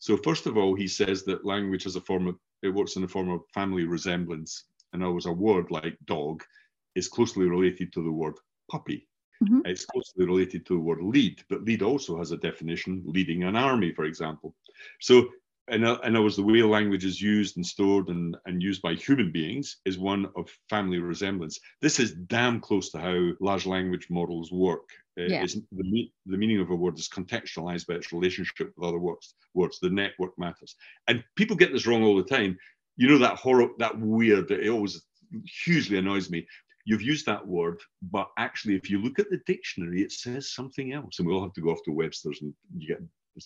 So 0.00 0.16
first 0.18 0.46
of 0.46 0.56
all, 0.56 0.74
he 0.74 0.86
says 0.86 1.24
that 1.24 1.46
language 1.46 1.84
has 1.84 1.96
a 1.96 2.00
form 2.02 2.28
of, 2.28 2.36
it 2.62 2.68
works 2.68 2.96
in 2.96 3.02
the 3.02 3.08
form 3.08 3.30
of 3.30 3.42
family 3.54 3.84
resemblance. 3.84 4.64
In 4.94 5.02
other 5.02 5.12
words, 5.12 5.26
a 5.26 5.32
word 5.32 5.70
like 5.70 5.96
dog 6.06 6.42
is 6.94 7.08
closely 7.08 7.46
related 7.46 7.92
to 7.92 8.02
the 8.02 8.10
word 8.10 8.34
puppy. 8.70 9.06
Mm-hmm. 9.42 9.60
It's 9.66 9.84
closely 9.84 10.26
related 10.26 10.66
to 10.66 10.74
the 10.74 10.80
word 10.80 11.00
lead, 11.00 11.42
but 11.48 11.62
lead 11.62 11.82
also 11.82 12.18
has 12.18 12.32
a 12.32 12.36
definition, 12.36 13.02
leading 13.06 13.44
an 13.44 13.54
army, 13.54 13.92
for 13.92 14.04
example. 14.04 14.54
So 15.00 15.28
in, 15.70 15.84
in 15.84 16.16
other 16.16 16.22
words, 16.22 16.36
the 16.36 16.42
way 16.42 16.62
language 16.62 17.04
is 17.04 17.20
used 17.20 17.56
and 17.56 17.66
stored 17.66 18.08
and, 18.08 18.36
and 18.46 18.62
used 18.62 18.82
by 18.82 18.94
human 18.94 19.32
beings 19.32 19.76
is 19.84 19.98
one 19.98 20.26
of 20.36 20.50
family 20.68 20.98
resemblance. 20.98 21.58
This 21.80 22.00
is 22.00 22.12
damn 22.12 22.60
close 22.60 22.90
to 22.90 22.98
how 22.98 23.30
large 23.40 23.66
language 23.66 24.08
models 24.10 24.52
work. 24.52 24.88
Uh, 25.18 25.24
yeah. 25.24 25.44
the, 25.72 26.10
the 26.26 26.36
meaning 26.36 26.60
of 26.60 26.70
a 26.70 26.76
word 26.76 26.98
is 26.98 27.08
contextualized 27.08 27.86
by 27.86 27.94
its 27.94 28.12
relationship 28.12 28.72
with 28.76 28.86
other 28.86 28.98
words. 28.98 29.34
Words, 29.54 29.78
the 29.80 29.90
network 29.90 30.38
matters, 30.38 30.76
and 31.08 31.24
people 31.36 31.56
get 31.56 31.72
this 31.72 31.86
wrong 31.86 32.04
all 32.04 32.16
the 32.16 32.22
time. 32.22 32.56
You 32.96 33.08
know 33.08 33.18
that 33.18 33.36
horror, 33.36 33.68
that 33.78 33.98
weird. 33.98 34.50
It 34.50 34.68
always 34.68 35.02
hugely 35.64 35.98
annoys 35.98 36.30
me 36.30 36.46
you've 36.88 37.02
used 37.02 37.26
that 37.26 37.46
word, 37.46 37.78
but 38.00 38.30
actually, 38.38 38.74
if 38.74 38.88
you 38.88 38.98
look 38.98 39.18
at 39.18 39.28
the 39.28 39.42
dictionary, 39.46 40.00
it 40.00 40.10
says 40.10 40.54
something 40.54 40.94
else. 40.94 41.18
And 41.18 41.28
we 41.28 41.34
all 41.34 41.42
have 41.42 41.52
to 41.52 41.60
go 41.60 41.68
off 41.68 41.82
to 41.84 41.92
Webster's 41.92 42.40
and 42.40 42.54
you 42.78 42.88
get 42.88 43.02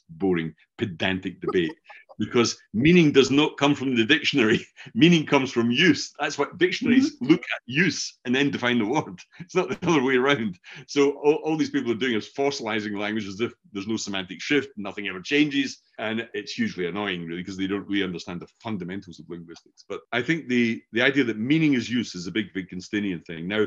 boring, 0.09 0.55
pedantic 0.79 1.41
debate 1.41 1.73
because 2.19 2.57
meaning 2.73 3.13
does 3.13 3.31
not 3.31 3.57
come 3.57 3.75
from 3.75 3.95
the 3.97 4.05
dictionary. 4.05 4.65
meaning 4.95 5.27
comes 5.27 5.51
from 5.51 5.71
use. 5.71 6.13
That's 6.19 6.39
what 6.39 6.59
dictionaries 6.59 7.17
mm-hmm. 7.17 7.33
look 7.33 7.41
at 7.41 7.61
use 7.67 8.19
and 8.25 8.35
then 8.35 8.51
define 8.51 8.79
the 8.79 8.87
word. 8.87 9.21
It's 9.41 9.55
not 9.55 9.69
the 9.69 9.89
other 9.89 10.03
way 10.03 10.17
around. 10.17 10.59
So 10.87 11.13
all, 11.23 11.41
all 11.45 11.57
these 11.57 11.71
people 11.71 11.91
are 11.93 11.97
doing 11.97 12.15
is 12.15 12.33
fossilizing 12.33 12.97
language 12.97 13.27
as 13.27 13.41
if 13.41 13.53
there's 13.73 13.89
no 13.89 13.97
semantic 13.97 14.41
shift, 14.41 14.69
nothing 14.77 15.09
ever 15.09 15.21
changes. 15.21 15.81
And 15.99 16.29
it's 16.33 16.53
hugely 16.53 16.87
annoying, 16.87 17.27
really, 17.27 17.43
because 17.43 17.57
they 17.57 17.67
don't 17.67 17.87
really 17.89 18.05
understand 18.05 18.41
the 18.41 18.49
fundamentals 18.63 19.19
of 19.19 19.29
linguistics. 19.29 19.85
But 19.89 20.01
I 20.13 20.23
think 20.23 20.49
the, 20.49 20.83
the 20.93 21.03
idea 21.03 21.25
that 21.25 21.39
meaning 21.39 21.75
is 21.75 21.91
use 21.91 22.15
is 22.15 22.27
a 22.27 22.33
big 22.33 22.53
Wittgensteinian 22.55 23.25
thing. 23.27 23.49
Now, 23.49 23.65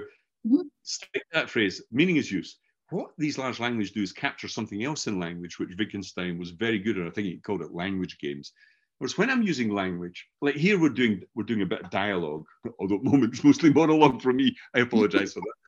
mm-hmm. 0.47 0.61
stick 0.83 1.23
that 1.33 1.49
phrase, 1.49 1.83
meaning 1.91 2.17
is 2.17 2.31
use 2.31 2.57
what 2.89 3.11
these 3.17 3.37
large 3.37 3.59
languages 3.59 3.91
do 3.91 4.01
is 4.01 4.11
capture 4.11 4.47
something 4.47 4.83
else 4.83 5.07
in 5.07 5.19
language, 5.19 5.59
which 5.59 5.75
Wittgenstein 5.77 6.37
was 6.37 6.51
very 6.51 6.79
good 6.79 6.97
at. 6.97 7.07
I 7.07 7.09
think 7.09 7.27
he 7.27 7.37
called 7.37 7.61
it 7.61 7.73
language 7.73 8.17
games. 8.19 8.51
Whereas 8.99 9.17
when 9.17 9.29
I'm 9.29 9.41
using 9.41 9.73
language, 9.73 10.25
like 10.41 10.55
here 10.55 10.79
we're 10.79 10.89
doing 10.89 11.21
we're 11.35 11.43
doing 11.43 11.63
a 11.63 11.65
bit 11.65 11.81
of 11.81 11.89
dialogue, 11.89 12.45
although 12.79 12.95
at 12.95 13.03
the 13.03 13.09
moment 13.09 13.33
it's 13.33 13.43
mostly 13.43 13.73
monologue 13.73 14.21
for 14.21 14.33
me. 14.33 14.55
I 14.73 14.79
apologize 14.79 15.33
for 15.33 15.41
that. 15.41 15.53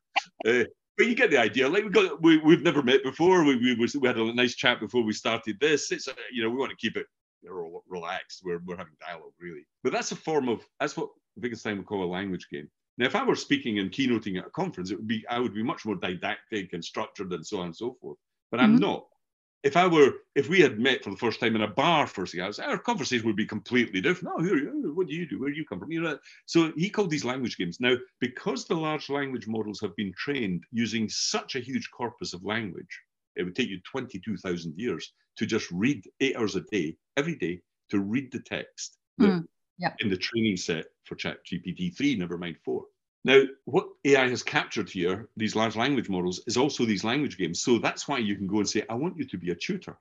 Uh, 0.47 0.63
but 0.97 1.05
you 1.05 1.13
get 1.13 1.29
the 1.29 1.37
idea. 1.37 1.69
Like 1.69 1.83
we 1.83 1.89
got 1.91 2.21
we, 2.23 2.39
we've 2.39 2.63
never 2.63 2.81
met 2.81 3.03
before. 3.03 3.43
We, 3.43 3.55
we, 3.55 3.87
we 3.99 4.07
had 4.07 4.17
a 4.17 4.33
nice 4.33 4.55
chat 4.55 4.79
before 4.79 5.03
we 5.03 5.13
started 5.13 5.59
this. 5.59 5.91
It's 5.91 6.07
a, 6.07 6.13
you 6.31 6.41
know 6.41 6.49
we 6.49 6.57
want 6.57 6.71
to 6.71 6.75
keep 6.75 6.97
it 6.97 7.05
relaxed. 7.87 8.41
We're, 8.43 8.59
we're 8.65 8.77
having 8.77 8.93
dialogue 8.99 9.33
really. 9.39 9.67
But 9.83 9.93
that's 9.93 10.11
a 10.11 10.15
form 10.15 10.49
of 10.49 10.61
that's 10.79 10.97
what 10.97 11.09
Wittgenstein 11.35 11.77
would 11.77 11.85
call 11.85 12.03
a 12.03 12.05
language 12.05 12.47
game. 12.51 12.67
Now, 12.97 13.05
if 13.05 13.15
I 13.15 13.23
were 13.23 13.35
speaking 13.35 13.79
and 13.79 13.91
keynoting 13.91 14.37
at 14.37 14.47
a 14.47 14.49
conference, 14.49 14.91
it 14.91 14.95
would 14.95 15.07
be 15.07 15.25
I 15.29 15.39
would 15.39 15.53
be 15.53 15.63
much 15.63 15.85
more 15.85 15.95
didactic 15.95 16.73
and 16.73 16.83
structured 16.83 17.31
and 17.31 17.45
so 17.45 17.59
on 17.59 17.67
and 17.67 17.75
so 17.75 17.95
forth. 18.01 18.17
But 18.51 18.59
mm-hmm. 18.59 18.73
I'm 18.73 18.79
not. 18.79 19.05
If 19.63 19.75
I 19.75 19.87
were, 19.87 20.13
if 20.35 20.49
we 20.49 20.61
had 20.61 20.79
met 20.79 21.03
for 21.03 21.09
the 21.09 21.17
first 21.17 21.39
time 21.39 21.55
in 21.55 21.63
a 21.63 21.67
bar 21.67 22.07
for 22.07 22.25
cigars, 22.25 22.59
our 22.59 22.77
conversation 22.77 23.25
would 23.25 23.35
be 23.35 23.45
completely 23.45 24.01
different. 24.01 24.35
Oh, 24.37 24.43
here, 24.43 24.71
what 24.93 25.07
do 25.07 25.13
you 25.13 25.27
do? 25.27 25.39
Where 25.39 25.49
do 25.49 25.57
you 25.57 25.65
come 25.65 25.79
from? 25.79 25.91
You 25.91 26.01
know. 26.01 26.17
So 26.45 26.71
he 26.77 26.89
called 26.89 27.09
these 27.09 27.25
language 27.25 27.57
games. 27.57 27.79
Now, 27.79 27.95
because 28.19 28.65
the 28.65 28.75
large 28.75 29.09
language 29.09 29.47
models 29.47 29.81
have 29.81 29.95
been 29.95 30.13
trained 30.15 30.63
using 30.71 31.09
such 31.09 31.55
a 31.55 31.59
huge 31.59 31.89
corpus 31.91 32.33
of 32.33 32.45
language, 32.45 33.01
it 33.35 33.43
would 33.43 33.55
take 33.55 33.69
you 33.69 33.79
22,000 33.91 34.73
years 34.77 35.11
to 35.37 35.45
just 35.45 35.69
read 35.71 36.03
eight 36.19 36.35
hours 36.35 36.55
a 36.55 36.61
day, 36.71 36.95
every 37.17 37.35
day, 37.35 37.59
to 37.89 37.99
read 37.99 38.31
the 38.31 38.39
text. 38.39 38.97
Mm 39.19 39.45
in 39.99 40.09
the 40.09 40.17
training 40.17 40.57
set 40.57 40.85
for 41.03 41.15
Chat 41.15 41.45
GPT 41.45 41.95
3, 41.95 42.15
never 42.15 42.37
mind 42.37 42.57
4. 42.63 42.83
Now, 43.23 43.43
what 43.65 43.89
AI 44.05 44.29
has 44.29 44.43
captured 44.43 44.89
here, 44.89 45.29
these 45.35 45.55
large 45.55 45.75
language 45.75 46.09
models, 46.09 46.41
is 46.47 46.57
also 46.57 46.85
these 46.85 47.03
language 47.03 47.37
games. 47.37 47.61
So 47.61 47.77
that's 47.77 48.07
why 48.07 48.19
you 48.19 48.35
can 48.35 48.47
go 48.47 48.57
and 48.57 48.69
say, 48.69 48.83
I 48.89 48.93
want 48.93 49.17
you 49.17 49.25
to 49.25 49.37
be 49.37 49.51
a 49.51 49.55
tutor, 49.55 49.97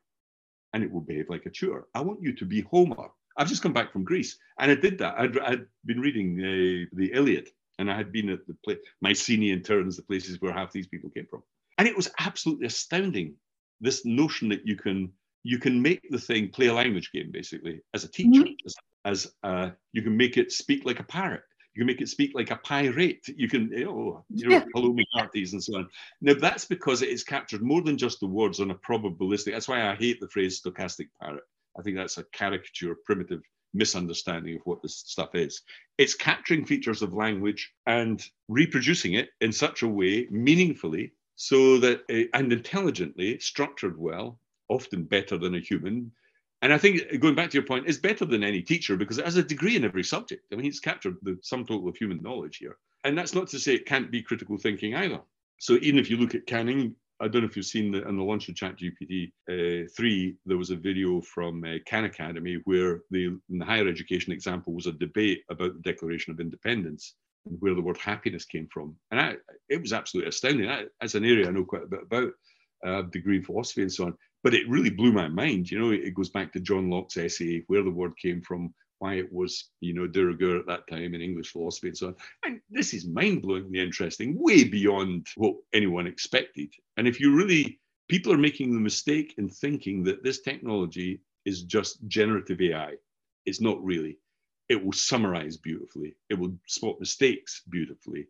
and 0.72 0.84
it 0.84 0.92
will 0.92 1.00
behave 1.00 1.28
like 1.28 1.46
a 1.46 1.50
tutor. 1.50 1.86
I 1.94 2.00
want 2.02 2.22
you 2.22 2.32
to 2.34 2.44
be 2.44 2.60
Homer. 2.62 3.08
I've 3.36 3.48
just 3.48 3.62
come 3.62 3.72
back 3.72 3.92
from 3.92 4.04
Greece, 4.04 4.38
and 4.58 4.70
I 4.70 4.76
did 4.76 4.98
that. 4.98 5.18
I'd, 5.18 5.38
I'd 5.38 5.66
been 5.84 6.00
reading 6.00 6.38
uh, 6.38 6.96
the 6.96 7.12
Iliad, 7.12 7.48
and 7.78 7.90
I 7.90 7.96
had 7.96 8.12
been 8.12 8.30
at 8.30 8.46
the 8.46 8.56
place, 8.64 8.78
Mycenae 9.00 9.50
and 9.50 9.64
Tiryns, 9.64 9.96
the 9.96 10.02
places 10.02 10.40
where 10.40 10.52
half 10.52 10.72
these 10.72 10.86
people 10.86 11.10
came 11.10 11.26
from. 11.28 11.42
And 11.78 11.86
it 11.88 11.96
was 11.96 12.10
absolutely 12.18 12.66
astounding, 12.66 13.34
this 13.80 14.06
notion 14.06 14.48
that 14.50 14.66
you 14.66 14.76
can 14.76 15.12
you 15.42 15.58
can 15.58 15.80
make 15.80 16.02
the 16.10 16.18
thing 16.18 16.48
play 16.48 16.66
a 16.66 16.74
language 16.74 17.12
game, 17.12 17.30
basically, 17.30 17.80
as 17.94 18.02
a 18.02 18.08
teacher, 18.08 18.42
mm-hmm. 18.42 18.66
as 18.66 18.74
as 19.06 19.32
uh, 19.44 19.70
you 19.92 20.02
can 20.02 20.16
make 20.16 20.36
it 20.36 20.52
speak 20.52 20.84
like 20.84 21.00
a 21.00 21.04
parrot. 21.04 21.42
You 21.74 21.80
can 21.80 21.86
make 21.86 22.00
it 22.00 22.08
speak 22.08 22.32
like 22.34 22.50
a 22.50 22.56
pirate. 22.56 23.24
You 23.28 23.48
can, 23.48 23.70
oh, 23.86 24.24
you 24.30 24.48
know, 24.48 24.64
hello, 24.74 24.92
me 24.92 25.04
hearties 25.12 25.52
and 25.52 25.62
so 25.62 25.76
on. 25.76 25.88
Now, 26.22 26.34
that's 26.34 26.64
because 26.64 27.02
it 27.02 27.10
is 27.10 27.22
captured 27.22 27.62
more 27.62 27.82
than 27.82 27.98
just 27.98 28.18
the 28.18 28.26
words 28.26 28.60
on 28.60 28.70
a 28.70 28.74
probabilistic. 28.74 29.52
That's 29.52 29.68
why 29.68 29.88
I 29.88 29.94
hate 29.94 30.18
the 30.20 30.28
phrase 30.28 30.60
stochastic 30.60 31.08
parrot. 31.20 31.44
I 31.78 31.82
think 31.82 31.96
that's 31.96 32.18
a 32.18 32.24
caricature, 32.32 32.96
primitive 33.04 33.42
misunderstanding 33.74 34.56
of 34.56 34.62
what 34.64 34.82
this 34.82 34.96
stuff 34.96 35.34
is. 35.34 35.62
It's 35.98 36.14
capturing 36.14 36.64
features 36.64 37.02
of 37.02 37.12
language 37.12 37.72
and 37.86 38.24
reproducing 38.48 39.14
it 39.14 39.28
in 39.42 39.52
such 39.52 39.82
a 39.82 39.88
way, 39.88 40.26
meaningfully, 40.30 41.12
so 41.36 41.78
that, 41.78 42.00
and 42.32 42.52
intelligently, 42.52 43.38
structured 43.38 43.98
well, 43.98 44.40
often 44.70 45.04
better 45.04 45.36
than 45.36 45.54
a 45.54 45.60
human, 45.60 46.10
and 46.66 46.74
I 46.74 46.78
think 46.78 47.20
going 47.20 47.36
back 47.36 47.50
to 47.50 47.54
your 47.56 47.64
point, 47.64 47.86
it's 47.86 47.96
better 47.96 48.24
than 48.24 48.42
any 48.42 48.60
teacher 48.60 48.96
because 48.96 49.18
it 49.18 49.24
has 49.24 49.36
a 49.36 49.42
degree 49.44 49.76
in 49.76 49.84
every 49.84 50.02
subject. 50.02 50.46
I 50.52 50.56
mean, 50.56 50.66
it's 50.66 50.80
captured 50.80 51.14
the 51.22 51.38
sum 51.40 51.64
total 51.64 51.88
of 51.88 51.96
human 51.96 52.20
knowledge 52.20 52.56
here. 52.56 52.76
And 53.04 53.16
that's 53.16 53.36
not 53.36 53.46
to 53.50 53.60
say 53.60 53.74
it 53.74 53.86
can't 53.86 54.10
be 54.10 54.20
critical 54.20 54.58
thinking 54.58 54.92
either. 54.96 55.20
So 55.58 55.74
even 55.74 56.00
if 56.00 56.10
you 56.10 56.16
look 56.16 56.34
at 56.34 56.44
Canning, 56.48 56.96
I 57.20 57.28
don't 57.28 57.42
know 57.42 57.48
if 57.48 57.56
you've 57.56 57.66
seen 57.66 57.94
on 57.94 58.16
the 58.16 58.24
launch 58.24 58.48
of 58.48 58.56
ChatGPT 58.56 59.30
uh, 59.48 59.86
3, 59.96 60.34
there 60.44 60.56
was 60.56 60.70
a 60.70 60.76
video 60.76 61.20
from 61.20 61.62
uh, 61.62 61.74
Khan 61.88 62.06
Academy 62.06 62.60
where 62.64 63.02
the, 63.12 63.38
the 63.48 63.64
higher 63.64 63.86
education 63.86 64.32
example 64.32 64.74
was 64.74 64.86
a 64.86 64.92
debate 64.92 65.44
about 65.48 65.72
the 65.72 65.88
Declaration 65.88 66.32
of 66.32 66.40
Independence 66.40 67.14
and 67.46 67.56
where 67.60 67.76
the 67.76 67.80
word 67.80 67.98
happiness 67.98 68.44
came 68.44 68.66
from. 68.72 68.96
And 69.12 69.20
I, 69.20 69.36
it 69.68 69.80
was 69.80 69.92
absolutely 69.92 70.30
astounding. 70.30 70.68
I, 70.68 70.86
that's 71.00 71.14
an 71.14 71.24
area 71.24 71.46
I 71.46 71.52
know 71.52 71.64
quite 71.64 71.84
a 71.84 71.86
bit 71.86 72.02
about, 72.02 72.32
uh, 72.84 73.02
degree 73.02 73.36
in 73.36 73.44
philosophy 73.44 73.82
and 73.82 73.92
so 73.92 74.06
on 74.06 74.18
but 74.46 74.54
it 74.54 74.68
really 74.68 74.90
blew 74.90 75.10
my 75.10 75.26
mind. 75.26 75.68
You 75.68 75.80
know, 75.80 75.90
it 75.90 76.14
goes 76.14 76.28
back 76.30 76.52
to 76.52 76.60
John 76.60 76.88
Locke's 76.88 77.16
essay, 77.16 77.64
where 77.66 77.82
the 77.82 77.90
word 77.90 78.16
came 78.16 78.40
from, 78.40 78.72
why 79.00 79.14
it 79.14 79.32
was, 79.32 79.70
you 79.80 79.92
know, 79.92 80.06
de 80.06 80.24
rigueur 80.24 80.60
at 80.60 80.68
that 80.68 80.86
time 80.86 81.16
in 81.16 81.20
English 81.20 81.50
philosophy 81.50 81.88
and 81.88 81.98
so 81.98 82.06
on. 82.06 82.14
And 82.44 82.60
this 82.70 82.94
is 82.94 83.08
mind-blowingly 83.08 83.78
interesting, 83.78 84.36
way 84.38 84.62
beyond 84.62 85.26
what 85.34 85.56
anyone 85.72 86.06
expected. 86.06 86.72
And 86.96 87.08
if 87.08 87.18
you 87.18 87.34
really, 87.34 87.80
people 88.08 88.32
are 88.32 88.38
making 88.38 88.72
the 88.72 88.78
mistake 88.78 89.34
in 89.36 89.48
thinking 89.48 90.04
that 90.04 90.22
this 90.22 90.42
technology 90.42 91.22
is 91.44 91.64
just 91.64 92.06
generative 92.06 92.60
AI. 92.60 92.92
It's 93.46 93.60
not 93.60 93.82
really. 93.82 94.16
It 94.68 94.80
will 94.80 94.92
summarize 94.92 95.56
beautifully. 95.56 96.14
It 96.30 96.38
will 96.38 96.56
spot 96.68 97.00
mistakes 97.00 97.62
beautifully. 97.68 98.28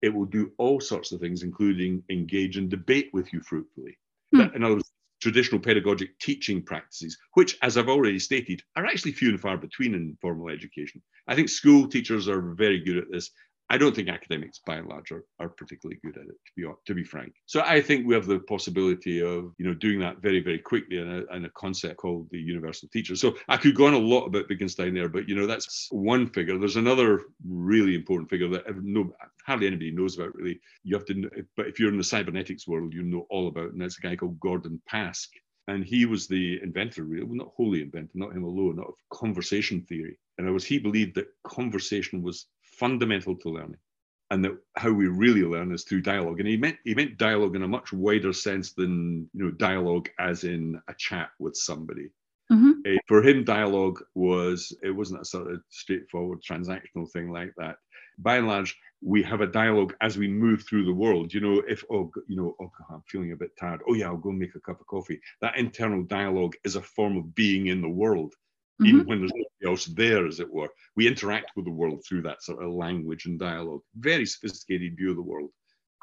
It 0.00 0.14
will 0.14 0.24
do 0.24 0.52
all 0.56 0.80
sorts 0.80 1.12
of 1.12 1.20
things, 1.20 1.42
including 1.42 2.02
engage 2.08 2.56
in 2.56 2.70
debate 2.70 3.10
with 3.12 3.30
you 3.34 3.42
fruitfully. 3.42 3.98
Hmm. 4.32 4.54
in 4.54 4.62
other 4.62 4.76
words, 4.76 4.92
traditional 5.20 5.60
pedagogic 5.60 6.18
teaching 6.18 6.62
practices, 6.62 7.18
which, 7.34 7.56
as 7.62 7.76
I've 7.76 7.88
already 7.88 8.18
stated, 8.18 8.62
are 8.76 8.86
actually 8.86 9.12
few 9.12 9.30
and 9.30 9.40
far 9.40 9.56
between 9.56 9.94
in 9.94 10.16
formal 10.20 10.48
education. 10.48 11.02
I 11.28 11.34
think 11.34 11.48
school 11.48 11.88
teachers 11.88 12.28
are 12.28 12.54
very 12.54 12.80
good 12.80 12.96
at 12.98 13.10
this. 13.10 13.30
I 13.70 13.78
don't 13.78 13.94
think 13.94 14.08
academics, 14.08 14.58
by 14.66 14.76
and 14.76 14.88
large, 14.88 15.12
are, 15.12 15.24
are 15.38 15.48
particularly 15.48 16.00
good 16.04 16.16
at 16.16 16.24
it, 16.24 16.28
to 16.28 16.52
be 16.56 16.66
to 16.86 16.94
be 16.94 17.04
frank. 17.04 17.34
So 17.46 17.62
I 17.64 17.80
think 17.80 18.04
we 18.04 18.14
have 18.14 18.26
the 18.26 18.40
possibility 18.40 19.22
of 19.22 19.54
you 19.58 19.66
know 19.66 19.74
doing 19.74 20.00
that 20.00 20.20
very 20.20 20.40
very 20.40 20.58
quickly 20.58 20.98
in 20.98 21.08
a, 21.08 21.36
in 21.36 21.44
a 21.44 21.50
concept 21.50 21.98
called 21.98 22.28
the 22.30 22.38
universal 22.38 22.88
teacher. 22.88 23.14
So 23.14 23.36
I 23.48 23.56
could 23.56 23.76
go 23.76 23.86
on 23.86 23.94
a 23.94 23.98
lot 23.98 24.26
about 24.26 24.48
Wittgenstein 24.48 24.92
there, 24.92 25.08
but 25.08 25.28
you 25.28 25.36
know 25.36 25.46
that's 25.46 25.86
one 25.90 26.28
figure. 26.28 26.58
There's 26.58 26.76
another 26.76 27.22
really 27.46 27.94
important 27.94 28.28
figure 28.28 28.48
that 28.48 28.64
no, 28.82 29.14
hardly 29.46 29.68
anybody 29.68 29.92
knows 29.92 30.18
about 30.18 30.34
really. 30.34 30.60
You 30.82 30.96
have 30.96 31.06
to, 31.06 31.30
but 31.56 31.68
if 31.68 31.78
you're 31.78 31.92
in 31.92 31.98
the 31.98 32.04
cybernetics 32.04 32.66
world, 32.66 32.92
you 32.92 33.02
know 33.02 33.26
all 33.30 33.46
about, 33.46 33.72
and 33.72 33.80
that's 33.80 33.98
a 33.98 34.02
guy 34.02 34.16
called 34.16 34.40
Gordon 34.40 34.82
Pask 34.90 35.28
and 35.68 35.84
he 35.84 36.04
was 36.04 36.26
the 36.26 36.60
inventor, 36.62 37.04
really, 37.04 37.24
well, 37.24 37.36
not 37.36 37.52
wholly 37.56 37.82
inventor, 37.82 38.10
not 38.14 38.32
him 38.32 38.42
alone, 38.42 38.76
not 38.76 38.88
of 38.88 38.94
conversation 39.12 39.82
theory. 39.82 40.18
And 40.36 40.46
other 40.46 40.54
words, 40.54 40.64
he 40.64 40.78
believed 40.78 41.14
that 41.14 41.28
conversation 41.44 42.22
was 42.22 42.46
fundamental 42.80 43.36
to 43.36 43.50
learning 43.50 43.78
and 44.30 44.44
that 44.44 44.56
how 44.76 44.90
we 44.90 45.08
really 45.08 45.42
learn 45.42 45.72
is 45.72 45.84
through 45.84 46.02
dialogue. 46.02 46.38
And 46.38 46.48
he 46.48 46.56
meant 46.56 46.76
he 46.84 46.94
meant 46.94 47.18
dialogue 47.18 47.56
in 47.56 47.62
a 47.62 47.68
much 47.68 47.92
wider 47.92 48.32
sense 48.32 48.72
than 48.72 49.28
you 49.34 49.44
know 49.44 49.50
dialogue 49.50 50.08
as 50.18 50.44
in 50.44 50.80
a 50.88 50.94
chat 50.94 51.30
with 51.38 51.56
somebody. 51.56 52.10
Mm-hmm. 52.50 52.70
Uh, 52.86 52.98
for 53.06 53.22
him, 53.22 53.44
dialogue 53.44 54.00
was 54.14 54.72
it 54.82 54.90
wasn't 54.90 55.20
a 55.20 55.24
sort 55.24 55.52
of 55.52 55.60
straightforward 55.68 56.40
transactional 56.48 57.10
thing 57.12 57.30
like 57.30 57.52
that. 57.58 57.76
By 58.18 58.36
and 58.36 58.46
large, 58.46 58.76
we 59.02 59.22
have 59.22 59.40
a 59.40 59.46
dialogue 59.46 59.94
as 60.00 60.18
we 60.18 60.28
move 60.28 60.64
through 60.68 60.84
the 60.84 60.92
world. 60.92 61.32
You 61.34 61.40
know, 61.40 61.62
if 61.68 61.84
oh 61.90 62.10
you 62.28 62.36
know 62.36 62.54
oh 62.60 62.70
I'm 62.88 63.02
feeling 63.08 63.32
a 63.32 63.36
bit 63.36 63.50
tired. 63.58 63.80
Oh 63.88 63.94
yeah, 63.94 64.06
I'll 64.06 64.16
go 64.16 64.30
make 64.30 64.54
a 64.54 64.60
cup 64.60 64.80
of 64.80 64.86
coffee. 64.86 65.20
That 65.40 65.56
internal 65.56 66.02
dialogue 66.04 66.54
is 66.64 66.76
a 66.76 66.82
form 66.82 67.16
of 67.16 67.34
being 67.34 67.66
in 67.66 67.82
the 67.82 67.88
world 67.88 68.34
mm-hmm. 68.80 68.86
even 68.86 69.06
when 69.06 69.18
there's 69.20 69.32
nobody 69.32 69.72
else 69.72 69.84
there, 69.86 70.26
as 70.26 70.40
it 70.40 70.52
were. 70.52 70.68
We 70.96 71.06
interact 71.06 71.52
with 71.56 71.64
the 71.64 71.70
world 71.70 72.04
through 72.06 72.22
that 72.22 72.42
sort 72.42 72.62
of 72.62 72.72
language 72.72 73.26
and 73.26 73.38
dialogue. 73.38 73.82
Very 73.96 74.26
sophisticated 74.26 74.96
view 74.96 75.10
of 75.10 75.16
the 75.16 75.22
world. 75.22 75.50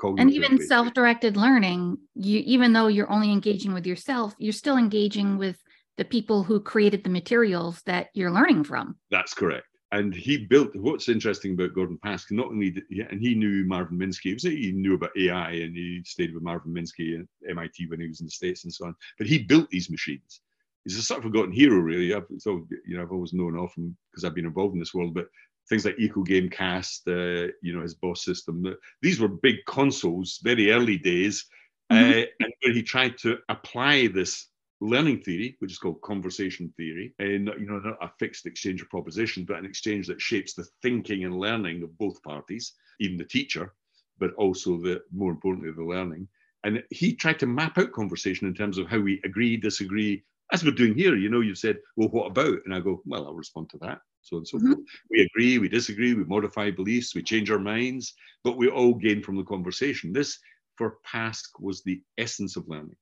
And 0.04 0.32
even 0.32 0.62
self-directed 0.63 1.38
learning, 1.38 1.98
you 2.13 2.44
even 2.46 2.72
though 2.72 2.86
you're 2.86 3.12
only 3.12 3.32
engaging 3.32 3.74
with 3.74 3.88
yourself, 3.88 4.36
you're 4.38 4.54
still 4.54 4.78
engaging 4.78 5.40
with 5.40 5.60
the 5.98 6.06
people 6.06 6.44
who 6.44 6.60
created 6.60 7.04
the 7.04 7.10
materials 7.10 7.82
that 7.88 8.10
you're 8.13 8.32
learning 8.32 8.63
from. 8.63 8.98
That's 9.10 9.34
correct. 9.34 9.66
And 9.92 10.13
he 10.13 10.46
built 10.46 10.76
what's 10.76 11.10
interesting 11.10 11.54
about 11.54 11.74
Gordon 11.74 11.98
Pask, 12.06 12.30
not 12.30 12.48
only 12.48 12.72
did, 12.72 12.84
yeah, 12.90 13.06
and 13.10 13.22
he 13.22 13.34
knew 13.34 13.66
Marvin 13.66 13.98
Minsky, 13.98 14.40
he 14.40 14.72
knew 14.72 14.96
about 14.96 15.18
AI 15.18 15.52
and 15.52 15.76
he 15.76 16.04
stayed 16.06 16.34
with 16.34 16.44
Marvin 16.44 16.74
Minsky 16.74 17.20
at 17.20 17.50
MIT 17.50 17.88
when 17.88 18.02
he 18.02 18.08
was 18.08 18.20
in 18.20 18.28
the 18.28 18.32
States 18.32 18.66
and 18.66 18.74
so 18.74 18.86
on. 18.86 18.96
But 19.18 19.28
he 19.28 19.40
built 19.40 19.70
these 19.70 19.90
machines 19.90 20.42
he's 20.88 20.97
a 20.97 21.02
sort 21.02 21.17
of 21.17 21.26
forgotten 21.26 21.52
hero, 21.52 21.80
really. 21.80 22.13
I've, 22.13 22.28
so 22.38 22.65
you 22.86 22.95
know, 22.95 23.04
I've 23.04 23.12
always 23.12 23.34
known 23.34 23.58
of 23.58 23.73
him 23.76 23.97
because 24.10 24.23
I've 24.23 24.36
been 24.36 24.45
involved 24.45 24.73
in 24.73 24.80
this 24.80 24.93
world. 24.93 25.13
But 25.13 25.28
things 25.67 25.84
like 25.84 25.97
EcoGameCast, 25.97 27.08
uh, 27.08 27.52
you 27.62 27.76
know, 27.76 27.82
his 27.82 27.95
boss 27.95 28.23
system, 28.23 28.63
these 29.02 29.19
were 29.19 29.28
big 29.28 29.58
consoles, 29.67 30.39
very 30.43 30.71
early 30.71 30.97
days, 30.97 31.45
mm-hmm. 31.91 32.19
uh, 32.19 32.23
and 32.39 32.54
where 32.63 32.73
he 32.73 32.82
tried 32.84 33.17
to 33.19 33.38
apply 33.50 34.08
this 34.08 34.47
learning 34.80 35.21
theory, 35.21 35.58
which 35.60 35.71
is 35.71 35.78
called 35.78 36.02
conversation 36.02 36.73
theory, 36.78 37.13
and 37.19 37.52
you 37.60 37.65
know, 37.65 37.80
not 37.80 37.97
a 38.02 38.10
fixed 38.17 38.45
exchange 38.45 38.82
of 38.82 38.89
propositions, 38.89 39.45
but 39.45 39.58
an 39.58 39.65
exchange 39.65 40.08
that 40.08 40.21
shapes 40.21 40.54
the 40.54 40.65
thinking 40.82 41.26
and 41.26 41.38
learning 41.38 41.84
of 41.84 41.97
both 41.97 42.21
parties, 42.23 42.76
even 43.02 43.17
the 43.17 43.26
teacher, 43.26 43.73
but 44.19 44.34
also 44.36 44.78
the 44.78 45.02
more 45.12 45.32
importantly 45.32 45.71
the 45.71 45.84
learning. 45.84 46.30
And 46.63 46.82
he 46.91 47.13
tried 47.13 47.39
to 47.39 47.45
map 47.45 47.78
out 47.78 47.91
conversation 47.91 48.47
in 48.47 48.54
terms 48.54 48.78
of 48.78 48.88
how 48.88 49.00
we 49.00 49.21
agree, 49.23 49.58
disagree, 49.58 50.23
as 50.52 50.64
we're 50.64 50.72
doing 50.72 50.96
here, 50.96 51.16
you 51.16 51.30
know, 51.30 51.42
you've 51.42 51.58
said, 51.58 51.78
well, 51.96 52.10
what 52.10 52.28
about? 52.28 52.60
And 52.66 52.74
I 52.74 52.80
go, 52.80 53.02
well, 53.06 53.26
I'll 53.26 53.36
respond 53.36 53.70
to 53.72 53.78
that. 53.80 54.00
So 54.22 54.38
and 54.38 54.48
so 54.48 54.58
mm-hmm. 54.58 54.74
forth. 54.74 54.86
We 55.10 55.22
agree, 55.22 55.58
we 55.58 55.70
disagree, 55.70 56.14
we 56.14 56.24
modify 56.24 56.72
beliefs, 56.72 57.16
we 57.16 57.24
change 57.24 57.52
our 57.52 57.60
minds, 57.60 58.14
but 58.44 58.58
we 58.58 58.70
all 58.70 58.94
gain 58.94 59.22
from 59.22 59.38
the 59.38 59.44
conversation. 59.44 60.14
This, 60.14 60.38
for 60.76 60.98
Pask, 61.06 61.44
was 61.60 61.82
the 61.84 62.02
essence 62.18 62.56
of 62.56 62.68
learning. 62.68 62.96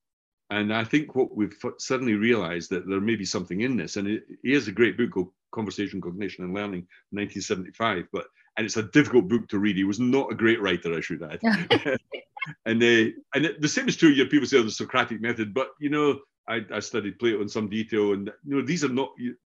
And 0.50 0.72
I 0.72 0.84
think 0.84 1.14
what 1.14 1.36
we've 1.36 1.56
suddenly 1.78 2.14
realized 2.14 2.70
that 2.70 2.88
there 2.88 3.00
may 3.00 3.16
be 3.16 3.24
something 3.24 3.62
in 3.62 3.76
this. 3.76 3.96
And 3.96 4.06
it, 4.06 4.24
he 4.42 4.52
has 4.52 4.68
a 4.68 4.72
great 4.72 4.96
book 4.96 5.10
called 5.10 5.32
Conversation, 5.52 6.00
Cognition, 6.00 6.44
and 6.44 6.54
Learning, 6.54 6.86
1975. 7.10 8.04
But 8.12 8.26
and 8.56 8.64
it's 8.64 8.76
a 8.76 8.84
difficult 8.84 9.28
book 9.28 9.48
to 9.48 9.58
read. 9.58 9.76
He 9.76 9.84
was 9.84 10.00
not 10.00 10.32
a 10.32 10.36
great 10.36 10.62
writer, 10.62 10.94
I 10.94 11.00
should 11.00 11.22
add. 11.22 11.40
and 12.66 12.82
uh, 12.82 13.10
and 13.34 13.54
the 13.58 13.68
same 13.68 13.88
is 13.88 13.96
true. 13.96 14.10
You 14.10 14.24
know, 14.24 14.30
people 14.30 14.46
say 14.46 14.58
oh, 14.58 14.62
the 14.62 14.70
Socratic 14.70 15.20
method, 15.20 15.52
but 15.52 15.70
you 15.80 15.90
know, 15.90 16.20
I, 16.48 16.60
I, 16.72 16.80
studied 16.80 17.18
Plato 17.18 17.42
in 17.42 17.48
some 17.48 17.68
detail, 17.68 18.12
and 18.12 18.30
you 18.44 18.56
know 18.56 18.66
these 18.66 18.84
are 18.84 18.88
not 18.88 19.10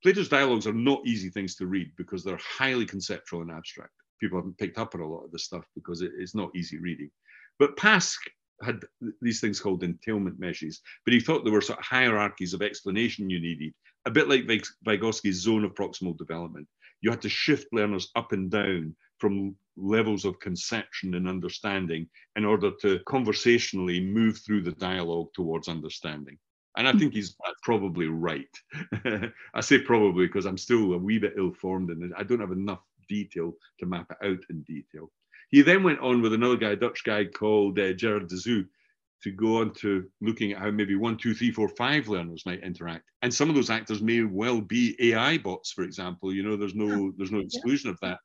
Plato's 0.03 0.29
dialogues 0.29 0.67
are 0.67 0.73
not 0.73 1.07
easy 1.07 1.31
things 1.31 1.57
to 1.57 1.67
read 1.67 1.91
because 1.97 2.23
they're 2.23 2.39
highly 2.39 2.87
conceptual 2.87 3.43
and 3.43 3.51
abstract. 3.51 3.93
People 4.21 4.39
haven't 4.39 4.59
picked 4.59 4.79
up 4.79 4.95
on 4.95 5.01
a 5.01 5.09
lot 5.09 5.25
of 5.25 5.33
this 5.33 5.45
stuff 5.45 5.65
because 5.75 6.03
it, 6.03 6.13
it's 6.19 6.35
not 6.35 6.55
easy 6.55 6.79
reading. 6.79 7.11
But 7.59 7.77
Pask 7.77 8.17
had 8.63 8.81
these 9.21 9.41
things 9.41 9.61
called 9.61 9.83
entailment 9.83 10.39
meshes, 10.39 10.81
but 11.05 11.13
he 11.13 11.21
thought 11.21 11.45
there 11.45 11.53
were 11.53 11.61
sort 11.61 11.79
of 11.79 11.85
hierarchies 11.85 12.55
of 12.55 12.63
explanation 12.63 13.29
you 13.29 13.41
needed, 13.41 13.75
a 14.07 14.11
bit 14.11 14.29
like 14.29 14.47
Vygotsky's 14.87 15.43
zone 15.43 15.65
of 15.65 15.75
proximal 15.75 16.17
development. 16.17 16.69
You 17.01 17.11
had 17.11 17.23
to 17.23 17.29
shift 17.29 17.67
learners 17.73 18.11
up 18.17 18.33
and 18.33 18.51
down 18.51 18.97
from 19.19 19.57
levels 19.77 20.25
of 20.25 20.41
conception 20.41 21.15
and 21.15 21.29
understanding 21.29 22.09
in 22.37 22.45
order 22.45 22.71
to 22.81 23.01
conversationally 23.07 24.01
move 24.01 24.39
through 24.39 24.63
the 24.63 24.73
dialogue 24.73 25.29
towards 25.35 25.69
understanding. 25.69 26.39
And 26.77 26.87
I 26.87 26.93
think 26.93 27.15
he's 27.15 27.37
probably 27.63 28.07
right. 28.07 28.55
I 29.55 29.61
say 29.61 29.79
probably 29.79 30.27
because 30.27 30.45
I'm 30.45 30.59
still 30.59 30.93
a 30.93 30.99
wee 30.99 31.19
bit 31.19 31.35
ill 31.39 31.53
formed 31.53 31.91
and 31.91 32.13
I 32.17 32.23
don't 32.23 32.41
have 32.41 32.53
enough 32.53 32.83
detail 33.09 33.55
to 33.81 33.87
map 33.87 34.11
it 34.11 34.27
out 34.27 34.41
in 34.51 34.63
detail. 34.63 35.11
He 35.51 35.63
then 35.63 35.83
went 35.83 36.01
on 36.01 36.23
with 36.23 36.35
another 36.35 36.57
guy, 36.57 36.71
a 36.71 36.77
Dutch 36.77 37.05
guy 37.05 37.25
called 37.25 37.79
uh, 37.79 37.93
Gerard 37.93 38.29
de 38.29 38.35
Zeeuw, 38.35 38.67
to 39.23 39.31
go 39.31 39.61
on 39.61 39.73
to 39.75 40.07
looking 40.21 40.53
at 40.53 40.59
how 40.59 40.71
maybe 40.71 40.95
one, 40.95 41.17
two, 41.17 41.35
three, 41.35 41.51
four, 41.51 41.69
five 41.69 42.09
learners 42.09 42.45
might 42.45 42.63
interact. 42.63 43.11
And 43.23 43.33
some 43.33 43.49
of 43.49 43.55
those 43.55 43.71
actors 43.71 44.03
may 44.03 44.23
well 44.23 44.61
be 44.61 44.97
AI 45.01 45.39
bots, 45.39 45.73
for 45.73 45.85
example. 45.85 46.33
You 46.33 46.43
know, 46.43 46.57
there's 46.57 46.75
no 46.75 47.13
there's 47.17 47.33
no 47.33 47.41
exclusion 47.47 47.91
of 47.91 47.99
that. 48.03 48.19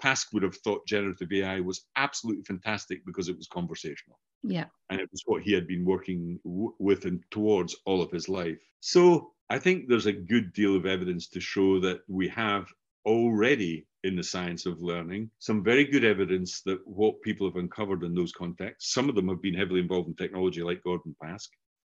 Pask 0.00 0.32
would 0.32 0.42
have 0.42 0.56
thought 0.56 0.86
generative 0.86 1.32
AI 1.32 1.60
was 1.60 1.86
absolutely 1.96 2.44
fantastic 2.44 3.04
because 3.06 3.28
it 3.28 3.36
was 3.36 3.48
conversational. 3.48 4.18
Yeah. 4.42 4.66
And 4.88 5.00
it 5.00 5.08
was 5.12 5.22
what 5.26 5.42
he 5.42 5.52
had 5.52 5.66
been 5.66 5.84
working 5.84 6.40
w- 6.44 6.74
with 6.78 7.04
and 7.04 7.22
towards 7.30 7.76
all 7.84 8.02
of 8.02 8.10
his 8.10 8.28
life. 8.28 8.58
So 8.80 9.32
I 9.50 9.58
think 9.58 9.88
there's 9.88 10.06
a 10.06 10.12
good 10.12 10.52
deal 10.52 10.76
of 10.76 10.86
evidence 10.86 11.28
to 11.28 11.40
show 11.40 11.80
that 11.80 12.00
we 12.08 12.28
have 12.28 12.66
already 13.04 13.86
in 14.04 14.16
the 14.16 14.22
science 14.22 14.66
of 14.66 14.80
learning 14.80 15.30
some 15.38 15.62
very 15.62 15.84
good 15.84 16.04
evidence 16.04 16.62
that 16.62 16.80
what 16.86 17.20
people 17.22 17.46
have 17.46 17.56
uncovered 17.56 18.02
in 18.02 18.14
those 18.14 18.32
contexts, 18.32 18.92
some 18.92 19.08
of 19.08 19.14
them 19.14 19.28
have 19.28 19.42
been 19.42 19.54
heavily 19.54 19.80
involved 19.80 20.08
in 20.08 20.14
technology 20.14 20.62
like 20.62 20.82
Gordon 20.82 21.14
Pask. 21.22 21.48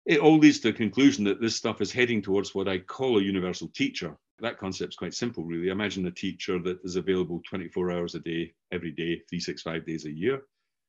It 0.06 0.20
all 0.20 0.38
leads 0.38 0.60
to 0.62 0.70
a 0.70 0.74
conclusion 0.74 1.26
that 1.26 1.42
this 1.42 1.56
stuff 1.56 1.82
is 1.82 1.92
heading 1.92 2.22
towards 2.22 2.56
what 2.56 2.70
I 2.70 2.78
call 2.80 3.20
a 3.20 3.24
universal 3.24 3.68
teacher, 3.76 4.18
that 4.40 4.58
concept's 4.58 4.96
quite 4.96 5.14
simple, 5.14 5.44
really. 5.44 5.70
Imagine 5.70 6.06
a 6.08 6.12
teacher 6.12 6.60
that 6.60 6.80
is 6.84 6.96
available 6.96 7.42
24 7.50 7.92
hours 7.92 8.16
a 8.16 8.20
day, 8.20 8.54
every 8.72 8.92
day, 8.92 9.22
365 9.30 9.86
days 9.86 10.06
a 10.06 10.12
year, 10.12 10.44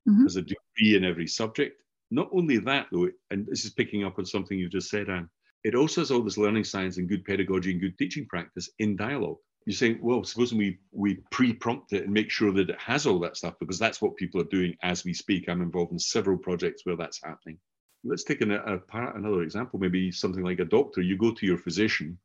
mm-hmm. 0.09 0.23
has 0.23 0.37
a 0.37 0.43
degree 0.43 0.97
in 0.97 1.05
every 1.05 1.27
subject. 1.27 1.83
Not 2.11 2.29
only 2.33 2.59
that, 2.59 2.87
though, 2.93 3.09
and 3.31 3.47
this 3.47 3.65
is 3.65 3.73
picking 3.73 4.05
up 4.05 4.19
on 4.19 4.27
something 4.27 4.59
you 4.59 4.69
just 4.69 4.91
said, 4.91 5.09
Anne, 5.09 5.29
it 5.65 5.75
also 5.75 6.01
has 6.01 6.11
all 6.11 6.23
this 6.23 6.39
learning 6.39 6.65
science 6.65 6.99
and 6.99 7.09
good 7.09 7.25
pedagogy 7.25 7.73
and 7.73 7.81
good 7.81 7.99
teaching 7.99 8.27
practice 8.27 8.71
in 8.79 8.97
dialogue. 8.97 9.37
You're 9.67 9.75
saying, 9.75 9.99
well, 10.01 10.25
suppose 10.25 10.55
we 10.55 10.79
we 10.93 11.19
pre-prompt 11.31 11.93
it 11.93 12.05
and 12.05 12.13
make 12.13 12.31
sure 12.31 12.53
that 12.53 12.71
it 12.71 12.81
has 12.81 13.07
all 13.07 13.19
that 13.21 13.37
stuff 13.37 13.55
because 13.61 13.79
that's 13.79 14.01
what 14.01 14.17
people 14.17 14.41
are 14.41 14.45
doing 14.45 14.75
as 14.83 15.05
we 15.05 15.13
speak. 15.13 15.49
I'm 15.49 15.61
involved 15.61 15.93
in 15.93 15.99
several 15.99 16.39
projects 16.39 16.87
where 16.87 16.97
that's 16.97 17.21
happening. 17.23 17.59
Let's 18.05 18.25
take 18.25 18.41
an, 18.41 18.53
a, 18.53 18.81
another 18.93 19.43
example, 19.43 19.79
maybe 19.79 20.11
something 20.11 20.45
like 20.45 20.61
a 20.61 20.65
doctor. 20.65 21.03
You 21.03 21.19
go 21.19 21.33
to 21.33 21.45
your 21.45 21.59
physician 21.59 22.19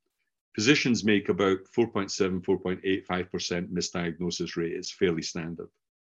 Physicians 0.56 1.04
make 1.04 1.30
about 1.30 1.58
4.7, 1.76 2.42
4.85% 2.42 3.70
misdiagnosis 3.70 4.56
rate. 4.56 4.74
It's 4.74 4.92
fairly 4.92 5.24
standard. 5.24 5.70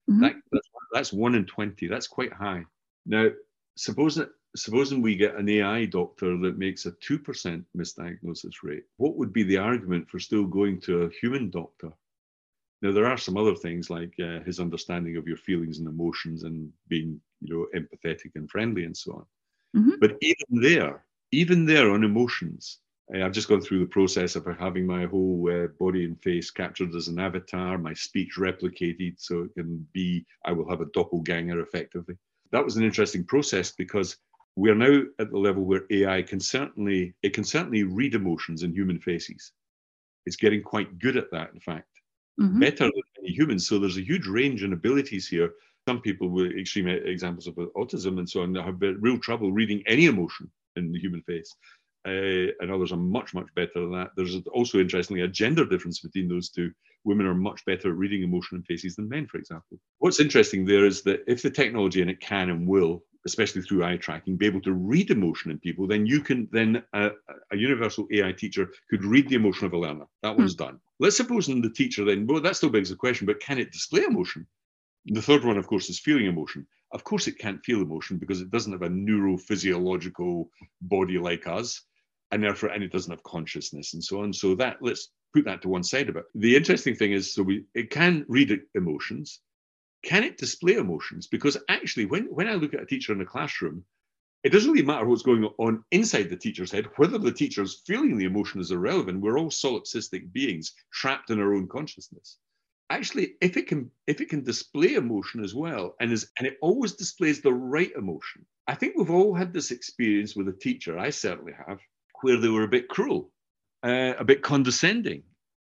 Mm-hmm. 0.08 0.22
That, 0.22 0.34
that's, 0.52 0.68
that's 0.92 1.12
one 1.12 1.34
in 1.34 1.44
20. 1.44 1.88
That's 1.88 2.06
quite 2.06 2.32
high. 2.32 2.64
Now, 3.04 3.30
supposing, 3.76 4.28
supposing 4.54 5.02
we 5.02 5.16
get 5.16 5.34
an 5.34 5.48
AI 5.48 5.86
doctor 5.86 6.38
that 6.38 6.58
makes 6.58 6.86
a 6.86 6.92
2% 6.92 7.64
misdiagnosis 7.76 8.54
rate, 8.62 8.84
what 8.96 9.16
would 9.16 9.32
be 9.32 9.42
the 9.42 9.58
argument 9.58 10.08
for 10.08 10.20
still 10.20 10.44
going 10.44 10.80
to 10.82 11.02
a 11.02 11.10
human 11.10 11.50
doctor? 11.50 11.92
Now, 12.80 12.92
there 12.92 13.06
are 13.06 13.18
some 13.18 13.36
other 13.36 13.56
things 13.56 13.90
like 13.90 14.14
uh, 14.22 14.40
his 14.44 14.60
understanding 14.60 15.16
of 15.16 15.26
your 15.26 15.36
feelings 15.36 15.78
and 15.78 15.88
emotions 15.88 16.44
and 16.44 16.72
being, 16.86 17.20
you 17.40 17.54
know, 17.54 17.80
empathetic 17.80 18.36
and 18.36 18.48
friendly 18.48 18.84
and 18.84 18.96
so 18.96 19.12
on. 19.14 19.82
Mm-hmm. 19.82 19.94
But 20.00 20.16
even 20.20 20.62
there, 20.62 21.04
even 21.32 21.66
there 21.66 21.90
on 21.90 22.04
emotions, 22.04 22.78
I've 23.14 23.32
just 23.32 23.48
gone 23.48 23.62
through 23.62 23.80
the 23.80 23.86
process 23.86 24.36
of 24.36 24.46
having 24.58 24.86
my 24.86 25.06
whole 25.06 25.48
uh, 25.50 25.68
body 25.78 26.04
and 26.04 26.20
face 26.20 26.50
captured 26.50 26.94
as 26.94 27.08
an 27.08 27.18
avatar, 27.18 27.78
my 27.78 27.94
speech 27.94 28.34
replicated 28.38 29.14
so 29.16 29.44
it 29.44 29.54
can 29.54 29.86
be, 29.92 30.26
I 30.44 30.52
will 30.52 30.68
have 30.68 30.82
a 30.82 30.90
doppelganger 30.92 31.60
effectively. 31.60 32.16
That 32.52 32.64
was 32.64 32.76
an 32.76 32.84
interesting 32.84 33.24
process 33.24 33.72
because 33.72 34.18
we 34.56 34.70
are 34.70 34.74
now 34.74 35.02
at 35.18 35.30
the 35.30 35.38
level 35.38 35.64
where 35.64 35.86
AI 35.90 36.22
can 36.22 36.40
certainly, 36.40 37.14
it 37.22 37.32
can 37.32 37.44
certainly 37.44 37.82
read 37.84 38.14
emotions 38.14 38.62
in 38.62 38.74
human 38.74 39.00
faces. 39.00 39.52
It's 40.26 40.36
getting 40.36 40.62
quite 40.62 40.98
good 40.98 41.16
at 41.16 41.30
that, 41.30 41.50
in 41.54 41.60
fact, 41.60 41.88
mm-hmm. 42.38 42.60
better 42.60 42.84
than 42.84 43.02
any 43.20 43.32
humans. 43.32 43.66
So 43.66 43.78
there's 43.78 43.96
a 43.96 44.04
huge 44.04 44.26
range 44.26 44.64
in 44.64 44.74
abilities 44.74 45.26
here. 45.26 45.54
Some 45.88 46.02
people 46.02 46.28
with 46.28 46.52
extreme 46.52 46.88
examples 46.88 47.46
of 47.46 47.54
autism 47.54 48.18
and 48.18 48.28
so 48.28 48.42
on 48.42 48.54
have 48.56 48.82
real 49.00 49.18
trouble 49.18 49.50
reading 49.50 49.82
any 49.86 50.04
emotion 50.04 50.50
in 50.76 50.92
the 50.92 50.98
human 50.98 51.22
face 51.22 51.56
uh, 52.08 52.52
and 52.60 52.70
others 52.70 52.92
are 52.92 52.96
much, 52.96 53.34
much 53.34 53.48
better 53.54 53.80
than 53.80 53.92
that. 53.92 54.10
There's 54.16 54.36
also, 54.52 54.78
interestingly, 54.78 55.22
a 55.22 55.28
gender 55.28 55.64
difference 55.64 56.00
between 56.00 56.28
those 56.28 56.48
two. 56.48 56.72
Women 57.04 57.26
are 57.26 57.34
much 57.34 57.64
better 57.64 57.90
at 57.90 57.96
reading 57.96 58.22
emotion 58.22 58.58
in 58.58 58.62
faces 58.64 58.96
than 58.96 59.08
men, 59.08 59.26
for 59.26 59.38
example. 59.38 59.78
What's 59.98 60.20
interesting 60.20 60.64
there 60.64 60.84
is 60.84 61.02
that 61.02 61.22
if 61.26 61.42
the 61.42 61.50
technology, 61.50 62.00
and 62.00 62.10
it 62.10 62.20
can 62.20 62.50
and 62.50 62.66
will, 62.66 63.02
especially 63.26 63.62
through 63.62 63.84
eye 63.84 63.96
tracking, 63.96 64.36
be 64.36 64.46
able 64.46 64.60
to 64.62 64.72
read 64.72 65.10
emotion 65.10 65.50
in 65.50 65.58
people, 65.58 65.86
then 65.86 66.06
you 66.06 66.20
can 66.20 66.48
then 66.52 66.82
uh, 66.92 67.10
a 67.52 67.56
universal 67.56 68.06
AI 68.12 68.32
teacher 68.32 68.70
could 68.90 69.04
read 69.04 69.28
the 69.28 69.36
emotion 69.36 69.66
of 69.66 69.72
a 69.72 69.78
learner. 69.78 70.06
That 70.22 70.36
one's 70.36 70.54
mm. 70.54 70.58
done. 70.58 70.80
Let's 71.00 71.16
suppose 71.16 71.46
then 71.46 71.60
the 71.60 71.70
teacher 71.70 72.04
then, 72.04 72.26
well, 72.26 72.40
that 72.40 72.56
still 72.56 72.70
begs 72.70 72.90
the 72.90 72.96
question, 72.96 73.26
but 73.26 73.40
can 73.40 73.58
it 73.58 73.72
display 73.72 74.02
emotion? 74.02 74.46
The 75.06 75.22
third 75.22 75.44
one, 75.44 75.56
of 75.56 75.66
course, 75.66 75.88
is 75.88 76.00
feeling 76.00 76.26
emotion. 76.26 76.66
Of 76.92 77.04
course, 77.04 77.26
it 77.26 77.38
can't 77.38 77.64
feel 77.64 77.82
emotion 77.82 78.18
because 78.18 78.40
it 78.40 78.50
doesn't 78.50 78.72
have 78.72 78.82
a 78.82 78.88
neurophysiological 78.88 80.48
body 80.82 81.18
like 81.18 81.46
us, 81.46 81.82
and 82.30 82.42
therefore, 82.42 82.70
and 82.70 82.82
it 82.82 82.92
doesn't 82.92 83.10
have 83.10 83.22
consciousness 83.22 83.94
and 83.94 84.02
so 84.02 84.22
on. 84.22 84.32
So 84.32 84.54
that 84.56 84.78
let's 84.80 85.10
put 85.34 85.44
that 85.44 85.62
to 85.62 85.68
one 85.68 85.82
side 85.82 86.08
of 86.08 86.16
it. 86.16 86.24
The 86.34 86.56
interesting 86.56 86.94
thing 86.94 87.12
is, 87.12 87.34
so 87.34 87.42
we 87.42 87.64
it 87.74 87.90
can 87.90 88.24
read 88.28 88.60
emotions. 88.74 89.40
Can 90.04 90.24
it 90.24 90.38
display 90.38 90.74
emotions? 90.74 91.26
Because 91.26 91.56
actually, 91.68 92.06
when 92.06 92.24
when 92.26 92.48
I 92.48 92.54
look 92.54 92.74
at 92.74 92.82
a 92.82 92.86
teacher 92.86 93.12
in 93.12 93.20
a 93.20 93.26
classroom, 93.26 93.84
it 94.44 94.50
doesn't 94.50 94.70
really 94.70 94.86
matter 94.86 95.06
what's 95.06 95.22
going 95.22 95.44
on 95.58 95.84
inside 95.90 96.30
the 96.30 96.36
teacher's 96.36 96.72
head. 96.72 96.86
Whether 96.96 97.18
the 97.18 97.32
teacher's 97.32 97.82
feeling 97.86 98.16
the 98.16 98.24
emotion 98.24 98.60
is 98.60 98.70
irrelevant. 98.70 99.20
We're 99.20 99.38
all 99.38 99.50
solipsistic 99.50 100.32
beings 100.32 100.74
trapped 100.92 101.30
in 101.30 101.40
our 101.40 101.54
own 101.54 101.68
consciousness 101.68 102.38
actually 102.90 103.34
if 103.40 103.56
it 103.56 103.66
can 103.66 103.90
if 104.06 104.20
it 104.20 104.28
can 104.28 104.42
display 104.42 104.94
emotion 104.94 105.44
as 105.44 105.54
well 105.54 105.94
and 106.00 106.12
is 106.12 106.30
and 106.38 106.46
it 106.46 106.56
always 106.62 106.92
displays 106.92 107.40
the 107.40 107.52
right 107.52 107.92
emotion 107.96 108.44
i 108.66 108.74
think 108.74 108.94
we've 108.96 109.10
all 109.10 109.34
had 109.34 109.52
this 109.52 109.70
experience 109.70 110.34
with 110.34 110.48
a 110.48 110.52
teacher 110.52 110.98
i 110.98 111.10
certainly 111.10 111.52
have 111.66 111.78
where 112.22 112.36
they 112.36 112.48
were 112.48 112.64
a 112.64 112.68
bit 112.68 112.88
cruel 112.88 113.30
uh, 113.82 114.14
a 114.18 114.24
bit 114.24 114.42
condescending 114.42 115.22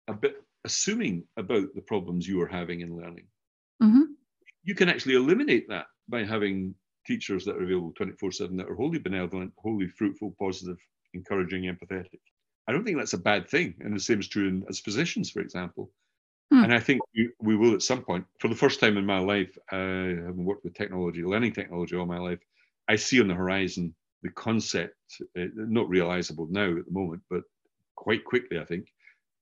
a 0.09 0.15
bit 0.15 0.37
assuming 0.65 1.25
about 1.37 1.75
the 1.75 1.83
problems 1.83 2.27
you 2.27 2.41
are 2.41 2.47
having 2.47 2.81
in 2.81 2.97
learning. 2.97 3.27
Mm-hmm. 3.83 4.13
you 4.63 4.77
can 4.77 4.89
actually 4.89 5.15
eliminate 5.15 5.69
that 5.69 5.87
by 6.09 6.23
having 6.23 6.75
teachers 7.05 7.45
that 7.45 7.57
are 7.57 7.65
available 7.65 7.93
24 7.97 8.31
7 8.31 8.57
that 8.57 8.69
are 8.69 8.77
wholly 8.77 8.99
benevolent 8.99 9.53
wholly 9.57 9.89
fruitful 9.89 10.35
positive 10.39 10.79
encouraging 11.15 11.65
empathetic. 11.65 12.21
I 12.69 12.73
don't 12.73 12.85
think 12.85 12.97
that's 12.97 13.13
a 13.13 13.19
bad 13.19 13.49
thing 13.49 13.75
and 13.81 13.95
the 13.95 14.01
same 14.01 14.21
is 14.21 14.29
true 14.29 14.49
in, 14.49 14.65
as 14.69 14.79
physicians 14.79 15.31
for 15.31 15.41
example. 15.41 15.91
Hmm. 16.53 16.65
And 16.65 16.75
I 16.75 16.81
think 16.81 17.01
we, 17.17 17.31
we 17.41 17.57
will 17.57 17.75
at 17.75 17.83
some 17.83 18.03
point, 18.03 18.27
for 18.39 18.49
the 18.49 18.55
first 18.55 18.79
time 18.79 18.99
in 18.99 19.07
my 19.07 19.19
life, 19.19 19.57
uh, 19.73 20.27
having 20.27 20.45
worked 20.45 20.65
with 20.65 20.75
technology, 20.75 21.25
learning 21.25 21.55
technology 21.55 21.97
all 21.97 22.05
my 22.05 22.19
life, 22.19 22.41
I 22.89 22.97
see 22.97 23.23
on 23.23 23.29
the 23.29 23.35
horizon 23.35 23.95
the 24.23 24.31
concept, 24.31 24.97
uh, 25.39 25.47
not 25.55 25.89
realizable 25.89 26.47
now 26.51 26.77
at 26.77 26.85
the 26.87 26.93
moment, 26.93 27.23
but 27.31 27.43
quite 27.97 28.25
quickly, 28.25 28.59
I 28.59 28.65
think, 28.65 28.87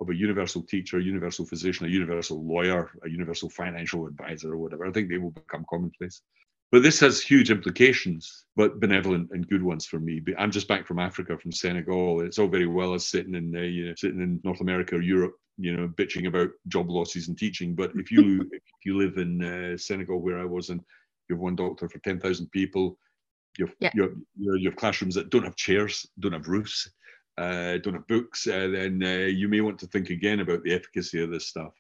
of 0.01 0.09
a 0.09 0.15
universal 0.15 0.63
teacher, 0.63 0.99
a 0.99 1.03
universal 1.03 1.45
physician, 1.45 1.87
a 1.87 1.91
universal 1.91 2.45
lawyer, 2.45 2.91
a 3.05 3.09
universal 3.09 3.51
financial 3.51 4.07
advisor, 4.07 4.55
or 4.55 4.59
whatever. 4.59 4.87
I 4.87 4.93
think 4.93 5.09
they 5.09 5.19
will 5.19 5.31
become 5.31 5.67
commonplace. 5.69 6.23
But 6.73 6.85
this 6.85 7.01
has 7.01 7.21
huge 7.21 7.51
implications, 7.51 8.45
but 8.55 8.79
benevolent 8.79 9.31
and 9.33 9.49
good 9.49 9.63
ones 9.63 9.87
for 9.87 9.99
me. 9.99 10.23
I'm 10.39 10.53
just 10.53 10.69
back 10.69 10.87
from 10.87 11.01
Africa, 11.01 11.37
from 11.37 11.51
Senegal. 11.51 12.21
It's 12.21 12.39
all 12.39 12.47
very 12.47 12.69
well 12.69 12.95
as 12.95 13.09
sitting 13.09 13.35
in, 13.35 13.55
uh, 13.57 13.61
you 13.61 13.87
know, 13.87 13.95
sitting 13.97 14.21
in 14.21 14.41
North 14.45 14.61
America 14.61 14.95
or 14.95 15.03
Europe, 15.03 15.35
you 15.59 15.77
know, 15.77 15.89
bitching 15.89 16.29
about 16.29 16.51
job 16.69 16.89
losses 16.89 17.27
and 17.27 17.37
teaching. 17.37 17.75
But 17.75 17.91
if 17.97 18.13
you 18.13 18.49
if 18.53 18.85
you 18.85 18.97
live 18.97 19.19
in 19.19 19.43
uh, 19.43 19.77
Senegal, 19.77 20.21
where 20.21 20.39
I 20.39 20.45
was, 20.45 20.71
and 20.71 20.81
you 21.29 21.35
have 21.35 21.43
one 21.43 21.57
doctor 21.57 21.89
for 21.89 21.99
ten 21.99 22.21
thousand 22.21 22.51
people, 22.53 22.97
you 23.59 23.67
have, 23.67 23.75
yeah. 23.81 23.91
you, 23.95 24.03
have, 24.03 24.15
you 24.37 24.71
have 24.71 24.77
classrooms 24.77 25.15
that 25.15 25.31
don't 25.31 25.45
have 25.45 25.57
chairs, 25.57 26.07
don't 26.19 26.33
have 26.33 26.49
roofs, 26.49 26.91
uh, 27.39 27.79
don't 27.79 27.95
have 27.95 28.07
books, 28.07 28.47
uh, 28.47 28.69
then 28.69 29.03
uh, 29.03 29.27
you 29.27 29.49
may 29.49 29.61
want 29.61 29.79
to 29.79 29.87
think 29.87 30.11
again 30.11 30.41
about 30.41 30.63
the 30.63 30.73
efficacy 30.73 31.23
of 31.23 31.31
this 31.31 31.47
stuff. 31.47 31.73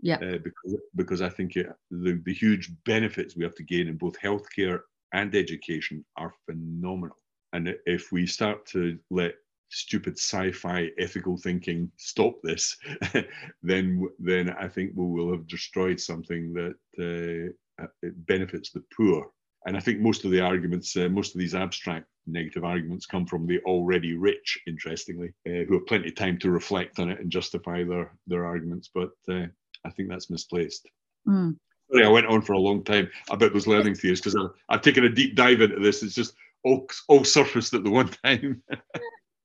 Yeah. 0.00 0.16
Uh, 0.16 0.38
because 0.42 0.76
because 0.96 1.22
I 1.22 1.28
think 1.28 1.56
it, 1.56 1.68
the 1.90 2.20
the 2.24 2.34
huge 2.34 2.70
benefits 2.84 3.36
we 3.36 3.44
have 3.44 3.54
to 3.54 3.62
gain 3.62 3.88
in 3.88 3.96
both 3.96 4.18
healthcare 4.18 4.80
and 5.12 5.34
education 5.34 6.04
are 6.16 6.34
phenomenal. 6.44 7.16
And 7.52 7.74
if 7.86 8.10
we 8.10 8.26
start 8.26 8.66
to 8.66 8.98
let 9.10 9.34
stupid 9.70 10.18
sci-fi 10.18 10.90
ethical 10.98 11.36
thinking 11.36 11.90
stop 11.96 12.34
this, 12.42 12.76
then 13.62 14.06
then 14.18 14.50
I 14.50 14.68
think 14.68 14.92
we 14.94 15.06
will 15.06 15.30
have 15.30 15.46
destroyed 15.46 16.00
something 16.00 16.52
that 16.54 17.54
uh, 17.80 17.86
benefits 18.26 18.70
the 18.72 18.82
poor. 18.96 19.30
And 19.66 19.76
I 19.76 19.80
think 19.80 20.00
most 20.00 20.24
of 20.24 20.30
the 20.30 20.40
arguments, 20.40 20.96
uh, 20.96 21.08
most 21.08 21.34
of 21.34 21.38
these 21.38 21.54
abstract 21.54 22.06
negative 22.26 22.64
arguments, 22.64 23.06
come 23.06 23.26
from 23.26 23.46
the 23.46 23.60
already 23.60 24.14
rich. 24.14 24.58
Interestingly, 24.66 25.32
uh, 25.46 25.64
who 25.66 25.74
have 25.74 25.86
plenty 25.86 26.08
of 26.08 26.14
time 26.14 26.38
to 26.38 26.50
reflect 26.50 26.98
on 26.98 27.10
it 27.10 27.20
and 27.20 27.30
justify 27.30 27.82
their 27.84 28.12
their 28.26 28.44
arguments. 28.44 28.90
But 28.92 29.12
uh, 29.28 29.46
I 29.84 29.90
think 29.90 30.08
that's 30.08 30.30
misplaced. 30.30 30.88
Mm. 31.26 31.56
Sorry, 31.90 32.04
I 32.04 32.08
went 32.08 32.26
on 32.26 32.42
for 32.42 32.54
a 32.54 32.58
long 32.58 32.82
time 32.82 33.10
about 33.30 33.52
those 33.52 33.66
learning 33.66 33.94
theories 33.94 34.20
because 34.20 34.38
I've 34.68 34.82
taken 34.82 35.04
a 35.04 35.08
deep 35.08 35.34
dive 35.34 35.60
into 35.60 35.80
this. 35.80 36.02
It's 36.02 36.14
just 36.14 36.34
all, 36.64 36.88
all 37.08 37.24
surfaced 37.24 37.74
at 37.74 37.84
the 37.84 37.90
one 37.90 38.08
time. 38.24 38.62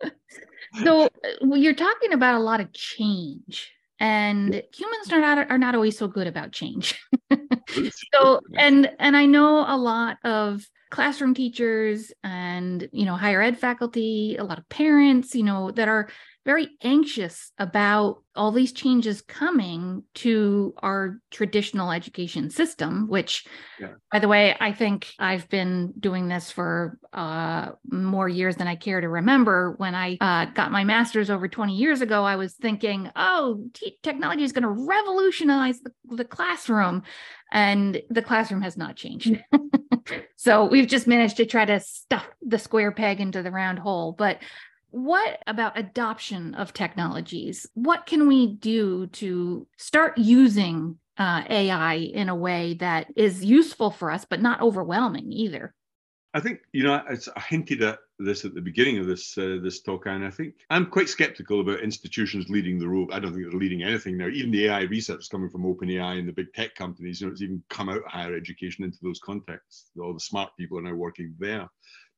so 0.84 1.04
uh, 1.04 1.56
you're 1.56 1.74
talking 1.74 2.14
about 2.14 2.36
a 2.36 2.40
lot 2.40 2.62
of 2.62 2.72
change 2.74 3.72
and 4.00 4.64
humans 4.74 5.12
are 5.12 5.20
not 5.20 5.52
are 5.52 5.58
not 5.58 5.76
always 5.76 5.98
so 5.98 6.08
good 6.08 6.28
about 6.28 6.52
change. 6.52 7.00
So 8.14 8.42
and 8.58 8.92
and 8.98 9.16
i 9.16 9.28
know 9.28 9.64
a 9.68 9.78
lot 9.78 10.18
of 10.24 10.68
classroom 10.90 11.36
teachers 11.36 12.12
and 12.24 12.90
you 12.92 13.06
know 13.06 13.16
higher 13.16 13.42
ed 13.42 13.60
faculty 13.60 14.38
a 14.38 14.44
lot 14.44 14.58
of 14.58 14.68
parents 14.70 15.36
you 15.36 15.44
know 15.44 15.70
that 15.72 15.88
are 15.88 16.10
very 16.46 16.70
anxious 16.82 17.52
about 17.58 18.24
all 18.36 18.52
these 18.52 18.72
changes 18.72 19.22
coming 19.22 20.04
to 20.14 20.74
our 20.80 21.20
traditional 21.32 21.92
education 21.92 22.50
system 22.50 23.08
which 23.10 23.46
yeah. 23.80 23.90
by 24.12 24.20
the 24.20 24.28
way 24.28 24.56
i 24.60 24.72
think 24.72 25.14
i've 25.20 25.48
been 25.50 25.94
doing 26.00 26.28
this 26.28 26.52
for 26.52 26.98
uh, 27.14 27.70
more 27.92 28.30
years 28.30 28.56
than 28.56 28.68
i 28.68 28.76
care 28.76 29.02
to 29.02 29.10
remember. 29.10 29.74
When 29.78 29.96
i 29.96 30.18
uh, 30.22 30.46
got 30.46 30.72
my 30.72 30.84
master's 30.84 31.30
over 31.30 31.48
20 31.48 31.76
years 31.76 32.02
ago 32.02 32.24
i 32.24 32.36
was 32.36 32.54
thinking 32.54 33.12
oh 33.16 33.66
technology 34.04 34.44
is 34.44 34.52
going 34.52 34.64
to 34.64 34.70
revolutionize 34.70 35.80
the, 35.82 35.92
the 36.16 36.26
classroom 36.26 37.04
and 37.52 38.02
the 38.10 38.22
classroom 38.22 38.62
has 38.62 38.78
not 38.78 38.96
changed. 38.96 39.42
So 40.36 40.66
we've 40.66 40.88
just 40.88 41.06
managed 41.06 41.38
to 41.38 41.46
try 41.46 41.66
to 41.66 41.80
stuff 41.82 42.28
the 42.42 42.58
square 42.58 42.92
peg 42.92 43.20
into 43.20 43.44
the 43.44 43.52
round 43.52 43.78
hole 43.78 44.14
but 44.18 44.40
what 44.92 45.42
about 45.48 45.78
adoption 45.78 46.56
of 46.56 46.74
technologies? 46.74 47.68
What 47.74 48.06
can 48.06 48.28
we 48.28 48.56
do 48.56 49.08
to 49.08 49.68
start 49.78 50.18
using 50.18 50.98
uh, 51.18 51.44
AI 51.50 51.96
in 51.96 52.30
a 52.30 52.36
way 52.36 52.76
that 52.76 53.08
is 53.16 53.44
useful 53.44 53.92
for 53.92 54.12
us, 54.12 54.26
but 54.30 54.42
not 54.42 54.62
overwhelming 54.62 55.32
either? 55.32 55.74
I 56.34 56.40
think 56.40 56.60
you 56.74 56.84
know 56.84 56.94
I 56.94 57.40
hinted 57.40 57.82
at 57.82 58.00
this 58.20 58.46
at 58.46 58.54
the 58.54 58.62
beginning 58.62 59.00
of 59.00 59.08
this 59.08 59.36
uh, 59.38 59.58
this 59.64 59.82
talk, 59.82 60.06
and 60.06 60.24
I 60.24 60.30
think 60.30 60.54
I'm 60.70 60.86
quite 60.86 61.10
skeptical 61.10 61.62
about 61.62 61.80
institutions 61.80 62.50
leading 62.50 62.78
the 62.78 62.88
road. 62.88 63.10
I 63.12 63.20
don't 63.20 63.34
think 63.34 63.46
they're 63.46 63.60
leading 63.60 63.82
anything 63.82 64.16
now. 64.16 64.28
Even 64.28 64.52
the 64.52 64.68
AI 64.68 64.82
research 64.82 65.22
is 65.22 65.28
coming 65.28 65.50
from 65.50 65.64
OpenAI 65.64 66.20
and 66.20 66.28
the 66.28 66.34
big 66.34 66.54
tech 66.54 66.76
companies, 66.76 67.20
you 67.20 67.28
know, 67.28 67.34
it's 67.34 67.42
even 67.42 67.64
come 67.70 67.90
out 67.90 68.04
higher 68.06 68.36
education 68.36 68.84
into 68.84 69.00
those 69.02 69.20
contexts. 69.20 69.90
All 70.00 70.14
the 70.14 70.20
smart 70.20 70.52
people 70.58 70.78
are 70.78 70.84
now 70.84 70.94
working 70.94 71.34
there. 71.40 71.68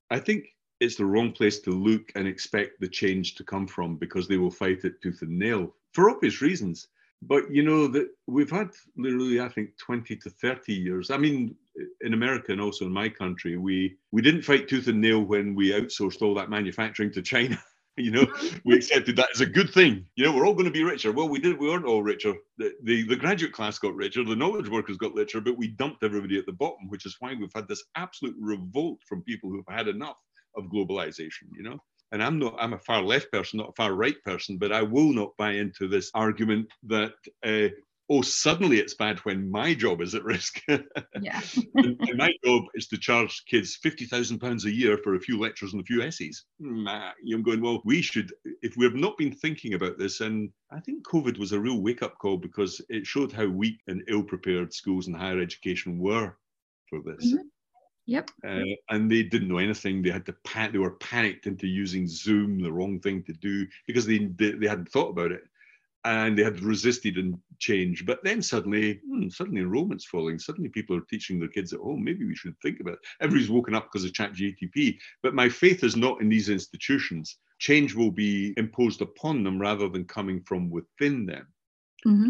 I 0.09 0.19
think 0.19 0.45
it's 0.81 0.95
the 0.95 1.05
wrong 1.05 1.31
place 1.31 1.59
to 1.59 1.69
look 1.69 2.11
and 2.15 2.27
expect 2.27 2.81
the 2.81 2.87
change 2.87 3.35
to 3.35 3.43
come 3.43 3.67
from 3.67 3.95
because 3.95 4.27
they 4.27 4.37
will 4.37 4.51
fight 4.51 4.83
it 4.83 4.99
tooth 5.01 5.21
and 5.21 5.37
nail 5.37 5.73
for 5.93 6.09
obvious 6.09 6.41
reasons. 6.41 6.87
But 7.21 7.53
you 7.53 7.61
know 7.61 7.87
that 7.89 8.09
we've 8.25 8.49
had 8.49 8.71
literally, 8.97 9.39
I 9.39 9.47
think, 9.47 9.77
20 9.77 10.15
to 10.15 10.29
30 10.31 10.73
years. 10.73 11.11
I 11.11 11.17
mean, 11.17 11.55
in 12.01 12.15
America 12.15 12.51
and 12.51 12.59
also 12.59 12.85
in 12.85 12.91
my 12.91 13.09
country, 13.09 13.57
we 13.57 13.95
we 14.11 14.23
didn't 14.23 14.41
fight 14.41 14.67
tooth 14.67 14.87
and 14.87 14.99
nail 14.99 15.21
when 15.21 15.53
we 15.53 15.71
outsourced 15.71 16.23
all 16.23 16.33
that 16.33 16.49
manufacturing 16.49 17.11
to 17.11 17.21
China. 17.21 17.61
you 17.97 18.09
know, 18.09 18.25
we 18.65 18.75
accepted 18.75 19.15
that 19.17 19.29
as 19.35 19.41
a 19.41 19.45
good 19.45 19.69
thing. 19.69 20.03
You 20.15 20.25
know, 20.25 20.35
we're 20.35 20.47
all 20.47 20.55
going 20.55 20.65
to 20.65 20.71
be 20.71 20.83
richer. 20.83 21.11
Well, 21.11 21.29
we 21.29 21.39
did. 21.39 21.59
We 21.59 21.67
weren't 21.67 21.85
all 21.85 22.01
richer. 22.01 22.33
The, 22.57 22.73
the, 22.83 23.03
the 23.03 23.15
graduate 23.15 23.53
class 23.53 23.77
got 23.77 23.93
richer. 23.93 24.23
The 24.23 24.35
knowledge 24.35 24.69
workers 24.69 24.97
got 24.97 25.13
richer, 25.13 25.41
but 25.41 25.57
we 25.59 25.67
dumped 25.67 26.03
everybody 26.03 26.39
at 26.39 26.47
the 26.47 26.53
bottom, 26.53 26.89
which 26.89 27.05
is 27.05 27.17
why 27.19 27.35
we've 27.35 27.53
had 27.53 27.67
this 27.67 27.83
absolute 27.95 28.35
revolt 28.39 28.97
from 29.07 29.21
people 29.21 29.51
who've 29.51 29.63
had 29.69 29.87
enough 29.87 30.17
of 30.55 30.65
globalization, 30.65 31.49
you 31.53 31.63
know? 31.63 31.79
And 32.11 32.21
I'm 32.21 32.39
not, 32.39 32.55
I'm 32.59 32.73
a 32.73 32.79
far 32.79 33.01
left 33.01 33.31
person, 33.31 33.59
not 33.59 33.69
a 33.69 33.75
far 33.77 33.93
right 33.93 34.21
person, 34.25 34.57
but 34.57 34.71
I 34.71 34.83
will 34.83 35.13
not 35.13 35.37
buy 35.37 35.53
into 35.53 35.87
this 35.87 36.11
argument 36.13 36.67
that, 36.83 37.13
uh, 37.45 37.69
oh, 38.09 38.21
suddenly 38.21 38.77
it's 38.77 38.95
bad 38.95 39.19
when 39.19 39.49
my 39.49 39.73
job 39.73 40.01
is 40.01 40.13
at 40.13 40.25
risk. 40.25 40.61
yeah. 41.21 41.39
my 41.73 42.33
job 42.43 42.63
is 42.73 42.87
to 42.87 42.97
charge 42.97 43.43
kids 43.45 43.79
£50,000 43.83 44.65
a 44.65 44.71
year 44.71 44.97
for 44.97 45.15
a 45.15 45.19
few 45.21 45.39
lectures 45.39 45.71
and 45.71 45.81
a 45.81 45.85
few 45.85 46.01
essays. 46.01 46.43
Nah, 46.59 47.11
I'm 47.33 47.43
going, 47.43 47.61
well, 47.61 47.81
we 47.85 48.01
should, 48.01 48.33
if 48.61 48.75
we 48.75 48.83
have 48.83 48.95
not 48.95 49.17
been 49.17 49.33
thinking 49.33 49.75
about 49.75 49.97
this, 49.97 50.19
and 50.19 50.49
I 50.69 50.81
think 50.81 51.07
COVID 51.07 51.39
was 51.39 51.53
a 51.53 51.59
real 51.61 51.81
wake 51.81 52.03
up 52.03 52.17
call 52.17 52.35
because 52.35 52.81
it 52.89 53.07
showed 53.07 53.31
how 53.31 53.47
weak 53.47 53.79
and 53.87 54.03
ill 54.09 54.23
prepared 54.23 54.73
schools 54.73 55.07
and 55.07 55.15
higher 55.15 55.39
education 55.39 55.97
were 55.97 56.35
for 56.89 56.99
this. 57.05 57.25
Mm-hmm. 57.27 57.47
Yep. 58.11 58.29
Uh, 58.45 58.75
and 58.89 59.09
they 59.09 59.23
didn't 59.23 59.47
know 59.47 59.57
anything. 59.57 60.01
They 60.01 60.11
had 60.11 60.25
to 60.25 60.35
pan- 60.43 60.73
they 60.73 60.79
were 60.79 60.97
panicked 60.99 61.47
into 61.47 61.65
using 61.65 62.05
Zoom, 62.07 62.59
the 62.61 62.71
wrong 62.77 62.99
thing 62.99 63.23
to 63.23 63.33
do 63.33 63.65
because 63.87 64.05
they 64.05 64.19
they, 64.39 64.51
they 64.59 64.67
hadn't 64.67 64.91
thought 64.91 65.13
about 65.15 65.31
it. 65.31 65.43
and 66.03 66.37
they 66.37 66.43
had 66.43 66.59
resisted 66.61 67.17
and 67.17 67.37
change. 67.59 68.05
But 68.05 68.23
then 68.23 68.41
suddenly, 68.41 68.99
hmm, 69.07 69.29
suddenly 69.29 69.61
enrollment's 69.61 70.05
falling. 70.05 70.39
Suddenly 70.39 70.69
people 70.69 70.95
are 70.97 71.05
teaching 71.09 71.39
their 71.39 71.47
kids 71.47 71.73
at 71.73 71.79
home. 71.79 72.03
Maybe 72.03 72.25
we 72.25 72.35
should 72.35 72.55
think 72.59 72.79
about 72.79 72.93
it. 72.93 72.99
Everybody's 73.21 73.51
woken 73.51 73.75
up 73.75 73.85
because 73.85 74.05
of 74.05 74.13
chat 74.13 74.33
GTP. 74.33 74.97
But 75.23 75.35
my 75.35 75.47
faith 75.47 75.83
is 75.83 75.95
not 75.95 76.19
in 76.21 76.29
these 76.29 76.49
institutions. 76.49 77.37
Change 77.59 77.93
will 77.93 78.11
be 78.11 78.53
imposed 78.57 79.01
upon 79.01 79.43
them 79.43 79.61
rather 79.61 79.87
than 79.87 80.05
coming 80.05 80.41
from 80.41 80.71
within 80.71 81.25
them. 81.27 81.47
Mm-hmm. 82.07 82.29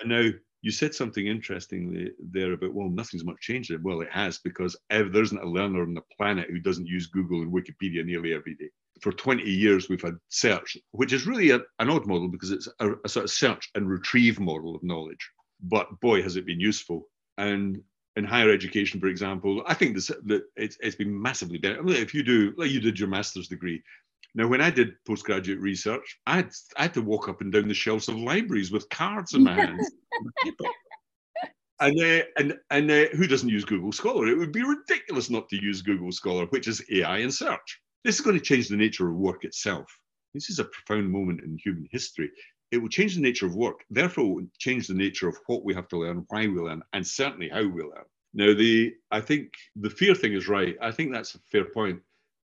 And 0.00 0.08
now 0.08 0.30
you 0.60 0.70
said 0.70 0.94
something 0.94 1.26
interestingly 1.26 2.10
there 2.18 2.52
about, 2.52 2.74
well, 2.74 2.88
nothing's 2.88 3.24
much 3.24 3.40
changed. 3.40 3.72
Well, 3.82 4.00
it 4.00 4.10
has 4.10 4.38
because 4.38 4.76
there 4.90 5.22
isn't 5.22 5.42
a 5.42 5.48
learner 5.48 5.82
on 5.82 5.94
the 5.94 6.02
planet 6.16 6.50
who 6.50 6.58
doesn't 6.58 6.86
use 6.86 7.06
Google 7.06 7.42
and 7.42 7.52
Wikipedia 7.52 8.04
nearly 8.04 8.34
every 8.34 8.54
day 8.54 8.70
for 9.00 9.12
20 9.12 9.42
years 9.42 9.88
we've 9.88 10.02
had 10.02 10.16
search, 10.28 10.76
which 10.92 11.12
is 11.12 11.26
really 11.26 11.50
a, 11.50 11.60
an 11.78 11.90
odd 11.90 12.06
model 12.06 12.28
because 12.28 12.50
it's 12.50 12.68
a, 12.80 12.92
a, 13.04 13.08
sort 13.08 13.24
of 13.24 13.30
search 13.30 13.70
and 13.74 13.88
retrieve 13.88 14.40
model 14.40 14.74
of 14.74 14.82
knowledge. 14.82 15.30
But 15.62 16.00
boy, 16.00 16.22
has 16.22 16.36
it 16.36 16.46
been 16.46 16.60
useful. 16.60 17.08
And 17.36 17.80
in 18.16 18.24
higher 18.24 18.50
education, 18.50 19.00
for 19.00 19.06
example, 19.06 19.62
I 19.66 19.74
think 19.74 19.94
this, 19.94 20.08
that 20.08 20.42
it's, 20.56 20.76
it's 20.80 20.96
been 20.96 21.20
massively 21.20 21.58
better. 21.58 21.78
I 21.78 21.82
mean, 21.82 21.96
if 21.96 22.14
you 22.14 22.22
do, 22.22 22.52
like 22.56 22.70
you 22.70 22.80
did 22.80 22.98
your 22.98 23.08
master's 23.08 23.48
degree. 23.48 23.82
Now, 24.38 24.46
when 24.46 24.60
I 24.60 24.70
did 24.70 24.94
postgraduate 25.04 25.58
research, 25.58 26.20
I 26.24 26.36
had, 26.36 26.52
I 26.76 26.82
had 26.82 26.94
to 26.94 27.02
walk 27.02 27.28
up 27.28 27.40
and 27.40 27.52
down 27.52 27.66
the 27.66 27.74
shelves 27.74 28.06
of 28.06 28.14
libraries 28.14 28.70
with 28.70 28.88
cards 28.88 29.34
in 29.34 29.42
my 29.42 29.54
hands. 29.66 29.90
and 31.80 32.00
uh, 32.00 32.22
and 32.36 32.54
and 32.70 32.88
uh, 32.88 33.06
who 33.16 33.26
doesn't 33.26 33.48
use 33.48 33.64
Google 33.64 33.90
Scholar? 33.90 34.28
It 34.28 34.38
would 34.38 34.52
be 34.52 34.62
ridiculous 34.62 35.28
not 35.28 35.48
to 35.48 35.60
use 35.60 35.82
Google 35.82 36.12
Scholar, 36.12 36.46
which 36.46 36.68
is 36.68 36.84
AI 36.88 37.18
and 37.18 37.34
search. 37.34 37.80
This 38.04 38.14
is 38.14 38.20
going 38.20 38.38
to 38.38 38.44
change 38.44 38.68
the 38.68 38.76
nature 38.76 39.08
of 39.08 39.16
work 39.16 39.42
itself. 39.42 39.92
This 40.34 40.50
is 40.50 40.60
a 40.60 40.66
profound 40.66 41.10
moment 41.10 41.40
in 41.42 41.58
human 41.58 41.88
history. 41.90 42.30
It 42.70 42.78
will 42.78 42.88
change 42.88 43.16
the 43.16 43.22
nature 43.22 43.46
of 43.46 43.56
work, 43.56 43.80
therefore, 43.90 44.24
it 44.24 44.34
will 44.34 44.46
change 44.58 44.86
the 44.86 44.94
nature 44.94 45.26
of 45.26 45.36
what 45.48 45.64
we 45.64 45.74
have 45.74 45.88
to 45.88 45.98
learn, 45.98 46.24
why 46.28 46.46
we 46.46 46.60
learn, 46.60 46.82
and 46.92 47.04
certainly 47.04 47.48
how 47.48 47.66
we 47.66 47.82
learn. 47.82 48.04
Now, 48.34 48.54
the 48.54 48.94
I 49.10 49.20
think 49.20 49.54
the 49.74 49.90
fear 49.90 50.14
thing 50.14 50.34
is 50.34 50.46
right. 50.46 50.76
I 50.80 50.92
think 50.92 51.12
that's 51.12 51.34
a 51.34 51.40
fair 51.50 51.64
point. 51.64 52.00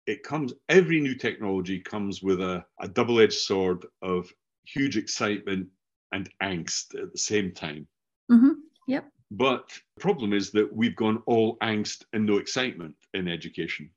It 0.08 0.22
comes 0.22 0.54
every 0.70 1.00
new 1.00 1.14
technology 1.14 1.80
comes 1.80 2.22
with 2.22 2.40
a, 2.40 2.64
a 2.80 2.88
double-edged 2.88 3.40
sword 3.48 3.84
of 4.00 4.32
huge 4.64 4.96
excitement 4.96 5.68
and 6.12 6.30
angst 6.42 6.94
at 7.00 7.12
the 7.12 7.18
same 7.18 7.52
time. 7.52 7.86
Mm-hmm. 8.32 8.52
Yep. 8.86 9.04
But 9.30 9.68
the 9.96 10.00
problem 10.00 10.32
is 10.32 10.50
that 10.52 10.74
we've 10.74 10.96
gone 10.96 11.22
all 11.26 11.58
angst 11.58 12.04
and 12.14 12.24
no 12.24 12.38
excitement 12.38 12.94
in 13.12 13.28
education. 13.28 13.90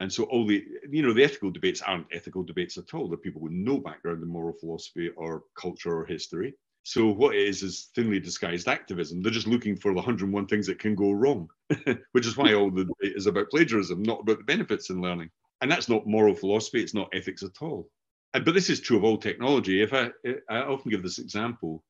And 0.00 0.12
so 0.12 0.24
all 0.24 0.44
the, 0.44 0.64
you 0.90 1.00
know, 1.00 1.12
the 1.12 1.22
ethical 1.22 1.52
debates 1.52 1.80
aren't 1.80 2.08
ethical 2.10 2.42
debates 2.42 2.76
at 2.76 2.92
all. 2.92 3.06
They're 3.06 3.16
people 3.16 3.40
with 3.40 3.52
no 3.52 3.78
background 3.78 4.20
in 4.20 4.28
moral 4.28 4.54
philosophy 4.54 5.10
or 5.10 5.44
culture 5.56 5.96
or 5.96 6.04
history. 6.04 6.54
So 6.82 7.06
what 7.06 7.36
it 7.36 7.46
is 7.46 7.62
is 7.62 7.90
thinly 7.94 8.18
disguised 8.18 8.66
activism. 8.66 9.22
They're 9.22 9.30
just 9.30 9.46
looking 9.46 9.76
for 9.76 9.92
the 9.92 9.98
101 9.98 10.46
things 10.48 10.66
that 10.66 10.80
can 10.80 10.96
go 10.96 11.12
wrong, 11.12 11.48
which 12.10 12.26
is 12.26 12.36
why 12.36 12.54
all 12.54 12.72
the 12.72 12.86
debate 12.86 13.16
is 13.16 13.26
about 13.26 13.50
plagiarism, 13.50 14.02
not 14.02 14.22
about 14.22 14.38
the 14.38 14.44
benefits 14.44 14.90
in 14.90 15.00
learning. 15.00 15.30
And 15.62 15.70
that's 15.70 15.88
not 15.88 16.06
moral 16.06 16.34
philosophy. 16.34 16.82
It's 16.82 16.94
not 16.94 17.08
ethics 17.14 17.42
at 17.42 17.62
all. 17.62 17.88
And, 18.34 18.44
but 18.44 18.52
this 18.54 18.68
is 18.68 18.80
true 18.80 18.98
of 18.98 19.04
all 19.04 19.16
technology. 19.16 19.80
If 19.80 19.94
I, 19.94 20.10
I 20.50 20.58
often 20.58 20.90
give 20.90 21.02
this 21.02 21.18
example, 21.18 21.82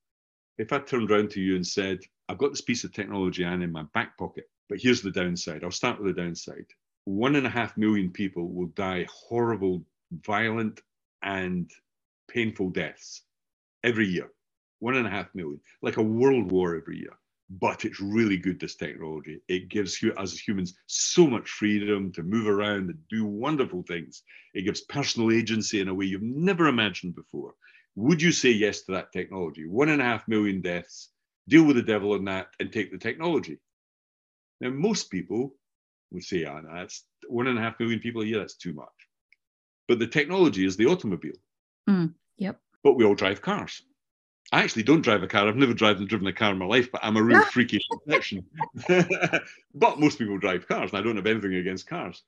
if 0.59 0.73
I 0.73 0.79
turned 0.79 1.11
around 1.11 1.31
to 1.31 1.41
you 1.41 1.57
and 1.57 1.67
said, 1.67 1.99
I've 2.29 2.39
got 2.39 2.51
this 2.51 2.61
piece 2.61 2.85
of 2.85 2.93
technology 2.93 3.43
and 3.43 3.63
in 3.63 3.73
my 3.73 3.85
back 3.95 4.17
pocket, 4.17 4.45
but 4.69 4.79
here's 4.81 5.03
the 5.03 5.11
downside. 5.11 5.65
I'll 5.65 5.71
start 5.71 6.01
with 6.01 6.15
the 6.15 6.23
downside 6.23 6.67
one 7.05 7.37
and 7.37 7.47
a 7.47 7.51
half 7.51 7.77
million 7.77 8.11
people 8.11 8.49
will 8.49 8.69
die 8.69 9.07
horrible, 9.11 9.85
violent, 10.25 10.81
and 11.23 11.71
painful 12.29 12.71
deaths 12.71 13.23
every 13.83 14.07
year. 14.07 14.31
One 14.79 14.97
and 14.97 15.07
a 15.07 15.11
half 15.11 15.35
million, 15.35 15.61
like 15.81 15.97
a 15.97 16.03
world 16.03 16.51
war 16.51 16.77
every 16.77 16.99
year. 16.99 17.17
But 17.61 17.85
it's 17.85 18.01
really 18.01 18.39
good, 18.39 18.59
this 18.59 18.77
technology. 18.77 19.41
It 19.47 19.69
gives 19.69 20.01
you, 20.01 20.15
as 20.19 20.39
humans, 20.39 20.75
so 20.87 21.27
much 21.27 21.51
freedom 21.51 22.11
to 22.13 22.23
move 22.23 22.47
around 22.47 22.89
and 22.89 22.99
do 23.11 23.27
wonderful 23.27 23.83
things. 23.83 24.23
It 24.55 24.63
gives 24.63 24.81
personal 24.83 25.31
agency 25.31 25.81
in 25.81 25.89
a 25.89 25.95
way 25.95 26.07
you've 26.07 26.23
never 26.23 26.69
imagined 26.69 27.15
before. 27.15 27.55
Would 27.97 28.23
you 28.23 28.33
say 28.33 28.51
yes 28.51 28.83
to 28.83 28.93
that 28.93 29.13
technology? 29.13 29.67
One 29.67 29.91
and 29.91 30.01
a 30.01 30.05
half 30.05 30.27
million 30.29 30.63
deaths, 30.63 31.11
deal 31.47 31.65
with 31.65 31.77
the 31.77 31.83
devil 31.83 32.13
on 32.13 32.25
that, 32.25 32.49
and 32.59 32.73
take 32.73 32.91
the 32.91 32.97
technology. 32.97 33.59
Now, 34.63 34.71
most 34.71 35.11
people 35.11 35.55
would 36.11 36.25
say, 36.25 36.45
ah, 36.45 36.61
that's 36.75 37.05
one 37.29 37.49
and 37.49 37.59
a 37.59 37.63
half 37.63 37.79
million 37.79 38.01
people 38.01 38.23
a 38.23 38.25
year, 38.25 38.39
that's 38.39 38.57
too 38.57 38.73
much. 38.73 38.89
But 39.89 39.99
the 39.99 40.07
technology 40.07 40.65
is 40.65 40.77
the 40.77 40.87
automobile. 40.87 41.37
Mm, 41.91 42.15
yep. 42.39 42.61
But 42.83 42.95
we 42.95 43.05
all 43.05 43.15
drive 43.15 43.43
cars. 43.43 43.83
I 44.53 44.63
actually 44.63 44.83
don't 44.83 45.01
drive 45.01 45.23
a 45.23 45.27
car. 45.27 45.49
I've 45.49 45.57
never 45.57 45.73
driven, 45.73 46.07
driven 46.07 46.27
a 46.27 46.33
car 46.33 46.53
in 46.53 46.59
my 46.59 46.67
life, 46.67 46.93
but 46.93 47.03
I'm 47.03 47.17
a 47.17 47.23
real 47.23 47.43
freaky 47.43 47.81
exception. 47.91 48.45
but 49.75 49.99
most 49.99 50.19
people 50.19 50.37
drive 50.37 50.69
cars, 50.69 50.91
and 50.91 50.99
I 50.99 51.03
don't 51.03 51.17
have 51.17 51.27
anything 51.27 51.55
against 51.55 51.87
cars. 51.87 52.23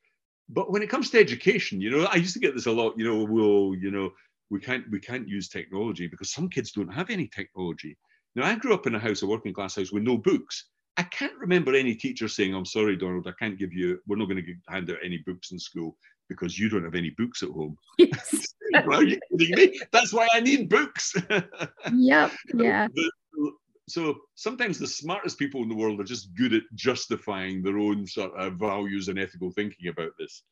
But 0.49 0.71
when 0.73 0.83
it 0.83 0.89
comes 0.89 1.11
to 1.11 1.19
education, 1.19 1.83
you 1.83 1.91
know, 1.91 2.07
I 2.11 2.17
used 2.17 2.33
to 2.33 2.41
get 2.41 2.55
this 2.55 2.65
a 2.65 2.73
lot. 2.73 2.95
You 2.97 3.05
know, 3.05 3.25
well, 3.25 3.79
you 3.79 3.91
know, 3.91 4.11
we 4.49 4.59
can't 4.59 4.91
we 4.91 5.01
can't 5.01 5.29
use 5.29 5.49
technology 5.49 6.07
because 6.07 6.33
some 6.33 6.49
kids 6.49 6.73
don't 6.73 6.93
have 6.93 7.11
any 7.11 7.29
technology. 7.29 7.97
Now, 8.35 8.47
I 8.47 8.55
grew 8.55 8.73
up 8.73 8.87
in 8.87 8.95
a 8.95 8.99
house, 8.99 9.23
a 9.23 9.27
working 9.27 9.53
class 9.53 9.77
house, 9.77 9.93
with 9.93 10.03
no 10.03 10.17
books. 10.17 10.71
I 10.97 11.03
can't 11.03 11.37
remember 11.39 11.75
any 11.75 11.95
teacher 11.95 12.29
saying, 12.29 12.55
I'm 12.55 12.65
sorry, 12.65 12.97
Donald, 12.97 13.27
I 13.27 13.33
can't 13.39 13.59
give 13.59 13.73
you, 13.73 13.99
we're 14.07 14.17
not 14.17 14.29
going 14.29 14.45
to 14.45 14.55
hand 14.73 14.89
out 14.91 14.99
any 15.05 15.19
books 15.19 15.51
in 15.51 15.59
school 15.59 15.97
because 16.29 16.59
you 16.59 16.69
don't 16.69 16.85
have 16.85 16.95
any 16.95 17.11
books 17.11 17.43
at 17.43 17.51
home. 17.51 17.77
Yes. 17.99 18.47
Are 18.75 19.05
you 19.05 19.19
kidding 19.31 19.57
me? 19.57 19.81
That's 19.93 20.13
why 20.13 20.27
I 20.33 20.41
need 20.41 20.69
books. 20.69 21.15
yep. 21.93 22.33
Yeah. 22.55 22.89
So 23.89 24.17
sometimes 24.35 24.79
the 24.79 24.87
smartest 24.87 25.39
people 25.39 25.63
in 25.63 25.69
the 25.69 25.77
world 25.77 26.01
are 26.01 26.05
just 26.05 26.35
good 26.35 26.55
at 26.55 26.63
justifying 26.75 27.63
their 27.63 27.79
own 27.79 28.07
sort 28.07 28.33
of 28.37 28.55
values 28.55 29.09
and 29.09 29.19
ethical 29.19 29.51
thinking 29.51 29.89
about 29.89 30.11
this, 30.19 30.43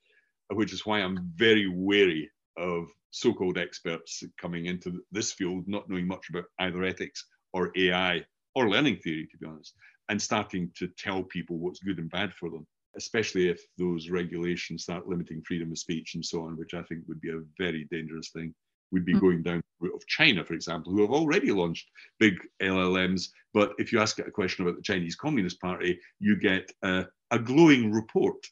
which 0.53 0.73
is 0.73 0.87
why 0.87 1.01
I'm 1.01 1.33
very 1.35 1.69
wary 1.69 2.31
of 2.59 2.87
so-called 3.11 3.59
experts 3.59 4.23
coming 4.41 4.67
into 4.67 5.03
this 5.11 5.33
field, 5.33 5.65
not 5.67 5.89
knowing 5.89 6.07
much 6.07 6.29
about 6.29 6.45
either 6.61 6.85
ethics 6.85 7.27
or 7.55 7.73
AI 7.77 8.25
or 8.55 8.69
learning 8.69 8.99
theory, 8.99 9.27
to 9.33 9.39
be 9.39 9.47
honest 9.47 9.75
and 10.09 10.21
starting 10.21 10.71
to 10.77 10.89
tell 10.99 11.23
people 11.23 11.59
what's 11.59 11.81
good 11.81 11.99
and 11.99 12.11
bad 12.11 12.35
for 12.35 12.51
them, 12.51 12.67
especially 12.97 13.49
if 13.49 13.61
those 13.79 14.11
regulations 14.11 14.85
start 14.85 15.09
limiting 15.09 15.43
freedom 15.43 15.73
of 15.73 15.79
speech 15.79 16.15
and 16.15 16.25
so 16.25 16.45
on, 16.45 16.57
which 16.57 16.75
I 16.75 16.83
think 16.83 17.03
would 17.09 17.21
be 17.21 17.31
a 17.31 17.43
very 17.59 17.87
dangerous 17.91 18.31
thing. 18.31 18.55
We'd 18.91 19.07
be 19.07 19.13
mm-hmm. 19.13 19.21
going 19.21 19.43
down 19.43 19.63
the 19.81 19.89
route 19.89 19.97
of 19.97 20.07
China, 20.07 20.45
for 20.45 20.53
example, 20.53 20.93
who 20.93 21.01
have 21.01 21.11
already 21.11 21.51
launched 21.51 21.89
big 22.19 22.35
LLMs. 22.61 23.29
But 23.55 23.73
if 23.79 23.93
you 23.93 24.01
ask 24.01 24.19
a 24.19 24.31
question 24.31 24.65
about 24.65 24.77
the 24.77 24.83
Chinese 24.83 25.17
Communist 25.17 25.61
Party, 25.61 25.99
you 26.21 26.37
get 26.37 26.71
a 26.83 27.39
glowing 27.43 27.91
report. 27.91 28.47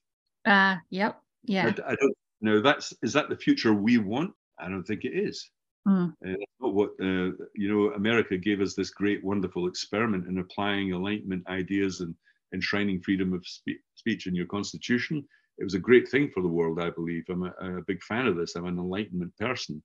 Uh, 0.46 0.76
yep. 0.88 1.20
Yeah. 1.44 1.66
I, 1.66 1.92
I 1.92 1.94
don't 1.94 2.16
know. 2.40 2.60
That's 2.60 2.94
is 3.02 3.12
that 3.12 3.28
the 3.28 3.36
future 3.36 3.74
we 3.74 3.98
want? 3.98 4.32
I 4.58 4.68
don't 4.68 4.84
think 4.84 5.04
it 5.04 5.12
is. 5.12 5.50
Mm. 5.86 6.12
Uh, 6.26 6.34
not 6.60 6.74
what 6.74 6.90
uh, 7.00 7.32
you 7.54 7.68
know. 7.68 7.92
America 7.94 8.36
gave 8.36 8.60
us 8.60 8.74
this 8.74 8.90
great, 8.90 9.24
wonderful 9.24 9.66
experiment 9.66 10.26
in 10.26 10.38
applying 10.38 10.92
Enlightenment 10.92 11.46
ideas 11.48 12.00
and 12.00 12.14
enshrining 12.54 13.00
freedom 13.00 13.32
of 13.32 13.46
spe- 13.46 13.82
speech 13.94 14.26
in 14.26 14.34
your 14.34 14.46
constitution. 14.46 15.24
It 15.58 15.64
was 15.64 15.74
a 15.74 15.78
great 15.78 16.08
thing 16.08 16.30
for 16.32 16.42
the 16.42 16.48
world, 16.48 16.80
I 16.80 16.90
believe. 16.90 17.24
I'm 17.28 17.44
a, 17.44 17.78
a 17.78 17.82
big 17.86 18.02
fan 18.02 18.26
of 18.26 18.36
this. 18.36 18.56
I'm 18.56 18.66
an 18.66 18.78
Enlightenment 18.78 19.36
person. 19.38 19.82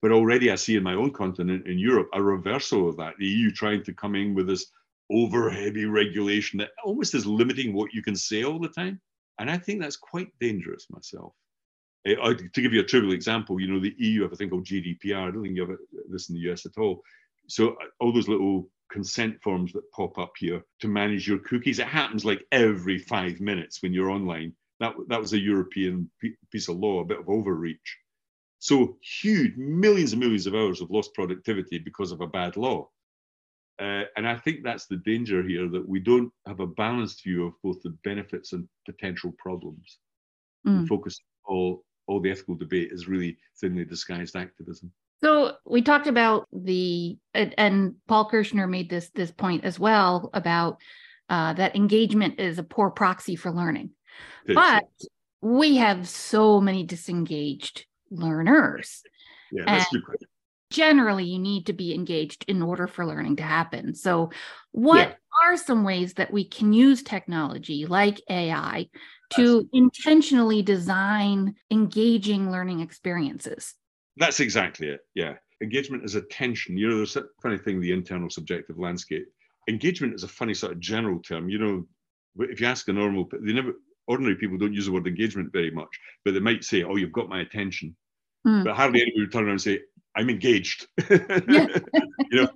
But 0.00 0.10
already 0.10 0.50
I 0.50 0.56
see 0.56 0.76
in 0.76 0.82
my 0.82 0.94
own 0.94 1.12
continent, 1.12 1.66
in 1.66 1.78
Europe, 1.78 2.08
a 2.14 2.22
reversal 2.22 2.88
of 2.88 2.96
that. 2.96 3.14
The 3.18 3.26
EU 3.26 3.50
trying 3.52 3.84
to 3.84 3.94
come 3.94 4.16
in 4.16 4.34
with 4.34 4.48
this 4.48 4.66
over 5.10 5.50
heavy 5.50 5.84
regulation 5.84 6.58
that 6.58 6.70
almost 6.84 7.14
is 7.14 7.26
limiting 7.26 7.72
what 7.72 7.92
you 7.92 8.02
can 8.02 8.16
say 8.16 8.42
all 8.42 8.58
the 8.58 8.68
time. 8.68 9.00
And 9.38 9.50
I 9.50 9.58
think 9.58 9.80
that's 9.80 9.96
quite 9.96 10.28
dangerous 10.40 10.86
myself. 10.90 11.34
Uh, 12.06 12.34
to 12.34 12.62
give 12.62 12.72
you 12.72 12.80
a 12.80 12.84
trivial 12.84 13.12
example, 13.12 13.60
you 13.60 13.68
know, 13.68 13.78
the 13.78 13.94
EU 13.98 14.22
have 14.22 14.32
a 14.32 14.36
thing 14.36 14.50
called 14.50 14.66
GDPR. 14.66 15.28
I 15.28 15.30
don't 15.30 15.42
think 15.42 15.54
you 15.54 15.66
have 15.66 15.78
this 16.10 16.28
in 16.28 16.34
the 16.34 16.50
US 16.50 16.66
at 16.66 16.76
all. 16.78 17.02
So 17.48 17.70
uh, 17.70 17.86
all 18.00 18.12
those 18.12 18.28
little 18.28 18.68
consent 18.92 19.42
forms 19.42 19.72
that 19.72 19.90
pop 19.92 20.18
up 20.18 20.32
here 20.38 20.62
to 20.80 20.88
manage 20.88 21.26
your 21.26 21.38
cookies, 21.38 21.78
it 21.78 21.86
happens 21.86 22.24
like 22.24 22.46
every 22.52 22.98
five 22.98 23.40
minutes 23.40 23.82
when 23.82 23.92
you're 23.92 24.10
online. 24.10 24.52
That, 24.80 24.94
that 25.08 25.20
was 25.20 25.32
a 25.32 25.38
European 25.38 26.10
piece 26.50 26.68
of 26.68 26.76
law, 26.76 27.00
a 27.00 27.04
bit 27.04 27.20
of 27.20 27.28
overreach. 27.28 27.98
So 28.58 28.96
huge, 29.20 29.56
millions 29.56 30.12
and 30.12 30.20
millions 30.20 30.46
of 30.46 30.54
hours 30.54 30.80
of 30.80 30.90
lost 30.90 31.14
productivity 31.14 31.78
because 31.78 32.12
of 32.12 32.20
a 32.20 32.26
bad 32.26 32.56
law. 32.56 32.88
Uh, 33.80 34.04
and 34.16 34.28
I 34.28 34.36
think 34.36 34.62
that's 34.62 34.86
the 34.86 34.98
danger 34.98 35.42
here 35.42 35.68
that 35.68 35.88
we 35.88 35.98
don't 35.98 36.30
have 36.46 36.60
a 36.60 36.66
balanced 36.66 37.24
view 37.24 37.46
of 37.46 37.54
both 37.64 37.82
the 37.82 37.96
benefits 38.04 38.52
and 38.52 38.68
potential 38.86 39.34
problems. 39.38 39.98
Mm. 40.66 40.86
Focus 40.86 41.18
all 41.44 41.84
all 42.06 42.20
the 42.20 42.30
ethical 42.30 42.54
debate 42.54 42.90
is 42.92 43.08
really 43.08 43.36
thinly 43.60 43.84
disguised 43.84 44.36
activism. 44.36 44.92
So 45.22 45.54
we 45.64 45.82
talked 45.82 46.06
about 46.06 46.48
the 46.52 47.16
and 47.34 47.94
Paul 48.08 48.28
Kirschner 48.28 48.68
made 48.68 48.90
this 48.90 49.10
this 49.10 49.30
point 49.30 49.64
as 49.64 49.78
well 49.78 50.30
about 50.34 50.78
uh, 51.28 51.52
that 51.54 51.76
engagement 51.76 52.40
is 52.40 52.58
a 52.58 52.64
poor 52.64 52.90
proxy 52.90 53.36
for 53.36 53.50
learning, 53.52 53.90
but 54.46 54.84
we 55.40 55.76
have 55.76 56.08
so 56.08 56.60
many 56.60 56.84
disengaged 56.84 57.86
learners. 58.10 59.02
Yeah, 59.52 59.64
that's 59.66 59.92
and, 59.92 60.02
good 60.04 60.26
generally 60.72 61.24
you 61.24 61.38
need 61.38 61.66
to 61.66 61.72
be 61.72 61.94
engaged 61.94 62.44
in 62.48 62.62
order 62.62 62.88
for 62.88 63.06
learning 63.06 63.36
to 63.36 63.42
happen. 63.42 63.94
So, 63.94 64.30
what 64.72 65.08
yeah. 65.10 65.14
are 65.44 65.56
some 65.56 65.84
ways 65.84 66.14
that 66.14 66.32
we 66.32 66.44
can 66.44 66.72
use 66.72 67.02
technology 67.02 67.86
like 67.86 68.20
AI 68.28 68.88
to 69.34 69.68
intentionally 69.72 70.62
design 70.62 71.54
engaging 71.70 72.50
learning 72.50 72.80
experiences? 72.80 73.74
That's 74.16 74.40
exactly 74.40 74.88
it. 74.88 75.00
Yeah. 75.14 75.34
Engagement 75.62 76.04
is 76.04 76.14
attention. 76.14 76.76
You 76.76 76.88
know, 76.88 76.96
there's 76.98 77.16
a 77.16 77.24
funny 77.42 77.58
thing, 77.58 77.80
the 77.80 77.92
internal 77.92 78.30
subjective 78.30 78.78
landscape. 78.78 79.26
Engagement 79.68 80.14
is 80.14 80.24
a 80.24 80.28
funny 80.28 80.54
sort 80.54 80.72
of 80.72 80.80
general 80.80 81.20
term. 81.20 81.48
You 81.48 81.58
know, 81.58 81.86
if 82.40 82.60
you 82.60 82.66
ask 82.66 82.88
a 82.88 82.92
normal, 82.92 83.28
they 83.32 83.52
never, 83.52 83.74
ordinary 84.06 84.36
people 84.36 84.58
don't 84.58 84.74
use 84.74 84.86
the 84.86 84.92
word 84.92 85.06
engagement 85.06 85.52
very 85.52 85.70
much, 85.70 85.88
but 86.24 86.34
they 86.34 86.40
might 86.40 86.64
say, 86.64 86.82
"Oh, 86.82 86.96
you've 86.96 87.12
got 87.12 87.28
my 87.28 87.40
attention," 87.40 87.96
mm. 88.46 88.64
but 88.64 88.74
hardly 88.74 89.02
anybody 89.02 89.20
would 89.20 89.32
turn 89.32 89.44
around 89.44 89.52
and 89.52 89.62
say, 89.62 89.80
"I'm 90.16 90.30
engaged." 90.30 90.88
you 91.10 91.68
know, 92.32 92.48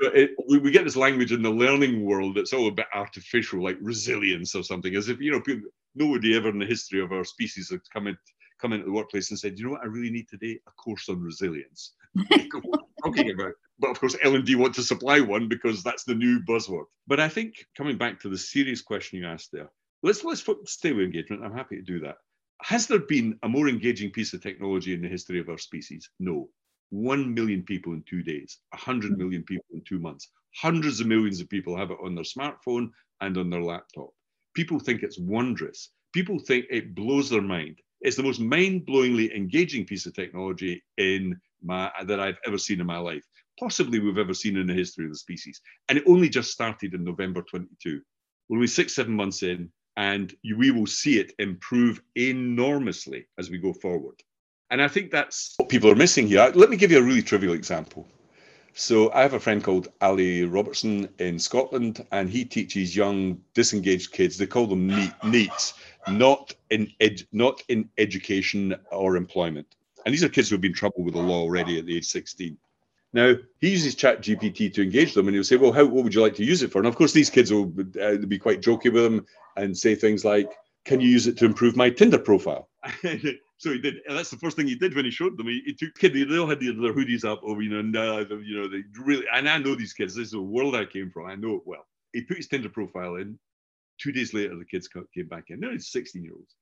it, 0.00 0.30
we, 0.48 0.58
we, 0.58 0.70
get 0.70 0.84
this 0.84 0.96
language 0.96 1.32
in 1.32 1.42
the 1.42 1.50
learning 1.50 2.04
world 2.04 2.36
that's 2.36 2.52
all 2.52 2.68
a 2.68 2.72
bit 2.72 2.86
artificial, 2.94 3.62
like 3.62 3.78
resilience 3.80 4.54
or 4.54 4.62
something, 4.62 4.94
as 4.94 5.08
if 5.08 5.20
you 5.20 5.30
know, 5.30 5.40
people, 5.40 5.68
nobody 5.94 6.36
ever 6.36 6.48
in 6.48 6.58
the 6.58 6.66
history 6.66 7.00
of 7.00 7.12
our 7.12 7.24
species 7.24 7.70
has 7.70 7.80
come 7.92 8.06
in, 8.06 8.16
come 8.60 8.72
into 8.72 8.86
the 8.86 8.92
workplace 8.92 9.30
and 9.30 9.38
said, 9.38 9.58
"You 9.58 9.64
know 9.64 9.70
what? 9.72 9.82
I 9.82 9.86
really 9.86 10.10
need 10.10 10.28
today 10.28 10.60
a 10.66 10.70
course 10.72 11.08
on 11.08 11.20
resilience." 11.20 11.92
talking 13.04 13.30
about. 13.30 13.52
But 13.78 13.90
of 13.90 14.00
course, 14.00 14.16
L 14.22 14.34
and 14.34 14.44
D 14.44 14.54
want 14.56 14.74
to 14.74 14.82
supply 14.82 15.20
one 15.20 15.48
because 15.48 15.82
that's 15.82 16.04
the 16.04 16.14
new 16.14 16.40
buzzword. 16.40 16.84
But 17.06 17.20
I 17.20 17.28
think 17.28 17.66
coming 17.76 17.96
back 17.96 18.20
to 18.20 18.28
the 18.28 18.38
serious 18.38 18.82
question 18.82 19.18
you 19.18 19.26
asked 19.26 19.50
there, 19.52 19.70
let's 20.02 20.24
let's 20.24 20.44
stay 20.66 20.92
with 20.92 21.04
engagement. 21.04 21.44
I'm 21.44 21.56
happy 21.56 21.76
to 21.76 21.82
do 21.82 22.00
that. 22.00 22.16
Has 22.62 22.86
there 22.86 22.98
been 22.98 23.38
a 23.42 23.48
more 23.48 23.68
engaging 23.68 24.10
piece 24.10 24.34
of 24.34 24.42
technology 24.42 24.92
in 24.92 25.00
the 25.00 25.08
history 25.08 25.40
of 25.40 25.48
our 25.48 25.58
species? 25.58 26.10
No. 26.18 26.48
One 26.90 27.32
million 27.32 27.62
people 27.62 27.92
in 27.94 28.02
two 28.02 28.22
days, 28.22 28.58
100 28.70 29.12
hmm. 29.12 29.18
million 29.18 29.42
people 29.44 29.64
in 29.72 29.82
two 29.88 29.98
months, 29.98 30.28
hundreds 30.54 31.00
of 31.00 31.06
millions 31.06 31.40
of 31.40 31.48
people 31.48 31.76
have 31.76 31.90
it 31.90 31.98
on 32.02 32.14
their 32.14 32.24
smartphone 32.24 32.90
and 33.20 33.38
on 33.38 33.48
their 33.48 33.62
laptop. 33.62 34.10
People 34.54 34.78
think 34.78 35.02
it's 35.02 35.18
wondrous. 35.18 35.90
People 36.12 36.38
think 36.38 36.66
it 36.68 36.94
blows 36.94 37.30
their 37.30 37.42
mind. 37.42 37.78
It's 38.00 38.16
the 38.16 38.22
most 38.22 38.40
mind-blowingly 38.40 39.34
engaging 39.34 39.84
piece 39.84 40.06
of 40.06 40.14
technology 40.14 40.82
in 40.96 41.38
my, 41.62 41.90
that 42.06 42.20
I've 42.20 42.38
ever 42.46 42.58
seen 42.58 42.80
in 42.80 42.86
my 42.86 42.98
life, 42.98 43.24
possibly 43.58 43.98
we've 43.98 44.18
ever 44.18 44.34
seen 44.34 44.56
in 44.56 44.66
the 44.66 44.74
history 44.74 45.04
of 45.04 45.10
the 45.12 45.18
species. 45.18 45.60
And 45.88 45.98
it 45.98 46.04
only 46.06 46.28
just 46.28 46.50
started 46.50 46.94
in 46.94 47.04
November 47.04 47.42
22. 47.42 48.00
We're 48.48 48.56
only 48.56 48.66
six, 48.66 48.94
seven 48.94 49.14
months 49.14 49.42
in, 49.42 49.70
and 49.96 50.34
we 50.56 50.70
will 50.70 50.86
see 50.86 51.18
it 51.18 51.34
improve 51.38 52.00
enormously 52.16 53.26
as 53.38 53.50
we 53.50 53.58
go 53.58 53.72
forward. 53.74 54.16
And 54.70 54.80
I 54.80 54.88
think 54.88 55.10
that's 55.10 55.54
what 55.58 55.68
people 55.68 55.90
are 55.90 55.96
missing 55.96 56.26
here. 56.26 56.50
Let 56.54 56.70
me 56.70 56.76
give 56.76 56.90
you 56.90 56.98
a 56.98 57.02
really 57.02 57.22
trivial 57.22 57.54
example. 57.54 58.08
So 58.72 59.12
I 59.12 59.22
have 59.22 59.34
a 59.34 59.40
friend 59.40 59.62
called 59.62 59.88
Ali 60.00 60.44
Robertson 60.44 61.08
in 61.18 61.38
Scotland, 61.40 62.06
and 62.12 62.30
he 62.30 62.44
teaches 62.44 62.94
young 62.96 63.40
disengaged 63.52 64.12
kids. 64.12 64.38
They 64.38 64.46
call 64.46 64.68
them 64.68 64.86
NEET, 64.86 65.12
NEETs, 65.24 65.74
not 66.08 66.54
in 66.70 66.90
ed, 67.00 67.22
not 67.32 67.62
in 67.68 67.88
education 67.98 68.74
or 68.90 69.16
employment. 69.16 69.76
And 70.04 70.14
these 70.14 70.24
are 70.24 70.28
kids 70.28 70.48
who 70.48 70.54
have 70.54 70.62
been 70.62 70.70
in 70.70 70.76
trouble 70.76 71.04
with 71.04 71.14
the 71.14 71.20
law 71.20 71.40
already 71.40 71.78
at 71.78 71.86
the 71.86 71.96
age 71.96 72.06
16. 72.06 72.56
Now, 73.12 73.34
he 73.60 73.70
uses 73.70 73.94
Chat 73.94 74.22
GPT 74.22 74.72
to 74.74 74.82
engage 74.82 75.14
them, 75.14 75.26
and 75.26 75.34
he'll 75.34 75.44
say, 75.44 75.56
Well, 75.56 75.72
how, 75.72 75.84
what 75.84 76.04
would 76.04 76.14
you 76.14 76.22
like 76.22 76.36
to 76.36 76.44
use 76.44 76.62
it 76.62 76.70
for? 76.70 76.78
And 76.78 76.86
of 76.86 76.94
course, 76.94 77.12
these 77.12 77.30
kids 77.30 77.52
will 77.52 77.72
uh, 78.00 78.16
be 78.18 78.38
quite 78.38 78.62
jokey 78.62 78.92
with 78.92 79.04
him 79.04 79.26
and 79.56 79.76
say 79.76 79.94
things 79.94 80.24
like, 80.24 80.52
Can 80.84 81.00
you 81.00 81.08
use 81.08 81.26
it 81.26 81.36
to 81.38 81.44
improve 81.44 81.76
my 81.76 81.90
Tinder 81.90 82.18
profile? 82.18 82.68
so 83.02 83.72
he 83.72 83.78
did. 83.78 83.96
And 84.08 84.16
that's 84.16 84.30
the 84.30 84.36
first 84.36 84.56
thing 84.56 84.68
he 84.68 84.76
did 84.76 84.94
when 84.94 85.04
he 85.04 85.10
showed 85.10 85.36
them. 85.36 85.48
He, 85.48 85.60
he 85.66 85.74
took 85.74 85.94
kid. 85.96 86.14
They 86.14 86.38
all 86.38 86.46
had 86.46 86.60
their, 86.60 86.72
their 86.72 86.94
hoodies 86.94 87.24
up 87.24 87.40
over, 87.42 87.60
you 87.60 87.70
know, 87.70 87.80
and 87.80 87.96
uh, 87.96 88.24
you 88.42 88.60
know, 88.60 88.68
they 88.68 88.82
really. 89.00 89.24
And 89.34 89.48
I 89.48 89.58
know 89.58 89.74
these 89.74 89.92
kids. 89.92 90.14
This 90.14 90.26
is 90.26 90.32
the 90.32 90.40
world 90.40 90.76
I 90.76 90.84
came 90.84 91.10
from. 91.10 91.26
I 91.26 91.34
know 91.34 91.56
it 91.56 91.62
well. 91.64 91.86
He 92.12 92.22
put 92.22 92.36
his 92.36 92.46
Tinder 92.46 92.68
profile 92.68 93.16
in. 93.16 93.38
Two 94.00 94.12
days 94.12 94.32
later, 94.32 94.56
the 94.56 94.64
kids 94.64 94.88
came 95.14 95.28
back 95.28 95.44
in. 95.48 95.62
He's 95.62 95.92
16 95.92 96.24
year 96.24 96.32
olds, 96.34 96.54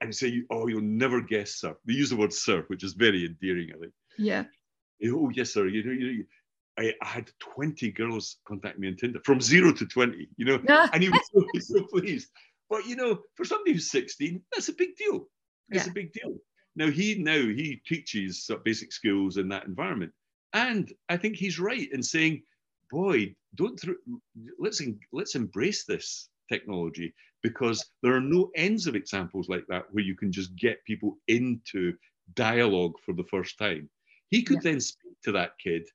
and 0.00 0.14
say, 0.14 0.42
"Oh, 0.50 0.68
you'll 0.68 0.80
never 0.80 1.20
guess, 1.20 1.56
sir." 1.56 1.76
They 1.84 1.94
use 1.94 2.10
the 2.10 2.16
word 2.16 2.32
"sir," 2.32 2.64
which 2.68 2.84
is 2.84 2.94
very 2.94 3.26
endearing, 3.26 3.70
I 3.74 3.78
think. 3.78 3.92
Yeah. 4.16 4.44
Oh 5.06 5.30
yes, 5.30 5.52
sir. 5.52 5.66
You 5.66 5.84
know, 5.84 5.92
you 5.92 6.18
know. 6.18 6.24
I, 6.76 6.92
I, 7.02 7.06
had 7.06 7.30
20 7.38 7.92
girls 7.92 8.38
contact 8.48 8.80
me 8.80 8.88
on 8.88 8.96
Tinder 8.96 9.20
from 9.24 9.40
zero 9.40 9.72
to 9.72 9.86
20, 9.86 10.28
you 10.36 10.44
know, 10.44 10.60
and 10.92 11.04
he 11.04 11.08
was 11.08 11.20
so, 11.32 11.60
so 11.60 11.86
pleased. 11.86 12.30
But 12.68 12.84
you 12.84 12.96
know, 12.96 13.20
for 13.36 13.44
somebody 13.44 13.74
who's 13.74 13.92
16, 13.92 14.42
that's 14.52 14.70
a 14.70 14.72
big 14.72 14.96
deal. 14.96 15.28
It's 15.70 15.84
yeah. 15.84 15.90
a 15.90 15.94
big 15.94 16.12
deal. 16.12 16.36
Now 16.74 16.90
he 16.90 17.14
now 17.14 17.38
he 17.38 17.80
teaches 17.86 18.50
basic 18.64 18.92
skills 18.92 19.36
in 19.36 19.48
that 19.50 19.66
environment, 19.66 20.12
and 20.52 20.92
I 21.08 21.16
think 21.16 21.36
he's 21.36 21.60
right 21.60 21.88
in 21.92 22.02
saying, 22.02 22.42
"Boy, 22.90 23.36
don't 23.54 23.78
th- 23.78 23.96
let's 24.58 24.82
let's 25.12 25.36
embrace 25.36 25.84
this 25.84 26.28
technology 26.48 27.14
because 27.42 27.84
there 28.02 28.14
are 28.14 28.20
no 28.20 28.50
ends 28.56 28.86
of 28.86 28.94
examples 28.94 29.48
like 29.48 29.64
that 29.68 29.84
where 29.92 30.04
you 30.04 30.16
can 30.16 30.32
just 30.32 30.54
get 30.56 30.84
people 30.84 31.18
into 31.28 31.94
dialogue 32.34 32.94
for 33.04 33.12
the 33.12 33.24
first 33.24 33.58
time." 33.58 33.88
He 34.30 34.42
could 34.42 34.64
yeah. 34.64 34.72
then 34.72 34.80
speak 34.80 35.12
to 35.24 35.32
that 35.32 35.58
kid 35.58 35.88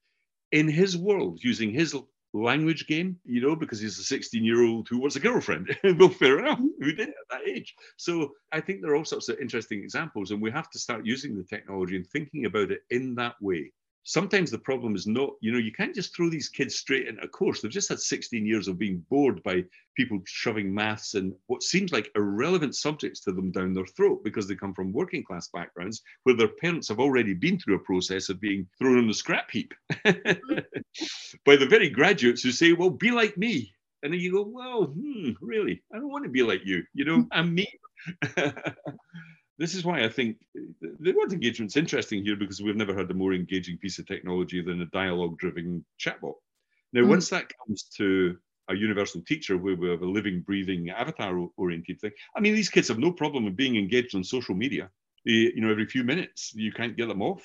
in 0.52 0.68
his 0.68 0.98
world 0.98 1.40
using 1.44 1.72
his 1.72 1.96
language 2.34 2.88
game, 2.88 3.18
you 3.26 3.42
know, 3.42 3.56
because 3.56 3.80
he's 3.80 3.98
a 4.00 4.04
16 4.04 4.44
year 4.44 4.64
old 4.64 4.88
who 4.88 5.00
wants 5.00 5.16
a 5.16 5.20
girlfriend. 5.20 5.76
well, 5.98 6.10
fair 6.10 6.40
enough, 6.40 6.60
mm-hmm. 6.60 6.84
who 6.84 6.92
did 6.94 7.10
at 7.10 7.16
that 7.32 7.48
age. 7.48 7.76
So 7.98 8.32
I 8.52 8.62
think 8.62 8.82
there 8.82 8.92
are 8.92 8.96
all 8.96 9.06
sorts 9.06 9.30
of 9.30 9.40
interesting 9.40 9.84
examples, 9.84 10.32
and 10.32 10.42
we 10.42 10.52
have 10.52 10.70
to 10.72 10.80
start 10.80 11.06
using 11.06 11.36
the 11.36 11.44
technology 11.44 11.96
and 11.96 12.08
thinking 12.08 12.46
about 12.46 12.72
it 12.72 12.82
in 12.90 13.16
that 13.16 13.36
way 13.42 13.72
sometimes 14.04 14.52
the 14.52 14.58
problem 14.60 14.96
is 14.96 15.08
not, 15.08 15.32
you 15.42 15.52
know, 15.52 15.58
you 15.58 15.72
can't 15.72 15.96
just 15.96 16.16
throw 16.16 16.30
these 16.30 16.50
kids 16.50 16.76
straight 16.76 17.08
into 17.08 17.24
a 17.24 17.28
course. 17.28 17.62
They've 17.62 17.72
just 17.72 17.90
had 17.90 18.00
16 18.00 18.46
years 18.46 18.68
of 18.68 18.80
being 18.80 19.06
bored 19.10 19.42
by 19.44 19.64
people 19.96 20.20
shoving 20.26 20.74
maths 20.74 21.14
and 21.16 21.34
what 21.48 21.64
seems 21.64 21.92
like 21.92 22.12
irrelevant 22.16 22.76
subjects 22.76 23.20
to 23.22 23.32
them 23.32 23.52
down 23.52 23.74
their 23.74 23.86
throat 23.86 24.24
because 24.24 24.48
they 24.48 24.56
come 24.56 24.74
from 24.74 24.94
working 24.94 25.24
class 25.24 25.50
backgrounds 25.50 26.02
where 26.24 26.36
their 26.36 26.48
parents 26.48 26.88
have 26.88 27.00
already 27.00 27.34
been 27.34 27.60
through 27.60 27.76
a 27.76 27.80
process 27.80 28.30
of 28.30 28.40
being 28.42 28.68
thrown 28.78 28.98
on 28.98 29.08
the 29.08 29.14
scrap 29.14 29.52
heap 29.52 29.74
by 30.04 31.56
the 31.56 31.68
very 31.70 31.90
graduates 31.90 32.42
who 32.42 32.52
say, 32.52 32.74
well, 32.74 32.90
be 32.90 33.12
like 33.12 33.38
me. 33.38 33.74
And 34.02 34.14
then 34.14 34.20
you 34.22 34.32
go, 34.32 34.44
well, 34.44 34.86
hmm, 34.86 35.32
really? 35.42 35.84
I 35.94 35.98
don't 35.98 36.12
want 36.12 36.24
to 36.24 36.30
be 36.30 36.44
like 36.44 36.62
you. 36.64 36.84
You 36.94 37.06
know, 37.06 37.26
I'm 37.32 37.54
me. 37.54 37.68
this 39.60 39.76
is 39.76 39.84
why 39.84 40.04
I 40.04 40.10
think 40.10 40.38
the 40.56 41.12
word 41.12 41.34
engagement's 41.34 41.76
interesting 41.76 42.24
here 42.24 42.38
because 42.38 42.62
we've 42.62 42.78
never 42.78 42.96
had 42.96 43.12
a 43.12 43.14
more 43.14 43.34
engaging 43.34 43.78
piece 43.78 44.00
of 44.00 44.08
technology 44.08 44.62
than 44.62 44.82
a 44.82 44.86
dialogue-driven 44.86 45.86
chatbot. 46.00 46.36
Now, 46.94 47.02
mm. 47.02 47.10
once 47.10 47.30
that 47.30 47.52
comes 47.58 47.84
to 47.98 48.38
a 48.70 48.76
universal 48.76 49.22
teacher 49.22 49.58
where 49.58 49.76
we 49.76 49.90
have 49.90 50.02
a 50.02 50.06
living, 50.06 50.42
breathing, 50.42 50.90
avatar-oriented 50.90 52.00
thing, 52.00 52.12
I 52.36 52.40
mean, 52.40 52.56
these 52.56 52.70
kids 52.70 52.88
have 52.88 53.00
no 53.00 53.12
problem 53.12 53.44
with 53.44 53.58
being 53.58 53.76
engaged 53.76 54.16
on 54.16 54.24
social 54.24 54.56
media. 54.56 54.90
You 55.26 55.60
know, 55.60 55.70
every 55.70 55.86
few 55.86 56.06
minutes, 56.06 56.54
you 56.56 56.72
can't 56.72 56.96
get 56.96 57.10
them 57.10 57.22
off 57.22 57.44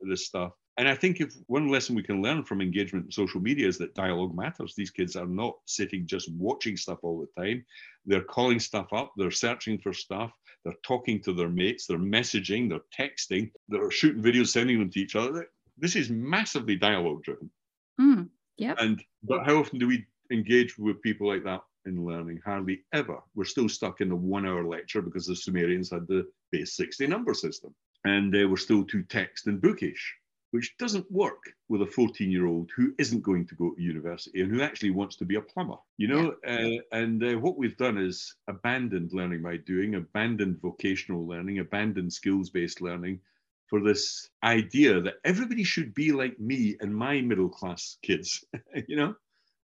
this 0.00 0.26
stuff. 0.26 0.52
And 0.76 0.86
I 0.88 0.94
think 0.94 1.20
if 1.20 1.34
one 1.48 1.68
lesson 1.68 1.96
we 1.96 2.04
can 2.04 2.22
learn 2.22 2.44
from 2.44 2.60
engagement 2.60 3.06
in 3.06 3.10
social 3.10 3.40
media 3.40 3.66
is 3.66 3.78
that 3.78 3.96
dialogue 3.96 4.36
matters. 4.36 4.74
These 4.76 4.92
kids 4.92 5.16
are 5.16 5.26
not 5.26 5.56
sitting 5.66 6.06
just 6.06 6.32
watching 6.32 6.76
stuff 6.76 7.00
all 7.02 7.18
the 7.18 7.42
time. 7.42 7.66
They're 8.06 8.22
calling 8.22 8.60
stuff 8.60 8.92
up, 8.92 9.12
they're 9.16 9.32
searching 9.32 9.78
for 9.78 9.92
stuff, 9.92 10.30
they're 10.68 10.76
talking 10.82 11.18
to 11.22 11.32
their 11.32 11.48
mates, 11.48 11.86
they're 11.86 11.98
messaging, 11.98 12.68
they're 12.68 12.80
texting, 12.96 13.50
they're 13.68 13.90
shooting 13.90 14.22
videos, 14.22 14.48
sending 14.48 14.78
them 14.78 14.90
to 14.90 15.00
each 15.00 15.16
other. 15.16 15.46
This 15.78 15.96
is 15.96 16.10
massively 16.10 16.76
dialogue 16.76 17.22
driven. 17.22 17.50
Mm, 17.98 18.28
yeah. 18.58 18.74
And 18.78 19.02
but 19.22 19.46
how 19.46 19.56
often 19.56 19.78
do 19.78 19.86
we 19.86 20.04
engage 20.30 20.76
with 20.76 21.00
people 21.00 21.26
like 21.26 21.42
that 21.44 21.62
in 21.86 22.04
learning? 22.04 22.40
Hardly 22.44 22.84
ever. 22.92 23.18
We're 23.34 23.44
still 23.44 23.68
stuck 23.68 24.02
in 24.02 24.10
the 24.10 24.16
one 24.16 24.46
hour 24.46 24.64
lecture 24.64 25.00
because 25.00 25.26
the 25.26 25.36
Sumerians 25.36 25.90
had 25.90 26.06
the 26.06 26.26
base 26.52 26.76
60 26.76 27.06
number 27.06 27.32
system. 27.32 27.74
And 28.04 28.32
they 28.32 28.44
we're 28.44 28.56
still 28.56 28.84
too 28.84 29.04
text 29.04 29.46
and 29.46 29.60
bookish 29.60 30.14
which 30.50 30.76
doesn't 30.78 31.10
work 31.10 31.42
with 31.68 31.82
a 31.82 31.86
14 31.86 32.30
year 32.30 32.46
old 32.46 32.70
who 32.74 32.94
isn't 32.98 33.22
going 33.22 33.46
to 33.46 33.54
go 33.54 33.74
to 33.74 33.82
university 33.82 34.40
and 34.40 34.50
who 34.50 34.62
actually 34.62 34.90
wants 34.90 35.16
to 35.16 35.24
be 35.24 35.36
a 35.36 35.40
plumber 35.40 35.76
you 35.96 36.08
know? 36.08 36.34
Yeah. 36.44 36.52
uh, 36.52 36.96
and 36.96 37.22
uh, 37.22 37.38
what 37.38 37.58
we've 37.58 37.76
done 37.76 37.98
is 37.98 38.34
abandoned 38.48 39.12
learning 39.12 39.42
by 39.42 39.56
doing 39.58 39.94
abandoned 39.94 40.60
vocational 40.60 41.26
learning 41.26 41.58
abandoned 41.58 42.12
skills 42.12 42.50
based 42.50 42.80
learning 42.80 43.20
for 43.66 43.82
this 43.82 44.30
idea 44.42 45.00
that 45.00 45.16
everybody 45.24 45.64
should 45.64 45.92
be 45.94 46.12
like 46.12 46.40
me 46.40 46.76
and 46.80 46.94
my 46.94 47.20
middle 47.20 47.50
class 47.50 47.98
kids 48.02 48.44
you 48.88 48.96
know? 48.96 49.14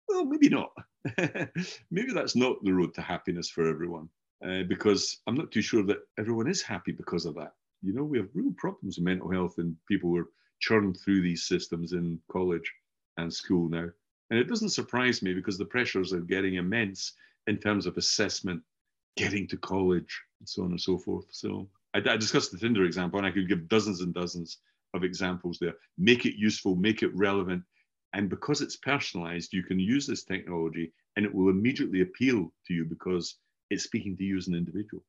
Well 0.07 0.25
maybe 0.25 0.49
not. 0.49 0.71
Maybe 1.91 2.13
that's 2.13 2.35
not 2.35 2.63
the 2.63 2.71
road 2.73 2.93
to 2.95 3.01
happiness 3.01 3.49
for 3.49 3.67
everyone 3.67 4.07
uh, 4.45 4.63
because 4.63 5.17
i'm 5.27 5.35
not 5.35 5.51
too 5.51 5.61
sure 5.61 5.83
that 5.83 5.97
everyone 6.17 6.49
is 6.49 6.61
happy 6.61 6.91
because 6.91 7.25
of 7.25 7.35
that. 7.35 7.53
You 7.81 7.93
know 7.93 8.03
we 8.03 8.17
have 8.17 8.29
real 8.33 8.53
problems 8.57 8.97
with 8.97 9.05
mental 9.05 9.29
health 9.31 9.55
and 9.57 9.75
people 9.87 10.09
who 10.09 10.17
are 10.17 10.29
churn 10.63 10.93
through 10.93 11.21
these 11.21 11.43
systems 11.43 11.91
in 11.91 12.19
college 12.31 12.71
and 13.17 13.33
school 13.33 13.67
now. 13.69 13.87
And 14.29 14.39
it 14.39 14.47
doesn't 14.47 14.69
surprise 14.69 15.21
me 15.21 15.33
because 15.33 15.57
the 15.57 15.65
pressures 15.65 16.13
are 16.13 16.21
getting 16.21 16.55
immense 16.55 17.13
in 17.47 17.57
terms 17.57 17.85
of 17.85 17.97
assessment, 17.97 18.61
getting 19.17 19.45
to 19.47 19.57
college, 19.57 20.21
and 20.39 20.47
so 20.47 20.63
on 20.63 20.71
and 20.71 20.79
so 20.79 20.97
forth. 20.97 21.25
So 21.31 21.69
I, 21.93 21.97
I 21.97 22.17
discussed 22.17 22.51
the 22.51 22.57
Tinder 22.57 22.85
example, 22.85 23.19
and 23.19 23.27
I 23.27 23.31
could 23.31 23.49
give 23.49 23.67
dozens 23.67 23.99
and 23.99 24.13
dozens 24.13 24.59
of 24.93 25.03
examples 25.03 25.57
there. 25.59 25.73
Make 25.97 26.25
it 26.25 26.39
useful, 26.39 26.75
make 26.75 27.03
it 27.03 27.13
relevant. 27.13 27.63
And 28.13 28.29
because 28.29 28.61
it's 28.61 28.77
personalized, 28.77 29.53
you 29.53 29.63
can 29.63 29.79
use 29.79 30.07
this 30.07 30.23
technology 30.23 30.93
and 31.17 31.25
it 31.25 31.33
will 31.33 31.49
immediately 31.49 32.01
appeal 32.01 32.53
to 32.67 32.73
you 32.73 32.85
because 32.85 33.35
it's 33.69 33.83
speaking 33.83 34.15
to 34.17 34.23
you 34.23 34.37
as 34.37 34.47
an 34.47 34.55
individual. 34.55 35.03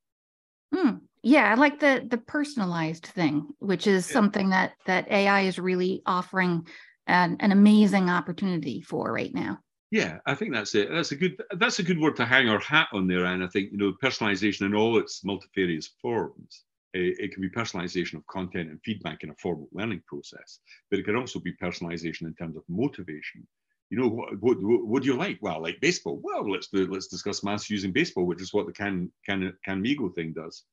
Mm, 0.75 1.01
yeah, 1.25 1.51
I 1.51 1.55
like 1.55 1.81
the 1.81 2.07
the 2.09 2.19
personalized 2.19 3.07
thing, 3.07 3.49
which 3.59 3.87
is 3.87 4.09
yeah. 4.09 4.13
something 4.13 4.51
that 4.51 4.73
that 4.87 5.11
AI 5.11 5.43
is 5.43 5.59
really 5.59 6.03
offering 6.05 6.67
an, 7.07 7.39
an 7.41 7.51
amazing 7.51 8.11
opportunity 8.11 8.83
for 8.83 9.11
right 9.11 9.35
now. 9.35 9.59
Yeah, 9.91 10.19
I 10.27 10.35
think 10.35 10.53
that's 10.53 10.75
it. 10.75 10.91
That's 10.91 11.13
a 11.13 11.17
good 11.17 11.43
that's 11.59 11.79
a 11.79 11.83
good 11.83 11.99
word 11.99 12.17
to 12.17 12.27
hang 12.27 12.49
our 12.49 12.61
hat 12.61 12.89
on 12.93 13.07
there. 13.07 13.25
And 13.25 13.43
I 13.43 13.47
think 13.49 13.73
you 13.73 13.79
know 13.79 13.95
personalization 14.03 14.67
in 14.67 14.75
all 14.75 14.99
its 14.99 15.25
multifarious 15.25 15.91
forms. 16.01 16.65
It, 16.93 17.19
it, 17.19 17.33
can 17.33 17.43
be 17.43 17.51
personalization 17.51 18.15
of 18.15 18.27
content 18.29 18.71
and 18.71 18.79
feedback 18.85 19.25
in 19.25 19.31
a 19.31 19.35
formal 19.35 19.69
learning 19.73 20.03
process, 20.07 20.61
but 20.91 21.01
it 21.01 21.05
can 21.05 21.17
also 21.17 21.41
be 21.41 21.53
personalization 21.61 22.23
in 22.23 22.35
terms 22.35 22.57
of 22.57 22.63
motivation. 22.69 23.45
You 23.91 23.99
know 23.99 24.09
what, 24.09 24.41
what, 24.41 24.59
what 24.61 25.03
do 25.03 25.09
you 25.09 25.17
like? 25.17 25.39
Well, 25.41 25.57
I 25.57 25.59
like 25.59 25.81
baseball. 25.81 26.21
Well, 26.23 26.49
let's 26.49 26.69
do 26.69 26.87
let's 26.87 27.09
discuss 27.09 27.43
maths 27.43 27.69
using 27.69 27.93
baseball, 27.93 28.27
which 28.27 28.43
is 28.43 28.55
what 28.55 28.67
the 28.67 28.73
can 28.73 29.11
can 29.27 29.53
Khanmigo 29.67 30.15
thing 30.15 30.33
does. 30.33 30.65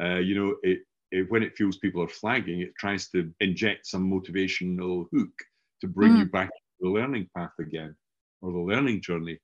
Uh, 0.00 0.18
you 0.18 0.34
know, 0.34 0.56
it, 0.62 0.80
it, 1.12 1.30
when 1.30 1.42
it 1.42 1.56
feels 1.56 1.78
people 1.78 2.02
are 2.02 2.08
flagging, 2.08 2.60
it 2.60 2.72
tries 2.78 3.08
to 3.10 3.32
inject 3.40 3.86
some 3.86 4.10
motivational 4.10 5.06
hook 5.12 5.32
to 5.80 5.88
bring 5.88 6.12
mm. 6.12 6.18
you 6.20 6.24
back 6.26 6.48
to 6.48 6.54
the 6.80 6.88
learning 6.88 7.28
path 7.36 7.52
again 7.60 7.94
or 8.42 8.52
the 8.52 8.58
learning 8.58 9.02
journey. 9.02 9.38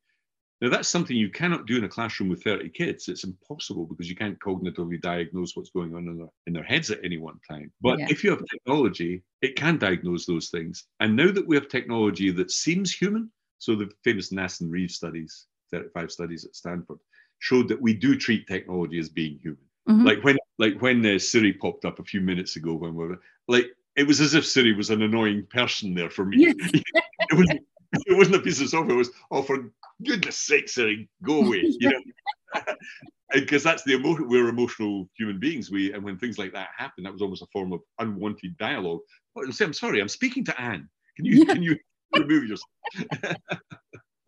Now, 0.61 0.68
that's 0.68 0.88
something 0.88 1.16
you 1.16 1.28
cannot 1.28 1.66
do 1.66 1.76
in 1.76 1.82
a 1.82 1.88
classroom 1.88 2.28
with 2.30 2.45
30 2.45 2.68
kids. 2.68 3.09
It's 3.09 3.24
impossible 3.24 3.84
because 3.84 4.09
you 4.09 4.14
can't 4.14 4.38
cognitively 4.38 5.01
diagnose 5.01 5.57
what's 5.57 5.70
going 5.70 5.93
on 5.97 6.07
in 6.07 6.18
their, 6.18 6.28
in 6.47 6.53
their 6.53 6.62
heads 6.62 6.88
at 6.93 7.05
any 7.05 7.18
one 7.18 7.40
time. 7.51 7.72
But 7.80 7.99
yeah. 7.99 8.07
if 8.09 8.22
you 8.22 8.30
have 8.30 8.45
technology, 8.49 9.24
it 9.40 9.57
can 9.57 9.76
diagnose 9.76 10.24
those 10.24 10.51
things. 10.51 10.84
And 11.01 11.16
now 11.16 11.32
that 11.32 11.49
we 11.49 11.57
have 11.57 11.68
technology 11.68 12.30
that 12.30 12.53
seems 12.53 12.95
human, 12.95 13.32
so 13.59 13.74
the 13.74 13.90
famous 14.05 14.30
Nass 14.30 14.61
and 14.61 14.70
Reeves 14.70 14.95
studies, 14.95 15.47
35 15.72 16.12
studies 16.12 16.45
at 16.45 16.55
Stanford, 16.55 16.99
showed 17.40 17.66
that 17.66 17.82
we 17.82 17.93
do 17.93 18.16
treat 18.16 18.47
technology 18.47 19.01
as 19.01 19.09
being 19.09 19.40
human. 19.43 19.64
Mm-hmm. 19.89 20.07
Like 20.07 20.24
when, 20.24 20.39
like 20.59 20.80
when 20.80 21.05
uh, 21.05 21.18
Siri 21.18 21.53
popped 21.53 21.85
up 21.85 21.99
a 21.99 22.05
few 22.05 22.20
minutes 22.20 22.57
ago, 22.57 22.74
when 22.74 22.95
we 22.95 23.07
were 23.07 23.20
like, 23.49 23.66
it 23.97 24.07
was 24.07 24.20
as 24.20 24.35
if 24.35 24.47
Siri 24.47 24.72
was 24.72 24.91
an 24.91 25.03
annoying 25.03 25.47
person 25.51 25.95
there 25.95 26.11
for 26.11 26.24
me. 26.24 26.39
Yes. 26.39 26.55
it 26.72 27.37
was 27.37 27.49
it 27.93 28.16
wasn't 28.16 28.37
a 28.37 28.41
piece 28.41 28.61
of 28.61 28.68
software. 28.68 28.95
It 28.95 28.99
was, 28.99 29.11
oh, 29.30 29.43
for 29.43 29.70
goodness 30.05 30.39
sake, 30.39 30.68
Siri, 30.68 31.09
go 31.22 31.45
away. 31.45 31.62
You 31.80 31.91
know, 31.91 32.62
because 33.33 33.62
that's 33.62 33.83
the 33.85 33.95
emotion. 33.95 34.28
We're 34.28 34.49
emotional 34.49 35.09
human 35.16 35.39
beings. 35.39 35.70
We 35.70 35.93
and 35.93 36.03
when 36.03 36.18
things 36.18 36.39
like 36.39 36.53
that 36.53 36.68
happen, 36.76 37.05
that 37.05 37.12
was 37.12 37.22
almost 37.22 37.43
a 37.43 37.47
form 37.53 37.72
of 37.72 37.80
unwanted 37.99 38.57
dialogue. 38.59 39.01
But 39.35 39.53
say, 39.53 39.64
I'm 39.64 39.72
sorry, 39.72 40.01
I'm 40.01 40.09
speaking 40.09 40.45
to 40.47 40.61
Anne. 40.61 40.89
Can 41.16 41.24
you 41.24 41.45
can 41.45 41.62
you 41.62 41.76
remove 42.14 42.45
yourself? 42.45 43.37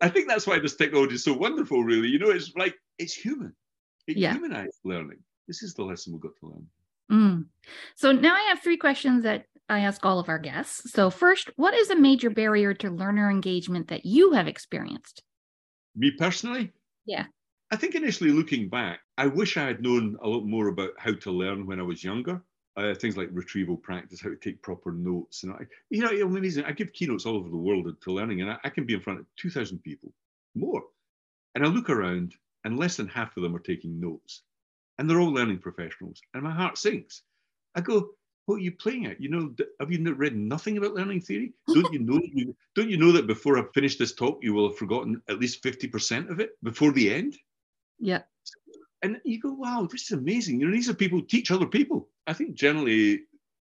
I 0.01 0.09
think 0.09 0.27
that's 0.27 0.45
why 0.45 0.59
this 0.59 0.75
technology 0.75 1.15
is 1.15 1.23
so 1.23 1.33
wonderful. 1.33 1.83
Really, 1.83 2.09
you 2.09 2.19
know, 2.19 2.29
it's 2.29 2.51
like 2.55 2.75
it's 2.97 3.13
human. 3.13 3.55
It 4.07 4.17
yeah. 4.17 4.33
humanized 4.33 4.79
learning. 4.83 5.19
This 5.47 5.63
is 5.63 5.73
the 5.73 5.83
lesson 5.83 6.13
we've 6.13 6.21
got 6.21 6.35
to 6.39 6.47
learn. 6.47 6.67
Mm. 7.11 7.45
So 7.95 8.11
now 8.11 8.33
I 8.35 8.41
have 8.49 8.61
three 8.61 8.77
questions 8.77 9.23
that 9.23 9.45
I 9.69 9.79
ask 9.79 10.05
all 10.05 10.19
of 10.19 10.29
our 10.29 10.39
guests. 10.39 10.91
So, 10.91 11.09
first, 11.09 11.49
what 11.55 11.73
is 11.73 11.89
a 11.89 11.95
major 11.95 12.29
barrier 12.29 12.73
to 12.75 12.89
learner 12.89 13.29
engagement 13.29 13.87
that 13.87 14.05
you 14.05 14.33
have 14.33 14.47
experienced? 14.47 15.23
Me 15.95 16.11
personally? 16.11 16.71
Yeah. 17.05 17.25
I 17.71 17.75
think 17.75 17.95
initially 17.95 18.31
looking 18.31 18.69
back, 18.69 18.99
I 19.17 19.27
wish 19.27 19.57
I 19.57 19.65
had 19.65 19.81
known 19.81 20.17
a 20.21 20.27
lot 20.27 20.45
more 20.45 20.67
about 20.67 20.91
how 20.97 21.13
to 21.13 21.31
learn 21.31 21.65
when 21.65 21.79
I 21.79 21.83
was 21.83 22.03
younger. 22.03 22.43
Uh, 22.77 22.93
things 22.93 23.15
like 23.15 23.29
retrieval 23.31 23.77
practice, 23.77 24.19
how 24.21 24.27
to 24.27 24.35
take 24.35 24.61
proper 24.61 24.91
notes, 24.91 25.43
and 25.43 25.53
I, 25.53 25.59
you 25.89 26.01
know, 26.01 26.09
it's 26.11 26.21
amazing. 26.21 26.65
I 26.65 26.73
give 26.73 26.91
keynotes 26.91 27.25
all 27.25 27.37
over 27.37 27.47
the 27.47 27.55
world 27.55 27.87
to 28.01 28.11
learning, 28.11 28.41
and 28.41 28.51
I, 28.51 28.57
I 28.65 28.69
can 28.69 28.85
be 28.85 28.93
in 28.93 28.99
front 28.99 29.21
of 29.21 29.25
two 29.37 29.49
thousand 29.49 29.79
people, 29.81 30.11
more, 30.55 30.83
and 31.55 31.63
I 31.63 31.69
look 31.69 31.89
around, 31.89 32.35
and 32.65 32.77
less 32.77 32.97
than 32.97 33.07
half 33.07 33.37
of 33.37 33.43
them 33.43 33.55
are 33.55 33.59
taking 33.59 33.97
notes, 33.97 34.41
and 34.97 35.09
they're 35.09 35.19
all 35.19 35.33
learning 35.33 35.59
professionals, 35.59 36.21
and 36.33 36.43
my 36.43 36.51
heart 36.51 36.77
sinks. 36.77 37.23
I 37.75 37.81
go, 37.81 38.09
what 38.45 38.55
are 38.55 38.59
you 38.59 38.71
playing 38.71 39.07
at? 39.07 39.19
You 39.19 39.29
know, 39.29 39.53
have 39.79 39.91
you 39.91 40.13
read 40.13 40.35
nothing 40.35 40.77
about 40.77 40.93
learning 40.93 41.21
theory? 41.21 41.53
Don't 41.67 41.91
you 41.91 41.99
know? 41.99 42.19
don't 42.75 42.89
you 42.89 42.97
know 42.97 43.11
that 43.11 43.27
before 43.27 43.57
I 43.57 43.63
finish 43.73 43.97
this 43.97 44.13
talk, 44.13 44.39
you 44.41 44.53
will 44.53 44.69
have 44.69 44.77
forgotten 44.77 45.21
at 45.29 45.39
least 45.39 45.63
fifty 45.63 45.87
percent 45.87 46.29
of 46.29 46.39
it 46.39 46.51
before 46.63 46.91
the 46.91 47.13
end? 47.13 47.35
Yeah. 47.99 48.21
And 49.01 49.19
you 49.23 49.39
go, 49.39 49.53
wow, 49.53 49.87
this 49.91 50.03
is 50.03 50.11
amazing. 50.11 50.59
You 50.59 50.67
know, 50.67 50.73
these 50.73 50.89
are 50.89 50.93
people 50.93 51.19
who 51.19 51.25
teach 51.25 51.51
other 51.51 51.65
people. 51.65 52.09
I 52.27 52.33
think 52.33 52.55
generally, 52.55 53.21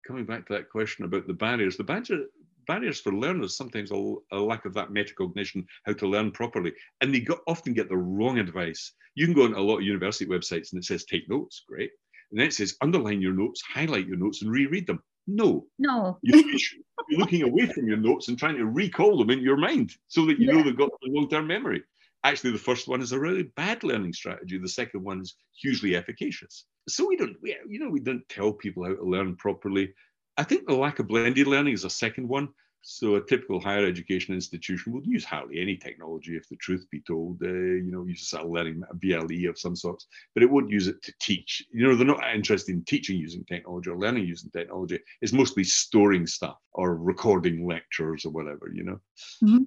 coming 0.06 0.24
back 0.24 0.46
to 0.46 0.54
that 0.54 0.70
question 0.70 1.04
about 1.04 1.26
the 1.26 1.34
barriers, 1.34 1.76
the 1.76 1.84
barrier, 1.84 2.24
barriers 2.66 3.00
for 3.00 3.12
learners 3.12 3.56
sometimes 3.56 3.90
a, 3.90 4.14
a, 4.32 4.38
lack 4.38 4.64
of 4.64 4.74
that 4.74 4.90
metacognition, 4.90 5.64
how 5.84 5.92
to 5.94 6.06
learn 6.06 6.30
properly, 6.30 6.72
and 7.00 7.14
they 7.14 7.20
got, 7.20 7.38
often 7.46 7.72
get 7.74 7.88
the 7.88 7.96
wrong 7.96 8.38
advice. 8.38 8.92
You 9.14 9.26
can 9.26 9.34
go 9.34 9.44
on 9.44 9.54
a 9.54 9.60
lot 9.60 9.78
of 9.78 9.84
university 9.84 10.26
websites 10.26 10.72
and 10.72 10.80
it 10.80 10.84
says 10.84 11.04
take 11.04 11.28
notes, 11.28 11.64
great 11.68 11.90
and 12.30 12.40
then 12.40 12.48
it 12.48 12.54
says 12.54 12.76
underline 12.80 13.20
your 13.20 13.32
notes, 13.32 13.62
highlight 13.62 14.06
your 14.06 14.16
notes, 14.16 14.42
and 14.42 14.50
reread 14.50 14.86
them. 14.86 15.02
No. 15.26 15.66
No. 15.78 16.18
You're, 16.22 16.38
you're 16.38 17.18
looking 17.18 17.42
away 17.42 17.66
from 17.66 17.86
your 17.86 17.96
notes 17.96 18.28
and 18.28 18.38
trying 18.38 18.56
to 18.56 18.66
recall 18.66 19.18
them 19.18 19.30
in 19.30 19.40
your 19.40 19.56
mind 19.56 19.92
so 20.08 20.26
that 20.26 20.38
you 20.38 20.46
yeah. 20.46 20.52
know 20.52 20.62
they've 20.62 20.76
got 20.76 20.90
the 21.02 21.10
long 21.10 21.28
term 21.28 21.46
memory. 21.46 21.82
Actually, 22.24 22.52
the 22.52 22.58
first 22.58 22.88
one 22.88 23.00
is 23.00 23.12
a 23.12 23.20
really 23.20 23.44
bad 23.56 23.84
learning 23.84 24.12
strategy. 24.12 24.58
The 24.58 24.68
second 24.68 25.04
one 25.04 25.20
is 25.20 25.36
hugely 25.60 25.94
efficacious. 25.94 26.64
So 26.88 27.06
we 27.06 27.16
don't, 27.16 27.36
we, 27.42 27.56
you 27.68 27.78
know, 27.78 27.88
we 27.88 28.00
don't 28.00 28.28
tell 28.28 28.52
people 28.52 28.84
how 28.84 28.94
to 28.94 29.04
learn 29.04 29.36
properly. 29.36 29.92
I 30.36 30.44
think 30.44 30.66
the 30.66 30.74
lack 30.74 30.98
of 30.98 31.08
blended 31.08 31.46
learning 31.46 31.74
is 31.74 31.84
a 31.84 31.90
second 31.90 32.28
one. 32.28 32.48
So 32.88 33.16
a 33.16 33.20
typical 33.20 33.60
higher 33.60 33.84
education 33.84 34.32
institution 34.32 34.92
would 34.92 35.06
use 35.06 35.24
hardly 35.24 35.60
any 35.60 35.76
technology, 35.76 36.36
if 36.36 36.48
the 36.48 36.54
truth 36.54 36.86
be 36.88 37.00
told. 37.00 37.42
Uh, 37.42 37.48
you 37.48 37.90
know, 37.90 38.04
use 38.04 38.32
a 38.32 38.44
learning 38.44 38.80
a 38.88 38.94
VLE 38.94 39.48
of 39.48 39.58
some 39.58 39.74
sorts, 39.74 40.06
but 40.34 40.44
it 40.44 40.50
won't 40.50 40.70
use 40.70 40.86
it 40.86 41.02
to 41.02 41.12
teach. 41.20 41.64
You 41.72 41.88
know, 41.88 41.96
they're 41.96 42.06
not 42.06 42.22
interested 42.32 42.76
in 42.76 42.84
teaching 42.84 43.18
using 43.18 43.44
technology 43.44 43.90
or 43.90 43.98
learning 43.98 44.28
using 44.28 44.50
technology. 44.50 45.00
It's 45.20 45.32
mostly 45.32 45.64
storing 45.64 46.28
stuff 46.28 46.58
or 46.74 46.94
recording 46.94 47.66
lectures 47.66 48.24
or 48.24 48.30
whatever. 48.30 48.70
You 48.72 48.84
know. 48.84 49.00
Mm-hmm. 49.42 49.64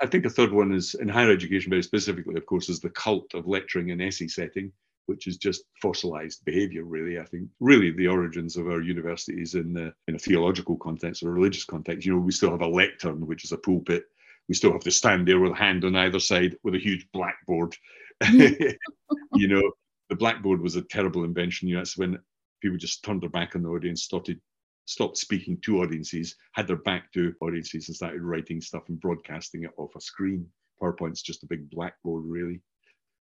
I 0.00 0.06
think 0.06 0.26
a 0.26 0.30
third 0.30 0.52
one 0.52 0.72
is 0.72 0.94
in 0.94 1.08
higher 1.08 1.30
education, 1.30 1.70
very 1.70 1.82
specifically, 1.82 2.34
of 2.36 2.46
course, 2.46 2.68
is 2.68 2.80
the 2.80 2.90
cult 2.90 3.34
of 3.34 3.46
lecturing 3.46 3.90
in 3.90 4.00
essay 4.00 4.26
setting 4.26 4.72
which 5.08 5.26
is 5.26 5.38
just 5.38 5.64
fossilized 5.80 6.44
behavior, 6.44 6.84
really. 6.84 7.18
I 7.18 7.24
think 7.24 7.48
really 7.60 7.90
the 7.90 8.08
origins 8.08 8.56
of 8.56 8.68
our 8.68 8.82
universities 8.82 9.54
in, 9.54 9.72
the, 9.72 9.92
in 10.06 10.14
a 10.14 10.18
theological 10.18 10.76
context 10.76 11.22
or 11.22 11.30
a 11.30 11.32
religious 11.32 11.64
context. 11.64 12.06
You 12.06 12.12
know, 12.12 12.20
we 12.20 12.30
still 12.30 12.50
have 12.50 12.60
a 12.60 12.68
lectern, 12.68 13.26
which 13.26 13.44
is 13.44 13.52
a 13.52 13.58
pulpit. 13.58 14.04
We 14.48 14.54
still 14.54 14.72
have 14.72 14.82
to 14.82 14.90
stand 14.90 15.26
there 15.26 15.40
with 15.40 15.52
a 15.52 15.56
hand 15.56 15.84
on 15.84 15.96
either 15.96 16.20
side 16.20 16.56
with 16.62 16.74
a 16.74 16.78
huge 16.78 17.08
blackboard. 17.12 17.74
Mm. 18.22 18.76
you 19.34 19.48
know, 19.48 19.72
the 20.10 20.16
blackboard 20.16 20.60
was 20.60 20.76
a 20.76 20.82
terrible 20.82 21.24
invention. 21.24 21.68
You 21.68 21.76
know, 21.76 21.80
that's 21.80 21.96
when 21.96 22.18
people 22.60 22.78
just 22.78 23.02
turned 23.02 23.22
their 23.22 23.30
back 23.30 23.56
on 23.56 23.62
the 23.62 23.70
audience, 23.70 24.02
started 24.02 24.40
stopped 24.84 25.18
speaking 25.18 25.58
to 25.62 25.82
audiences, 25.82 26.34
had 26.52 26.66
their 26.66 26.76
back 26.76 27.12
to 27.12 27.34
audiences, 27.40 27.88
and 27.88 27.96
started 27.96 28.22
writing 28.22 28.60
stuff 28.60 28.84
and 28.88 29.00
broadcasting 29.00 29.64
it 29.64 29.70
off 29.76 29.94
a 29.96 30.00
screen. 30.00 30.46
PowerPoint's 30.82 31.22
just 31.22 31.42
a 31.42 31.46
big 31.46 31.68
blackboard, 31.70 32.24
really. 32.26 32.62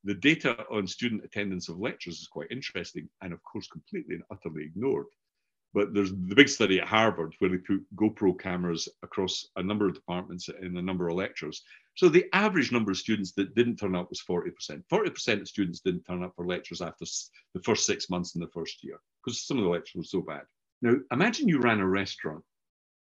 The 0.04 0.14
data 0.14 0.66
on 0.70 0.88
student 0.88 1.26
attendance 1.26 1.70
of 1.70 1.80
lectures 1.80 2.20
is 2.20 2.28
quite 2.28 2.52
interesting 2.52 3.10
and, 3.22 3.34
of 3.34 3.44
course, 3.44 3.68
completely 3.68 4.16
and 4.16 4.24
utterly 4.32 4.64
ignored. 4.64 5.08
But 5.74 5.94
there's 5.94 6.12
the 6.12 6.36
big 6.36 6.50
study 6.50 6.80
at 6.80 6.88
Harvard 6.88 7.36
where 7.40 7.50
they 7.50 7.58
put 7.58 7.86
GoPro 7.96 8.40
cameras 8.40 8.88
across 9.04 9.48
a 9.58 9.64
number 9.64 9.88
of 9.88 9.94
departments 9.94 10.50
in 10.50 10.78
a 10.78 10.82
number 10.82 11.08
of 11.10 11.16
lectures. 11.16 11.64
So 11.96 12.10
the 12.10 12.26
average 12.34 12.72
number 12.72 12.92
of 12.92 12.98
students 12.98 13.34
that 13.34 13.54
didn't 13.54 13.78
turn 13.78 13.96
up 13.96 14.10
was 14.10 14.24
40%. 14.28 14.84
40% 14.92 15.42
of 15.42 15.48
students 15.48 15.82
didn't 15.82 16.04
turn 16.04 16.24
up 16.24 16.34
for 16.36 16.48
lectures 16.48 16.82
after 16.82 17.06
the 17.54 17.62
first 17.64 17.86
six 17.86 18.10
months 18.10 18.36
in 18.36 18.42
the 18.42 18.48
first 18.48 18.84
year 18.84 19.00
because 19.24 19.46
some 19.46 19.58
of 19.58 19.66
the 19.66 19.70
lectures 19.70 19.96
were 19.96 20.04
so 20.04 20.22
bad. 20.22 20.44
Now, 20.82 20.96
imagine 21.12 21.48
you 21.48 21.60
ran 21.60 21.80
a 21.80 21.88
restaurant 21.88 22.44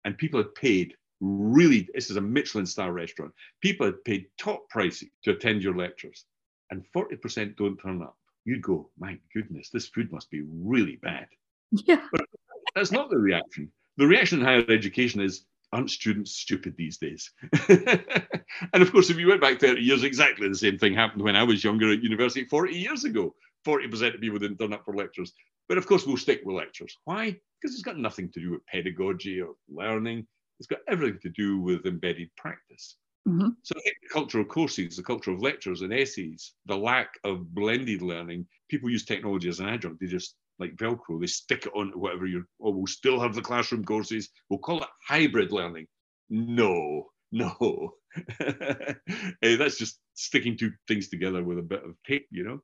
and 0.04 0.18
people 0.18 0.40
had 0.40 0.54
paid 0.54 0.94
really, 1.20 1.88
this 1.94 2.10
is 2.10 2.16
a 2.16 2.20
Michelin 2.20 2.66
star 2.66 2.92
restaurant, 2.92 3.32
people 3.60 3.86
had 3.86 4.04
paid 4.04 4.26
top 4.38 4.68
prices 4.68 5.08
to 5.24 5.32
attend 5.32 5.62
your 5.62 5.76
lectures 5.76 6.24
and 6.70 6.84
40% 6.94 7.56
don't 7.56 7.76
turn 7.78 8.02
up, 8.02 8.16
you'd 8.44 8.62
go, 8.62 8.90
my 8.98 9.18
goodness, 9.34 9.70
this 9.70 9.88
food 9.88 10.12
must 10.12 10.30
be 10.30 10.42
really 10.42 10.96
bad. 10.96 11.26
Yeah. 11.70 12.02
But 12.12 12.26
that's 12.74 12.92
not 12.92 13.10
the 13.10 13.18
reaction. 13.18 13.70
The 13.96 14.06
reaction 14.06 14.40
in 14.40 14.44
higher 14.44 14.64
education 14.68 15.20
is, 15.20 15.44
aren't 15.72 15.90
students 15.90 16.32
stupid 16.32 16.76
these 16.76 16.98
days? 16.98 17.30
and 17.68 18.82
of 18.82 18.92
course, 18.92 19.10
if 19.10 19.18
you 19.18 19.28
went 19.28 19.40
back 19.40 19.58
30 19.60 19.80
years, 19.80 20.04
exactly 20.04 20.48
the 20.48 20.54
same 20.54 20.78
thing 20.78 20.94
happened 20.94 21.22
when 21.22 21.36
I 21.36 21.42
was 21.42 21.64
younger 21.64 21.92
at 21.92 22.02
university 22.02 22.44
40 22.44 22.74
years 22.74 23.04
ago. 23.04 23.34
40% 23.66 24.14
of 24.14 24.20
people 24.20 24.38
didn't 24.38 24.58
turn 24.58 24.72
up 24.72 24.84
for 24.84 24.94
lectures. 24.94 25.32
But 25.68 25.78
of 25.78 25.86
course, 25.86 26.06
we'll 26.06 26.16
stick 26.16 26.42
with 26.44 26.56
lectures. 26.56 26.96
Why? 27.04 27.36
Because 27.60 27.74
it's 27.74 27.82
got 27.82 27.98
nothing 27.98 28.30
to 28.32 28.40
do 28.40 28.50
with 28.52 28.66
pedagogy 28.66 29.40
or 29.40 29.54
learning. 29.68 30.26
It's 30.58 30.66
got 30.66 30.80
everything 30.88 31.20
to 31.22 31.28
do 31.30 31.58
with 31.58 31.86
embedded 31.86 32.30
practice. 32.36 32.96
Mm-hmm. 33.28 33.48
So 33.62 33.74
the 33.74 33.92
cultural 34.12 34.44
courses, 34.44 34.96
the 34.96 35.02
culture 35.02 35.30
of 35.30 35.42
lectures 35.42 35.82
and 35.82 35.92
essays, 35.92 36.54
the 36.66 36.76
lack 36.76 37.18
of 37.24 37.54
blended 37.54 38.02
learning, 38.02 38.46
people 38.68 38.90
use 38.90 39.04
technology 39.04 39.48
as 39.48 39.60
an 39.60 39.68
adjunct. 39.68 40.00
They 40.00 40.06
just 40.06 40.36
like 40.60 40.76
Velcro. 40.76 41.20
They 41.20 41.26
stick 41.26 41.66
it 41.66 41.72
onto 41.74 41.98
whatever 41.98 42.26
you're, 42.26 42.46
oh, 42.62 42.70
we'll 42.70 42.86
still 42.86 43.20
have 43.20 43.34
the 43.34 43.42
classroom 43.42 43.84
courses. 43.84 44.28
We'll 44.48 44.60
call 44.60 44.82
it 44.82 44.88
hybrid 45.08 45.52
learning. 45.52 45.86
No, 46.28 47.06
no. 47.32 47.94
hey, 48.38 49.56
that's 49.56 49.78
just 49.78 49.98
sticking 50.14 50.56
two 50.56 50.72
things 50.86 51.08
together 51.08 51.42
with 51.42 51.58
a 51.58 51.62
bit 51.62 51.84
of 51.84 51.96
tape, 52.06 52.26
you 52.30 52.44
know? 52.44 52.60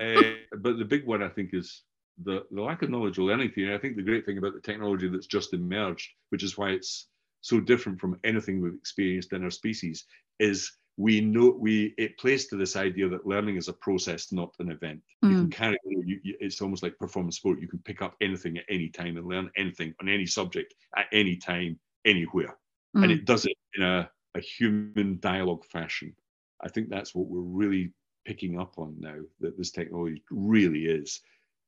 uh, 0.00 0.34
but 0.58 0.78
the 0.78 0.84
big 0.84 1.06
one, 1.06 1.22
I 1.22 1.28
think, 1.28 1.50
is 1.52 1.82
the, 2.22 2.44
the 2.50 2.62
lack 2.62 2.82
of 2.82 2.90
knowledge 2.90 3.18
of 3.18 3.24
learning 3.24 3.52
theory. 3.52 3.74
I 3.74 3.78
think 3.78 3.96
the 3.96 4.02
great 4.02 4.26
thing 4.26 4.38
about 4.38 4.54
the 4.54 4.60
technology 4.60 5.08
that's 5.08 5.26
just 5.26 5.54
emerged, 5.54 6.08
which 6.28 6.42
is 6.42 6.58
why 6.58 6.70
it's 6.70 7.08
so 7.42 7.60
different 7.60 8.00
from 8.00 8.18
anything 8.24 8.60
we've 8.60 8.74
experienced 8.74 9.32
in 9.32 9.44
our 9.44 9.50
species, 9.50 10.06
is 10.38 10.72
we 10.96 11.20
know 11.20 11.56
we 11.58 11.94
it 11.98 12.18
plays 12.18 12.46
to 12.46 12.56
this 12.56 12.76
idea 12.76 13.08
that 13.08 13.26
learning 13.26 13.56
is 13.56 13.68
a 13.68 13.72
process, 13.72 14.32
not 14.32 14.54
an 14.58 14.70
event. 14.70 15.00
Mm. 15.24 15.30
You 15.30 15.36
can 15.36 15.48
mm. 15.48 15.52
carry 15.52 15.78
you, 15.84 16.20
you, 16.22 16.36
it's 16.40 16.60
almost 16.60 16.82
like 16.82 16.98
performance 16.98 17.36
sport. 17.36 17.60
You 17.60 17.68
can 17.68 17.80
pick 17.80 18.02
up 18.02 18.14
anything 18.20 18.58
at 18.58 18.64
any 18.68 18.88
time 18.88 19.16
and 19.16 19.26
learn 19.26 19.50
anything 19.56 19.94
on 20.00 20.08
any 20.08 20.26
subject 20.26 20.74
at 20.96 21.06
any 21.12 21.36
time, 21.36 21.78
anywhere, 22.04 22.56
mm. 22.96 23.02
and 23.02 23.12
it 23.12 23.24
does 23.24 23.44
it 23.46 23.56
in 23.74 23.82
a, 23.82 24.10
a 24.34 24.40
human 24.40 25.18
dialogue 25.20 25.64
fashion. 25.64 26.14
I 26.62 26.68
think 26.68 26.88
that's 26.88 27.14
what 27.14 27.26
we're 27.26 27.40
really 27.40 27.92
picking 28.24 28.58
up 28.58 28.78
on 28.78 28.94
now. 28.98 29.16
That 29.40 29.58
this 29.58 29.70
technology 29.70 30.22
really 30.30 30.84
is 30.84 31.20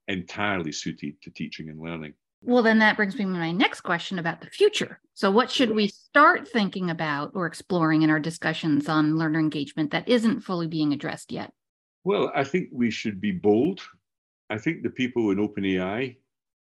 entirely 0.07 0.73
suited 0.73 1.21
to 1.23 1.31
teaching 1.31 1.71
and 1.71 1.81
learning. 1.81 2.15
Well, 2.47 2.63
then 2.63 2.79
that 2.81 2.97
brings 2.97 3.17
me 3.17 3.25
to 3.25 3.31
my 3.31 3.53
next 3.53 3.81
question 3.81 4.19
about 4.19 4.43
the 4.43 4.51
future. 4.51 5.01
So, 5.15 5.31
what 5.31 5.51
should 5.51 5.71
we 5.71 5.89
start 5.89 6.47
thinking 6.47 6.91
about 6.91 7.33
or 7.35 7.47
exploring 7.47 8.03
in 8.03 8.11
our 8.11 8.21
discussions 8.21 8.87
on 8.89 9.17
learner 9.17 9.41
engagement 9.41 9.93
that 9.93 10.09
isn't 10.09 10.41
fully 10.41 10.67
being 10.67 10.93
addressed 10.93 11.33
yet? 11.33 11.53
Well, 12.05 12.31
I 12.35 12.45
think 12.45 12.69
we 12.71 12.91
should 12.91 13.19
be 13.19 13.33
bold. 13.33 13.81
I 14.51 14.59
think 14.59 14.83
the 14.83 14.91
people 14.91 15.31
in 15.31 15.39
OpenAI, 15.39 16.17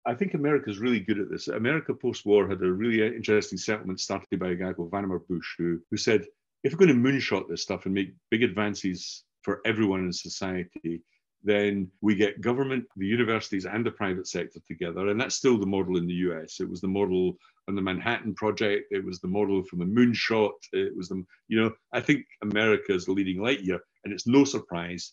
I 0.06 0.14
think 0.14 0.32
America 0.32 0.70
is 0.70 0.78
really 0.78 1.00
good 1.00 1.18
at 1.18 1.30
this. 1.30 1.48
America 1.48 1.92
post 1.92 2.24
war 2.24 2.48
had 2.48 2.62
a 2.62 2.72
really 2.72 3.06
interesting 3.06 3.58
settlement 3.58 4.00
started 4.00 4.40
by 4.40 4.50
a 4.50 4.54
guy 4.54 4.72
called 4.72 4.90
Vannevar 4.90 5.26
Bush, 5.28 5.54
who, 5.58 5.80
who 5.90 5.98
said, 5.98 6.24
if 6.62 6.72
we're 6.72 6.86
going 6.86 7.02
to 7.02 7.08
moonshot 7.08 7.46
this 7.46 7.62
stuff 7.62 7.84
and 7.84 7.94
make 7.94 8.14
big 8.30 8.42
advances 8.42 9.24
for 9.42 9.60
everyone 9.66 10.00
in 10.00 10.12
society, 10.12 11.02
then 11.44 11.90
we 12.00 12.14
get 12.14 12.40
government, 12.40 12.86
the 12.96 13.06
universities, 13.06 13.66
and 13.66 13.84
the 13.84 13.90
private 13.90 14.26
sector 14.26 14.60
together. 14.66 15.08
And 15.08 15.20
that's 15.20 15.36
still 15.36 15.58
the 15.58 15.66
model 15.66 15.98
in 15.98 16.06
the 16.06 16.14
US. 16.14 16.58
It 16.58 16.68
was 16.68 16.80
the 16.80 16.88
model 16.88 17.36
on 17.68 17.74
the 17.74 17.82
Manhattan 17.82 18.34
Project. 18.34 18.86
It 18.90 19.04
was 19.04 19.20
the 19.20 19.28
model 19.28 19.62
from 19.62 19.80
the 19.80 19.84
moonshot. 19.84 20.54
It 20.72 20.96
was 20.96 21.08
the, 21.08 21.22
you 21.48 21.60
know, 21.60 21.70
I 21.92 22.00
think 22.00 22.24
America 22.42 22.94
is 22.94 23.04
the 23.04 23.12
leading 23.12 23.42
light 23.42 23.60
year. 23.60 23.78
And 24.04 24.12
it's 24.12 24.26
no 24.26 24.44
surprise 24.44 25.12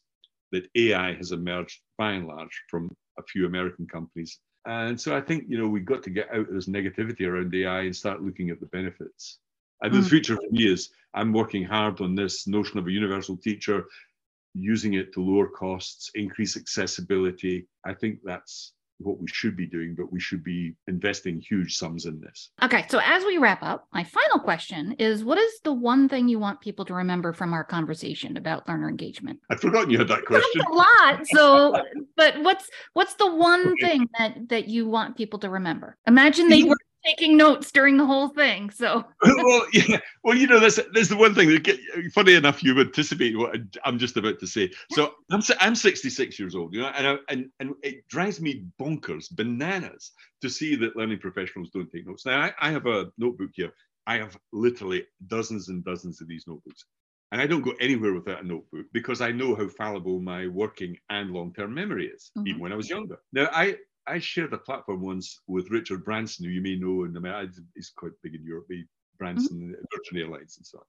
that 0.54 0.70
AI 0.76 1.14
has 1.16 1.34
emerged 1.34 1.82
by 1.98 2.14
and 2.14 2.28
large 2.28 2.62
from 2.70 2.90
a 3.20 3.24
few 3.24 3.46
American 3.46 3.86
companies. 3.88 4.40
And 4.66 5.00
so 5.00 5.16
I 5.16 5.22
think, 5.22 5.46
you 5.50 5.58
know, 5.58 5.68
we've 5.68 5.86
got 5.86 6.04
to 6.04 6.10
get 6.10 6.30
out 6.32 6.48
of 6.48 6.54
this 6.54 6.70
negativity 6.70 7.28
around 7.28 7.54
AI 7.54 7.82
and 7.82 7.96
start 7.96 8.22
looking 8.22 8.52
at 8.52 8.60
the 8.62 8.68
benefits. 8.68 9.40
And 9.82 9.94
the 9.94 10.00
hmm. 10.00 10.06
future 10.06 10.36
for 10.36 10.52
me 10.52 10.68
is 10.68 10.92
I'm 11.14 11.34
working 11.34 11.64
hard 11.64 12.00
on 12.00 12.16
this 12.16 12.48
notion 12.48 12.78
of 12.78 12.88
a 12.88 12.92
universal 12.92 13.36
teacher 13.36 13.86
using 14.54 14.94
it 14.94 15.14
to 15.14 15.24
lower 15.24 15.48
costs, 15.48 16.12
increase 16.16 16.58
accessibility. 16.58 17.68
I 17.86 17.94
think 17.94 18.20
that's 18.24 18.74
what 19.04 19.20
we 19.20 19.28
should 19.28 19.58
be 19.58 19.66
doing, 19.66 19.96
but 19.98 20.12
we 20.12 20.20
should 20.20 20.44
be 20.44 20.76
investing 20.88 21.42
huge 21.42 21.76
sums 21.76 22.06
in 22.06 22.20
this. 22.20 22.52
Okay, 22.64 22.86
so 22.90 23.00
as 23.04 23.24
we 23.26 23.38
wrap 23.38 23.64
up, 23.64 23.88
my 23.94 24.04
final 24.04 24.40
question 24.40 24.94
is 24.94 25.24
what 25.24 25.38
is 25.38 25.60
the 25.64 25.74
one 25.74 26.08
thing 26.08 26.28
you 26.28 26.40
want 26.40 26.62
people 26.62 26.86
to 26.86 26.94
remember 26.94 27.34
from 27.34 27.54
our 27.54 27.64
conversation 27.64 28.38
about 28.38 28.68
learner 28.68 28.90
engagement? 28.90 29.40
I'd 29.50 29.60
forgotten 29.60 29.90
you 29.90 29.98
had 29.98 30.08
that 30.08 30.26
question. 30.26 30.62
That's 30.62 30.70
a 30.70 30.74
lot. 30.74 30.88
So, 31.32 31.76
but 32.18 32.42
what's 32.42 32.70
what's 32.94 33.14
the 33.16 33.34
one 33.34 33.70
okay. 33.74 33.88
thing 33.88 34.10
that 34.18 34.50
that 34.50 34.68
you 34.68 34.88
want 34.88 35.18
people 35.18 35.40
to 35.40 35.50
remember? 35.50 35.98
Imagine 36.08 36.50
they 36.50 36.64
were 36.64 36.78
taking 37.06 37.38
notes 37.38 37.72
during 37.72 37.98
the 37.98 38.06
whole 38.06 38.30
thing. 38.30 38.70
So 38.70 39.06
well, 39.24 39.66
yeah. 39.74 40.00
Well, 40.24 40.36
you 40.36 40.48
know, 40.48 40.60
there's 40.60 40.80
there's 40.94 41.10
the 41.10 41.18
one 41.18 41.34
thing 41.34 41.50
that 41.50 41.64
get, 41.64 41.80
funny 42.14 42.36
enough, 42.36 42.64
you 42.64 42.80
anticipate 42.80 43.38
what 43.38 43.56
I'm 43.86 43.98
just 43.98 44.18
about 44.18 44.40
to 44.40 44.48
say. 44.48 44.72
So 44.92 45.14
I'm 45.32 45.42
I'm 45.60 45.76
66 45.76 46.40
years 46.40 46.56
old, 46.56 46.74
you 46.74 46.82
know, 46.82 46.88
and 46.88 47.08
I, 47.08 47.18
and 47.30 47.50
and 47.60 47.74
it 47.84 48.08
drives 48.08 48.42
me 48.42 48.66
bonkers, 48.80 49.32
bananas, 49.32 50.12
to 50.42 50.50
see 50.50 50.76
that 50.76 50.96
learning 50.96 51.20
professionals 51.20 51.70
don't 51.72 51.92
take 51.92 52.08
notes. 52.08 52.26
Now 52.26 52.40
I, 52.40 52.54
I 52.60 52.72
have 52.72 52.86
a 52.86 53.12
notebook 53.18 53.52
here. 53.54 53.74
I 54.08 54.18
have 54.18 54.38
literally 54.52 55.06
dozens 55.28 55.70
and 55.70 55.84
dozens 55.86 56.22
of 56.22 56.28
these 56.28 56.46
notebooks. 56.48 56.86
And 57.32 57.40
I 57.40 57.48
don't 57.48 57.62
go 57.62 57.74
anywhere 57.80 58.14
without 58.14 58.44
a 58.44 58.48
notebook 58.48 58.88
because 58.92 59.22
I 59.22 59.32
know 59.32 59.56
how 59.56 59.70
fallible 59.70 60.20
my 60.20 60.48
working 60.48 60.98
and 61.10 61.32
long 61.32 61.54
term 61.54 61.74
memory 61.74 62.08
is, 62.08 62.32
mm-hmm. 62.38 62.48
even 62.48 62.62
when 62.62 62.74
I 62.74 62.76
was 62.76 62.90
younger. 62.90 63.20
Now, 63.32 63.48
I, 63.54 63.78
I 64.08 64.20
shared 64.20 64.54
a 64.54 64.58
platform 64.58 65.02
once 65.02 65.40
with 65.48 65.70
Richard 65.70 66.04
Branson, 66.04 66.46
who 66.46 66.52
you 66.52 66.62
may 66.62 66.76
know, 66.76 67.04
and 67.04 67.18
I 67.18 67.20
mean, 67.20 67.52
he's 67.76 67.92
quite 67.96 68.14
big 68.24 68.36
in 68.36 68.44
Europe, 68.44 68.68
Branson, 69.18 69.58
mm-hmm. 69.58 69.74
Virgin 69.94 70.18
Airlines, 70.26 70.58
and 70.58 70.66
so 70.66 70.80
on. 70.80 70.86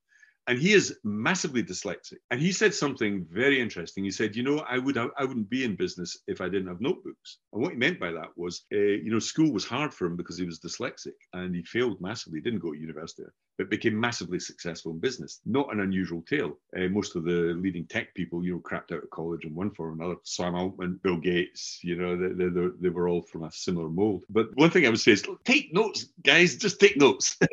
And 0.49 0.59
he 0.59 0.73
is 0.73 0.99
massively 1.05 1.63
dyslexic. 1.63 2.17
And 2.33 2.41
he 2.41 2.51
said 2.51 2.75
something 2.75 3.25
very 3.31 3.61
interesting. 3.61 4.03
He 4.03 4.11
said 4.11 4.35
you 4.35 4.43
know 4.43 4.59
i 4.69 4.77
would 4.77 4.99
i 4.99 5.25
wouldn't 5.25 5.49
be 5.49 5.63
in 5.63 5.77
business 5.77 6.19
if 6.27 6.41
i 6.41 6.49
didn't 6.49 6.67
have 6.67 6.81
notebooks. 6.81 7.39
And 7.53 7.63
what 7.63 7.73
he 7.73 7.79
meant 7.79 8.01
by 8.01 8.11
that 8.11 8.31
was 8.37 8.65
uh, 8.73 8.77
you 9.05 9.11
know 9.13 9.21
school 9.21 9.53
was 9.53 9.65
hard 9.65 9.95
for 9.95 10.07
him 10.07 10.17
because 10.17 10.37
he 10.37 10.45
was 10.45 10.59
dyslexic 10.59 11.19
and 11.33 11.55
he 11.55 11.63
failed 11.63 12.01
massively. 12.01 12.41
He 12.41 12.43
didn't 12.43 12.59
go 12.67 12.73
to 12.73 12.79
university 12.79 13.23
but 13.59 13.71
became 13.71 13.99
massively 13.99 14.39
successful 14.39 14.93
in 14.93 14.99
business. 14.99 15.41
Not 15.45 15.73
an 15.73 15.81
unusual 15.81 16.23
tale. 16.23 16.59
Uh, 16.77 16.89
most 16.89 17.17
of 17.17 17.25
the 17.25 17.55
leading 17.57 17.87
tech 17.87 18.15
people 18.15 18.45
you 18.45 18.53
know 18.55 18.61
crapped 18.61 18.93
out 18.93 19.03
of 19.03 19.11
college 19.11 19.45
in 19.45 19.55
one 19.55 19.71
form 19.71 20.01
or 20.01 20.05
another. 20.05 20.21
Sam 20.25 20.55
altman 20.55 21.01
bill 21.03 21.19
gates 21.19 21.81
you 21.83 21.97
know 21.97 22.17
they, 22.17 22.49
they, 22.49 22.69
they 22.81 22.89
were 22.89 23.09
all 23.09 23.23
from 23.23 23.45
a 23.45 23.53
similar 23.53 23.89
mold. 23.89 24.25
But 24.31 24.55
one 24.55 24.71
thing 24.71 24.87
i 24.87 24.89
would 24.89 25.01
say 25.01 25.13
is 25.13 25.25
take 25.45 25.73
notes 25.73 26.07
guys 26.23 26.57
just 26.57 26.81
take 26.81 26.97
notes. 26.97 27.39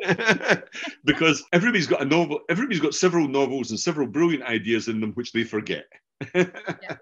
Because 1.04 1.42
everybody's 1.52 1.86
got 1.86 2.02
a 2.02 2.04
novel 2.04 2.40
everybody's 2.48 2.80
got 2.80 2.94
several 2.94 3.28
novels 3.28 3.70
and 3.70 3.80
several 3.80 4.06
brilliant 4.06 4.44
ideas 4.44 4.88
in 4.88 5.00
them 5.00 5.12
which 5.12 5.32
they 5.32 5.44
forget. 5.44 5.86
yeah. 6.34 6.96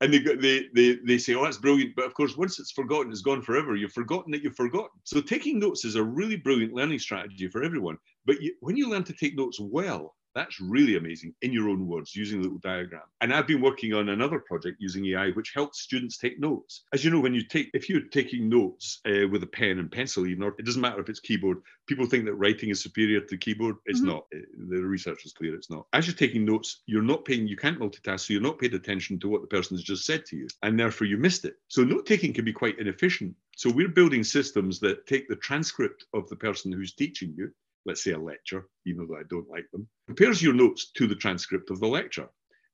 And 0.00 0.12
they, 0.12 0.18
they, 0.18 0.66
they, 0.74 0.98
they 1.06 1.18
say, 1.18 1.34
oh, 1.34 1.44
that's 1.44 1.56
brilliant. 1.56 1.94
But 1.96 2.06
of 2.06 2.14
course, 2.14 2.36
once 2.36 2.58
it's 2.58 2.72
forgotten, 2.72 3.10
it's 3.10 3.22
gone 3.22 3.42
forever. 3.42 3.74
You've 3.76 3.92
forgotten 3.92 4.32
that 4.32 4.42
you've 4.42 4.56
forgotten. 4.56 4.90
So 5.04 5.20
taking 5.20 5.58
notes 5.58 5.84
is 5.84 5.96
a 5.96 6.02
really 6.02 6.36
brilliant 6.36 6.74
learning 6.74 6.98
strategy 6.98 7.48
for 7.48 7.62
everyone. 7.62 7.96
But 8.26 8.40
you, 8.40 8.54
when 8.60 8.76
you 8.76 8.88
learn 8.88 9.04
to 9.04 9.12
take 9.12 9.36
notes 9.36 9.58
well, 9.60 10.14
that's 10.34 10.60
really 10.60 10.96
amazing 10.96 11.34
in 11.42 11.52
your 11.52 11.68
own 11.68 11.86
words, 11.86 12.14
using 12.14 12.40
a 12.40 12.42
little 12.42 12.58
diagram. 12.58 13.02
And 13.20 13.32
I've 13.32 13.46
been 13.46 13.60
working 13.60 13.94
on 13.94 14.08
another 14.08 14.38
project 14.40 14.76
using 14.80 15.06
AI, 15.06 15.30
which 15.30 15.52
helps 15.54 15.82
students 15.82 16.18
take 16.18 16.40
notes. 16.40 16.84
As 16.92 17.04
you 17.04 17.10
know, 17.10 17.20
when 17.20 17.34
you 17.34 17.44
take, 17.44 17.70
if 17.74 17.88
you're 17.88 18.08
taking 18.10 18.48
notes 18.48 19.00
uh, 19.06 19.28
with 19.28 19.42
a 19.42 19.46
pen 19.46 19.78
and 19.78 19.90
pencil, 19.90 20.26
even, 20.26 20.42
or 20.42 20.54
it 20.58 20.64
doesn't 20.64 20.80
matter 20.80 21.00
if 21.00 21.08
it's 21.08 21.20
keyboard, 21.20 21.58
people 21.86 22.06
think 22.06 22.24
that 22.24 22.34
writing 22.34 22.70
is 22.70 22.82
superior 22.82 23.20
to 23.20 23.36
keyboard. 23.36 23.76
It's 23.86 24.00
mm-hmm. 24.00 24.08
not. 24.08 24.26
Uh, 24.34 24.40
the 24.68 24.82
research 24.82 25.24
is 25.24 25.32
clear 25.32 25.54
it's 25.54 25.70
not. 25.70 25.86
As 25.92 26.06
you're 26.06 26.16
taking 26.16 26.44
notes, 26.44 26.82
you're 26.86 27.02
not 27.02 27.24
paying, 27.24 27.46
you 27.46 27.56
can't 27.56 27.78
multitask, 27.78 28.20
so 28.20 28.32
you're 28.32 28.42
not 28.42 28.58
paying 28.58 28.74
attention 28.74 29.18
to 29.20 29.28
what 29.28 29.40
the 29.40 29.46
person 29.46 29.76
has 29.76 29.84
just 29.84 30.04
said 30.04 30.24
to 30.26 30.36
you, 30.36 30.48
and 30.62 30.78
therefore 30.78 31.06
you 31.06 31.16
missed 31.16 31.44
it. 31.44 31.54
So 31.68 31.84
note 31.84 32.06
taking 32.06 32.32
can 32.32 32.44
be 32.44 32.52
quite 32.52 32.78
inefficient. 32.78 33.34
So 33.56 33.70
we're 33.70 33.88
building 33.88 34.24
systems 34.24 34.80
that 34.80 35.06
take 35.06 35.28
the 35.28 35.36
transcript 35.36 36.06
of 36.12 36.28
the 36.28 36.36
person 36.36 36.72
who's 36.72 36.94
teaching 36.94 37.34
you 37.36 37.52
let's 37.86 38.02
say 38.02 38.12
a 38.12 38.18
lecture, 38.18 38.66
even 38.86 39.06
though 39.06 39.16
I 39.16 39.22
don't 39.28 39.48
like 39.48 39.70
them, 39.72 39.88
compares 40.06 40.42
your 40.42 40.54
notes 40.54 40.90
to 40.96 41.06
the 41.06 41.14
transcript 41.14 41.70
of 41.70 41.80
the 41.80 41.86
lecture 41.86 42.28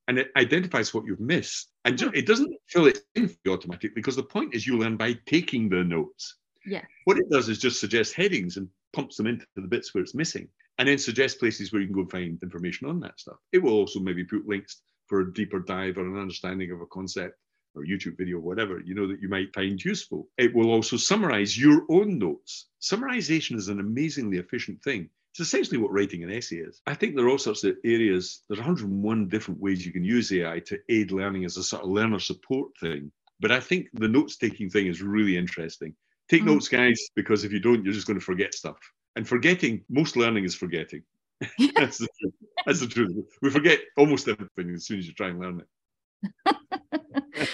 and 0.08 0.18
it 0.18 0.32
identifies 0.36 0.92
what 0.92 1.04
you've 1.04 1.20
missed. 1.20 1.70
And 1.84 1.96
just, 1.96 2.10
hmm. 2.10 2.18
it 2.18 2.26
doesn't 2.26 2.52
fill 2.66 2.86
it 2.86 2.98
in 3.14 3.28
for 3.28 3.36
you 3.44 3.52
automatically 3.52 3.90
because 3.94 4.16
the 4.16 4.22
point 4.24 4.54
is 4.54 4.66
you 4.66 4.76
learn 4.76 4.96
by 4.96 5.16
taking 5.26 5.68
the 5.68 5.84
notes. 5.84 6.36
Yeah. 6.66 6.82
What 7.04 7.18
it 7.18 7.30
does 7.30 7.48
is 7.48 7.58
just 7.58 7.80
suggest 7.80 8.14
headings 8.14 8.56
and 8.56 8.68
pumps 8.92 9.16
them 9.16 9.28
into 9.28 9.46
the 9.54 9.68
bits 9.68 9.94
where 9.94 10.02
it's 10.02 10.14
missing 10.14 10.48
and 10.78 10.88
then 10.88 10.98
suggest 10.98 11.38
places 11.38 11.72
where 11.72 11.80
you 11.80 11.86
can 11.86 11.94
go 11.94 12.00
and 12.00 12.10
find 12.10 12.38
information 12.42 12.88
on 12.88 12.98
that 13.00 13.20
stuff. 13.20 13.36
It 13.52 13.62
will 13.62 13.72
also 13.72 14.00
maybe 14.00 14.24
put 14.24 14.48
links 14.48 14.82
for 15.06 15.20
a 15.20 15.32
deeper 15.32 15.60
dive 15.60 15.96
or 15.96 16.06
an 16.06 16.20
understanding 16.20 16.70
of 16.72 16.80
a 16.80 16.86
concept 16.86 17.38
or 17.74 17.84
YouTube 17.84 18.16
video, 18.18 18.38
whatever, 18.38 18.80
you 18.80 18.94
know, 18.94 19.06
that 19.06 19.20
you 19.20 19.28
might 19.28 19.54
find 19.54 19.82
useful. 19.82 20.28
It 20.38 20.54
will 20.54 20.70
also 20.70 20.96
summarize 20.96 21.58
your 21.58 21.84
own 21.88 22.18
notes. 22.18 22.66
Summarization 22.80 23.56
is 23.56 23.68
an 23.68 23.80
amazingly 23.80 24.38
efficient 24.38 24.82
thing. 24.82 25.08
It's 25.32 25.40
essentially 25.40 25.78
what 25.78 25.92
writing 25.92 26.24
an 26.24 26.32
essay 26.32 26.56
is. 26.56 26.80
I 26.86 26.94
think 26.94 27.14
there 27.14 27.24
are 27.26 27.30
all 27.30 27.38
sorts 27.38 27.62
of 27.62 27.76
areas, 27.84 28.42
there's 28.48 28.58
101 28.58 29.28
different 29.28 29.60
ways 29.60 29.86
you 29.86 29.92
can 29.92 30.04
use 30.04 30.32
AI 30.32 30.58
to 30.66 30.78
aid 30.88 31.12
learning 31.12 31.44
as 31.44 31.56
a 31.56 31.62
sort 31.62 31.84
of 31.84 31.90
learner 31.90 32.18
support 32.18 32.72
thing. 32.80 33.12
But 33.38 33.52
I 33.52 33.60
think 33.60 33.88
the 33.94 34.08
notes 34.08 34.36
taking 34.36 34.68
thing 34.68 34.88
is 34.88 35.02
really 35.02 35.36
interesting. 35.36 35.94
Take 36.28 36.42
mm. 36.42 36.46
notes, 36.46 36.68
guys, 36.68 37.08
because 37.14 37.44
if 37.44 37.52
you 37.52 37.60
don't, 37.60 37.84
you're 37.84 37.94
just 37.94 38.06
going 38.06 38.18
to 38.18 38.24
forget 38.24 38.54
stuff. 38.54 38.78
And 39.16 39.26
forgetting, 39.26 39.84
most 39.88 40.16
learning 40.16 40.44
is 40.44 40.54
forgetting. 40.54 41.02
That's 41.74 41.98
the 41.98 42.08
truth. 42.20 42.34
That's 42.66 42.80
the 42.80 42.86
truth. 42.86 43.16
We 43.40 43.50
forget 43.50 43.80
almost 43.96 44.28
everything 44.28 44.74
as 44.74 44.86
soon 44.86 44.98
as 44.98 45.06
you 45.06 45.14
try 45.14 45.28
and 45.28 45.40
learn 45.40 45.62
it. 45.62 45.66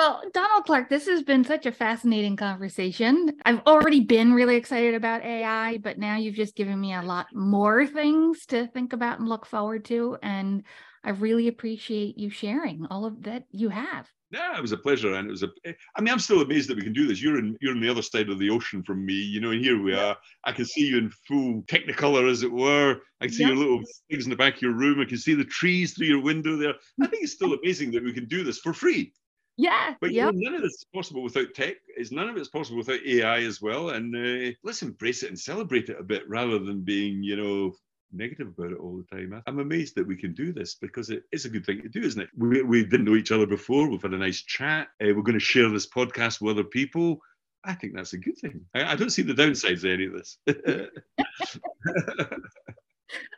well, 0.00 0.22
Donald 0.32 0.64
Clark, 0.64 0.88
this 0.88 1.06
has 1.08 1.22
been 1.22 1.44
such 1.44 1.66
a 1.66 1.72
fascinating 1.72 2.34
conversation. 2.34 3.36
I've 3.44 3.60
already 3.66 4.00
been 4.00 4.32
really 4.32 4.56
excited 4.56 4.94
about 4.94 5.22
AI, 5.22 5.76
but 5.76 5.98
now 5.98 6.16
you've 6.16 6.36
just 6.36 6.56
given 6.56 6.80
me 6.80 6.94
a 6.94 7.02
lot 7.02 7.26
more 7.34 7.86
things 7.86 8.46
to 8.46 8.66
think 8.68 8.94
about 8.94 9.18
and 9.18 9.28
look 9.28 9.44
forward 9.44 9.84
to. 9.86 10.16
And 10.22 10.62
I 11.04 11.10
really 11.10 11.48
appreciate 11.48 12.16
you 12.16 12.30
sharing 12.30 12.86
all 12.86 13.04
of 13.04 13.24
that 13.24 13.44
you 13.50 13.68
have. 13.68 14.08
Yeah, 14.30 14.56
it 14.56 14.62
was 14.62 14.72
a 14.72 14.78
pleasure, 14.78 15.12
and 15.14 15.28
it 15.28 15.30
was 15.32 15.42
a. 15.42 15.48
I 15.96 16.00
mean, 16.00 16.12
I'm 16.12 16.18
still 16.18 16.40
amazed 16.40 16.70
that 16.70 16.76
we 16.76 16.84
can 16.84 16.92
do 16.92 17.06
this. 17.06 17.20
You're 17.20 17.38
in 17.38 17.58
you're 17.60 17.72
on 17.72 17.80
the 17.80 17.90
other 17.90 18.00
side 18.00 18.30
of 18.30 18.38
the 18.38 18.48
ocean 18.48 18.82
from 18.82 19.04
me, 19.04 19.14
you 19.14 19.40
know, 19.40 19.50
and 19.50 19.60
here 19.60 19.82
we 19.82 19.92
are. 19.92 20.16
I 20.44 20.52
can 20.52 20.64
see 20.64 20.86
you 20.86 20.98
in 20.98 21.10
full 21.26 21.62
Technicolor, 21.62 22.30
as 22.30 22.42
it 22.44 22.52
were. 22.52 23.00
I 23.20 23.26
can 23.26 23.34
see 23.34 23.44
your 23.44 23.56
little 23.56 23.82
things 24.08 24.24
in 24.24 24.30
the 24.30 24.36
back 24.36 24.54
of 24.54 24.62
your 24.62 24.72
room. 24.72 25.00
I 25.00 25.04
can 25.04 25.18
see 25.18 25.34
the 25.34 25.44
trees 25.44 25.94
through 25.94 26.06
your 26.06 26.22
window 26.22 26.56
there. 26.56 26.74
I 27.02 27.08
think 27.08 27.24
it's 27.24 27.32
still 27.32 27.54
amazing 27.54 27.90
that 27.90 28.04
we 28.04 28.12
can 28.12 28.26
do 28.26 28.44
this 28.44 28.60
for 28.60 28.72
free. 28.72 29.12
Yeah, 29.60 29.94
but 30.00 30.12
yep. 30.12 30.32
you 30.34 30.40
know, 30.40 30.50
none 30.50 30.54
of 30.54 30.62
this 30.62 30.72
is 30.72 30.86
possible 30.94 31.22
without 31.22 31.52
tech. 31.54 31.74
It's 31.94 32.10
none 32.10 32.30
of 32.30 32.36
it's 32.38 32.48
possible 32.48 32.78
without 32.78 33.06
AI 33.06 33.40
as 33.40 33.60
well. 33.60 33.90
And 33.90 34.16
uh, 34.16 34.52
let's 34.64 34.80
embrace 34.80 35.22
it 35.22 35.28
and 35.28 35.38
celebrate 35.38 35.90
it 35.90 36.00
a 36.00 36.02
bit 36.02 36.26
rather 36.30 36.58
than 36.58 36.80
being, 36.80 37.22
you 37.22 37.36
know, 37.36 37.74
negative 38.10 38.48
about 38.48 38.72
it 38.72 38.78
all 38.78 38.96
the 38.96 39.04
time. 39.14 39.42
I'm 39.46 39.58
amazed 39.58 39.96
that 39.96 40.06
we 40.06 40.16
can 40.16 40.32
do 40.32 40.54
this 40.54 40.76
because 40.76 41.10
it 41.10 41.24
is 41.30 41.44
a 41.44 41.50
good 41.50 41.66
thing 41.66 41.82
to 41.82 41.90
do, 41.90 42.00
isn't 42.00 42.22
it? 42.22 42.30
We, 42.38 42.62
we 42.62 42.84
didn't 42.84 43.04
know 43.04 43.16
each 43.16 43.32
other 43.32 43.46
before. 43.46 43.86
We've 43.86 44.00
had 44.00 44.14
a 44.14 44.18
nice 44.18 44.40
chat. 44.40 44.88
Uh, 44.98 45.12
we're 45.14 45.20
going 45.20 45.38
to 45.38 45.40
share 45.40 45.68
this 45.68 45.86
podcast 45.86 46.40
with 46.40 46.56
other 46.56 46.64
people. 46.64 47.20
I 47.62 47.74
think 47.74 47.94
that's 47.94 48.14
a 48.14 48.18
good 48.18 48.38
thing. 48.38 48.64
I, 48.74 48.92
I 48.92 48.96
don't 48.96 49.10
see 49.10 49.20
the 49.20 49.34
downsides 49.34 49.84
of 49.84 49.90
any 49.90 50.06
of 50.06 50.14
this. 50.14 50.38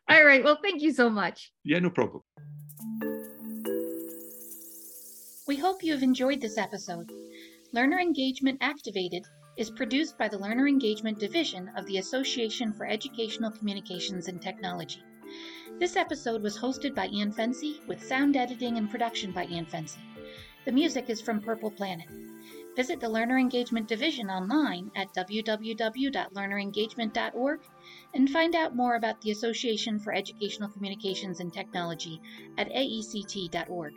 all 0.08 0.24
right. 0.24 0.44
Well, 0.44 0.60
thank 0.62 0.82
you 0.82 0.92
so 0.92 1.10
much. 1.10 1.52
Yeah, 1.64 1.80
no 1.80 1.90
problem. 1.90 2.22
We 5.44 5.56
hope 5.56 5.82
you 5.82 5.92
have 5.92 6.04
enjoyed 6.04 6.40
this 6.40 6.56
episode. 6.56 7.10
Learner 7.72 7.98
Engagement 7.98 8.58
Activated 8.60 9.26
is 9.56 9.72
produced 9.72 10.16
by 10.16 10.28
the 10.28 10.38
Learner 10.38 10.68
Engagement 10.68 11.18
Division 11.18 11.68
of 11.76 11.84
the 11.86 11.98
Association 11.98 12.72
for 12.72 12.86
Educational 12.86 13.50
Communications 13.50 14.28
and 14.28 14.40
Technology. 14.40 15.02
This 15.80 15.96
episode 15.96 16.44
was 16.44 16.56
hosted 16.56 16.94
by 16.94 17.08
Ian 17.08 17.32
Fency 17.32 17.84
with 17.88 18.06
sound 18.06 18.36
editing 18.36 18.78
and 18.78 18.88
production 18.88 19.32
by 19.32 19.46
Ian 19.46 19.66
Fency. 19.66 19.98
The 20.64 20.70
music 20.70 21.10
is 21.10 21.20
from 21.20 21.40
Purple 21.40 21.72
Planet. 21.72 22.06
Visit 22.76 23.00
the 23.00 23.08
Learner 23.08 23.36
Engagement 23.36 23.88
Division 23.88 24.30
online 24.30 24.92
at 24.94 25.12
www.learnerengagement.org 25.12 27.60
and 28.14 28.30
find 28.30 28.54
out 28.54 28.76
more 28.76 28.94
about 28.94 29.20
the 29.20 29.32
Association 29.32 29.98
for 29.98 30.14
Educational 30.14 30.68
Communications 30.68 31.40
and 31.40 31.52
Technology 31.52 32.20
at 32.56 32.70
aect.org. 32.70 33.92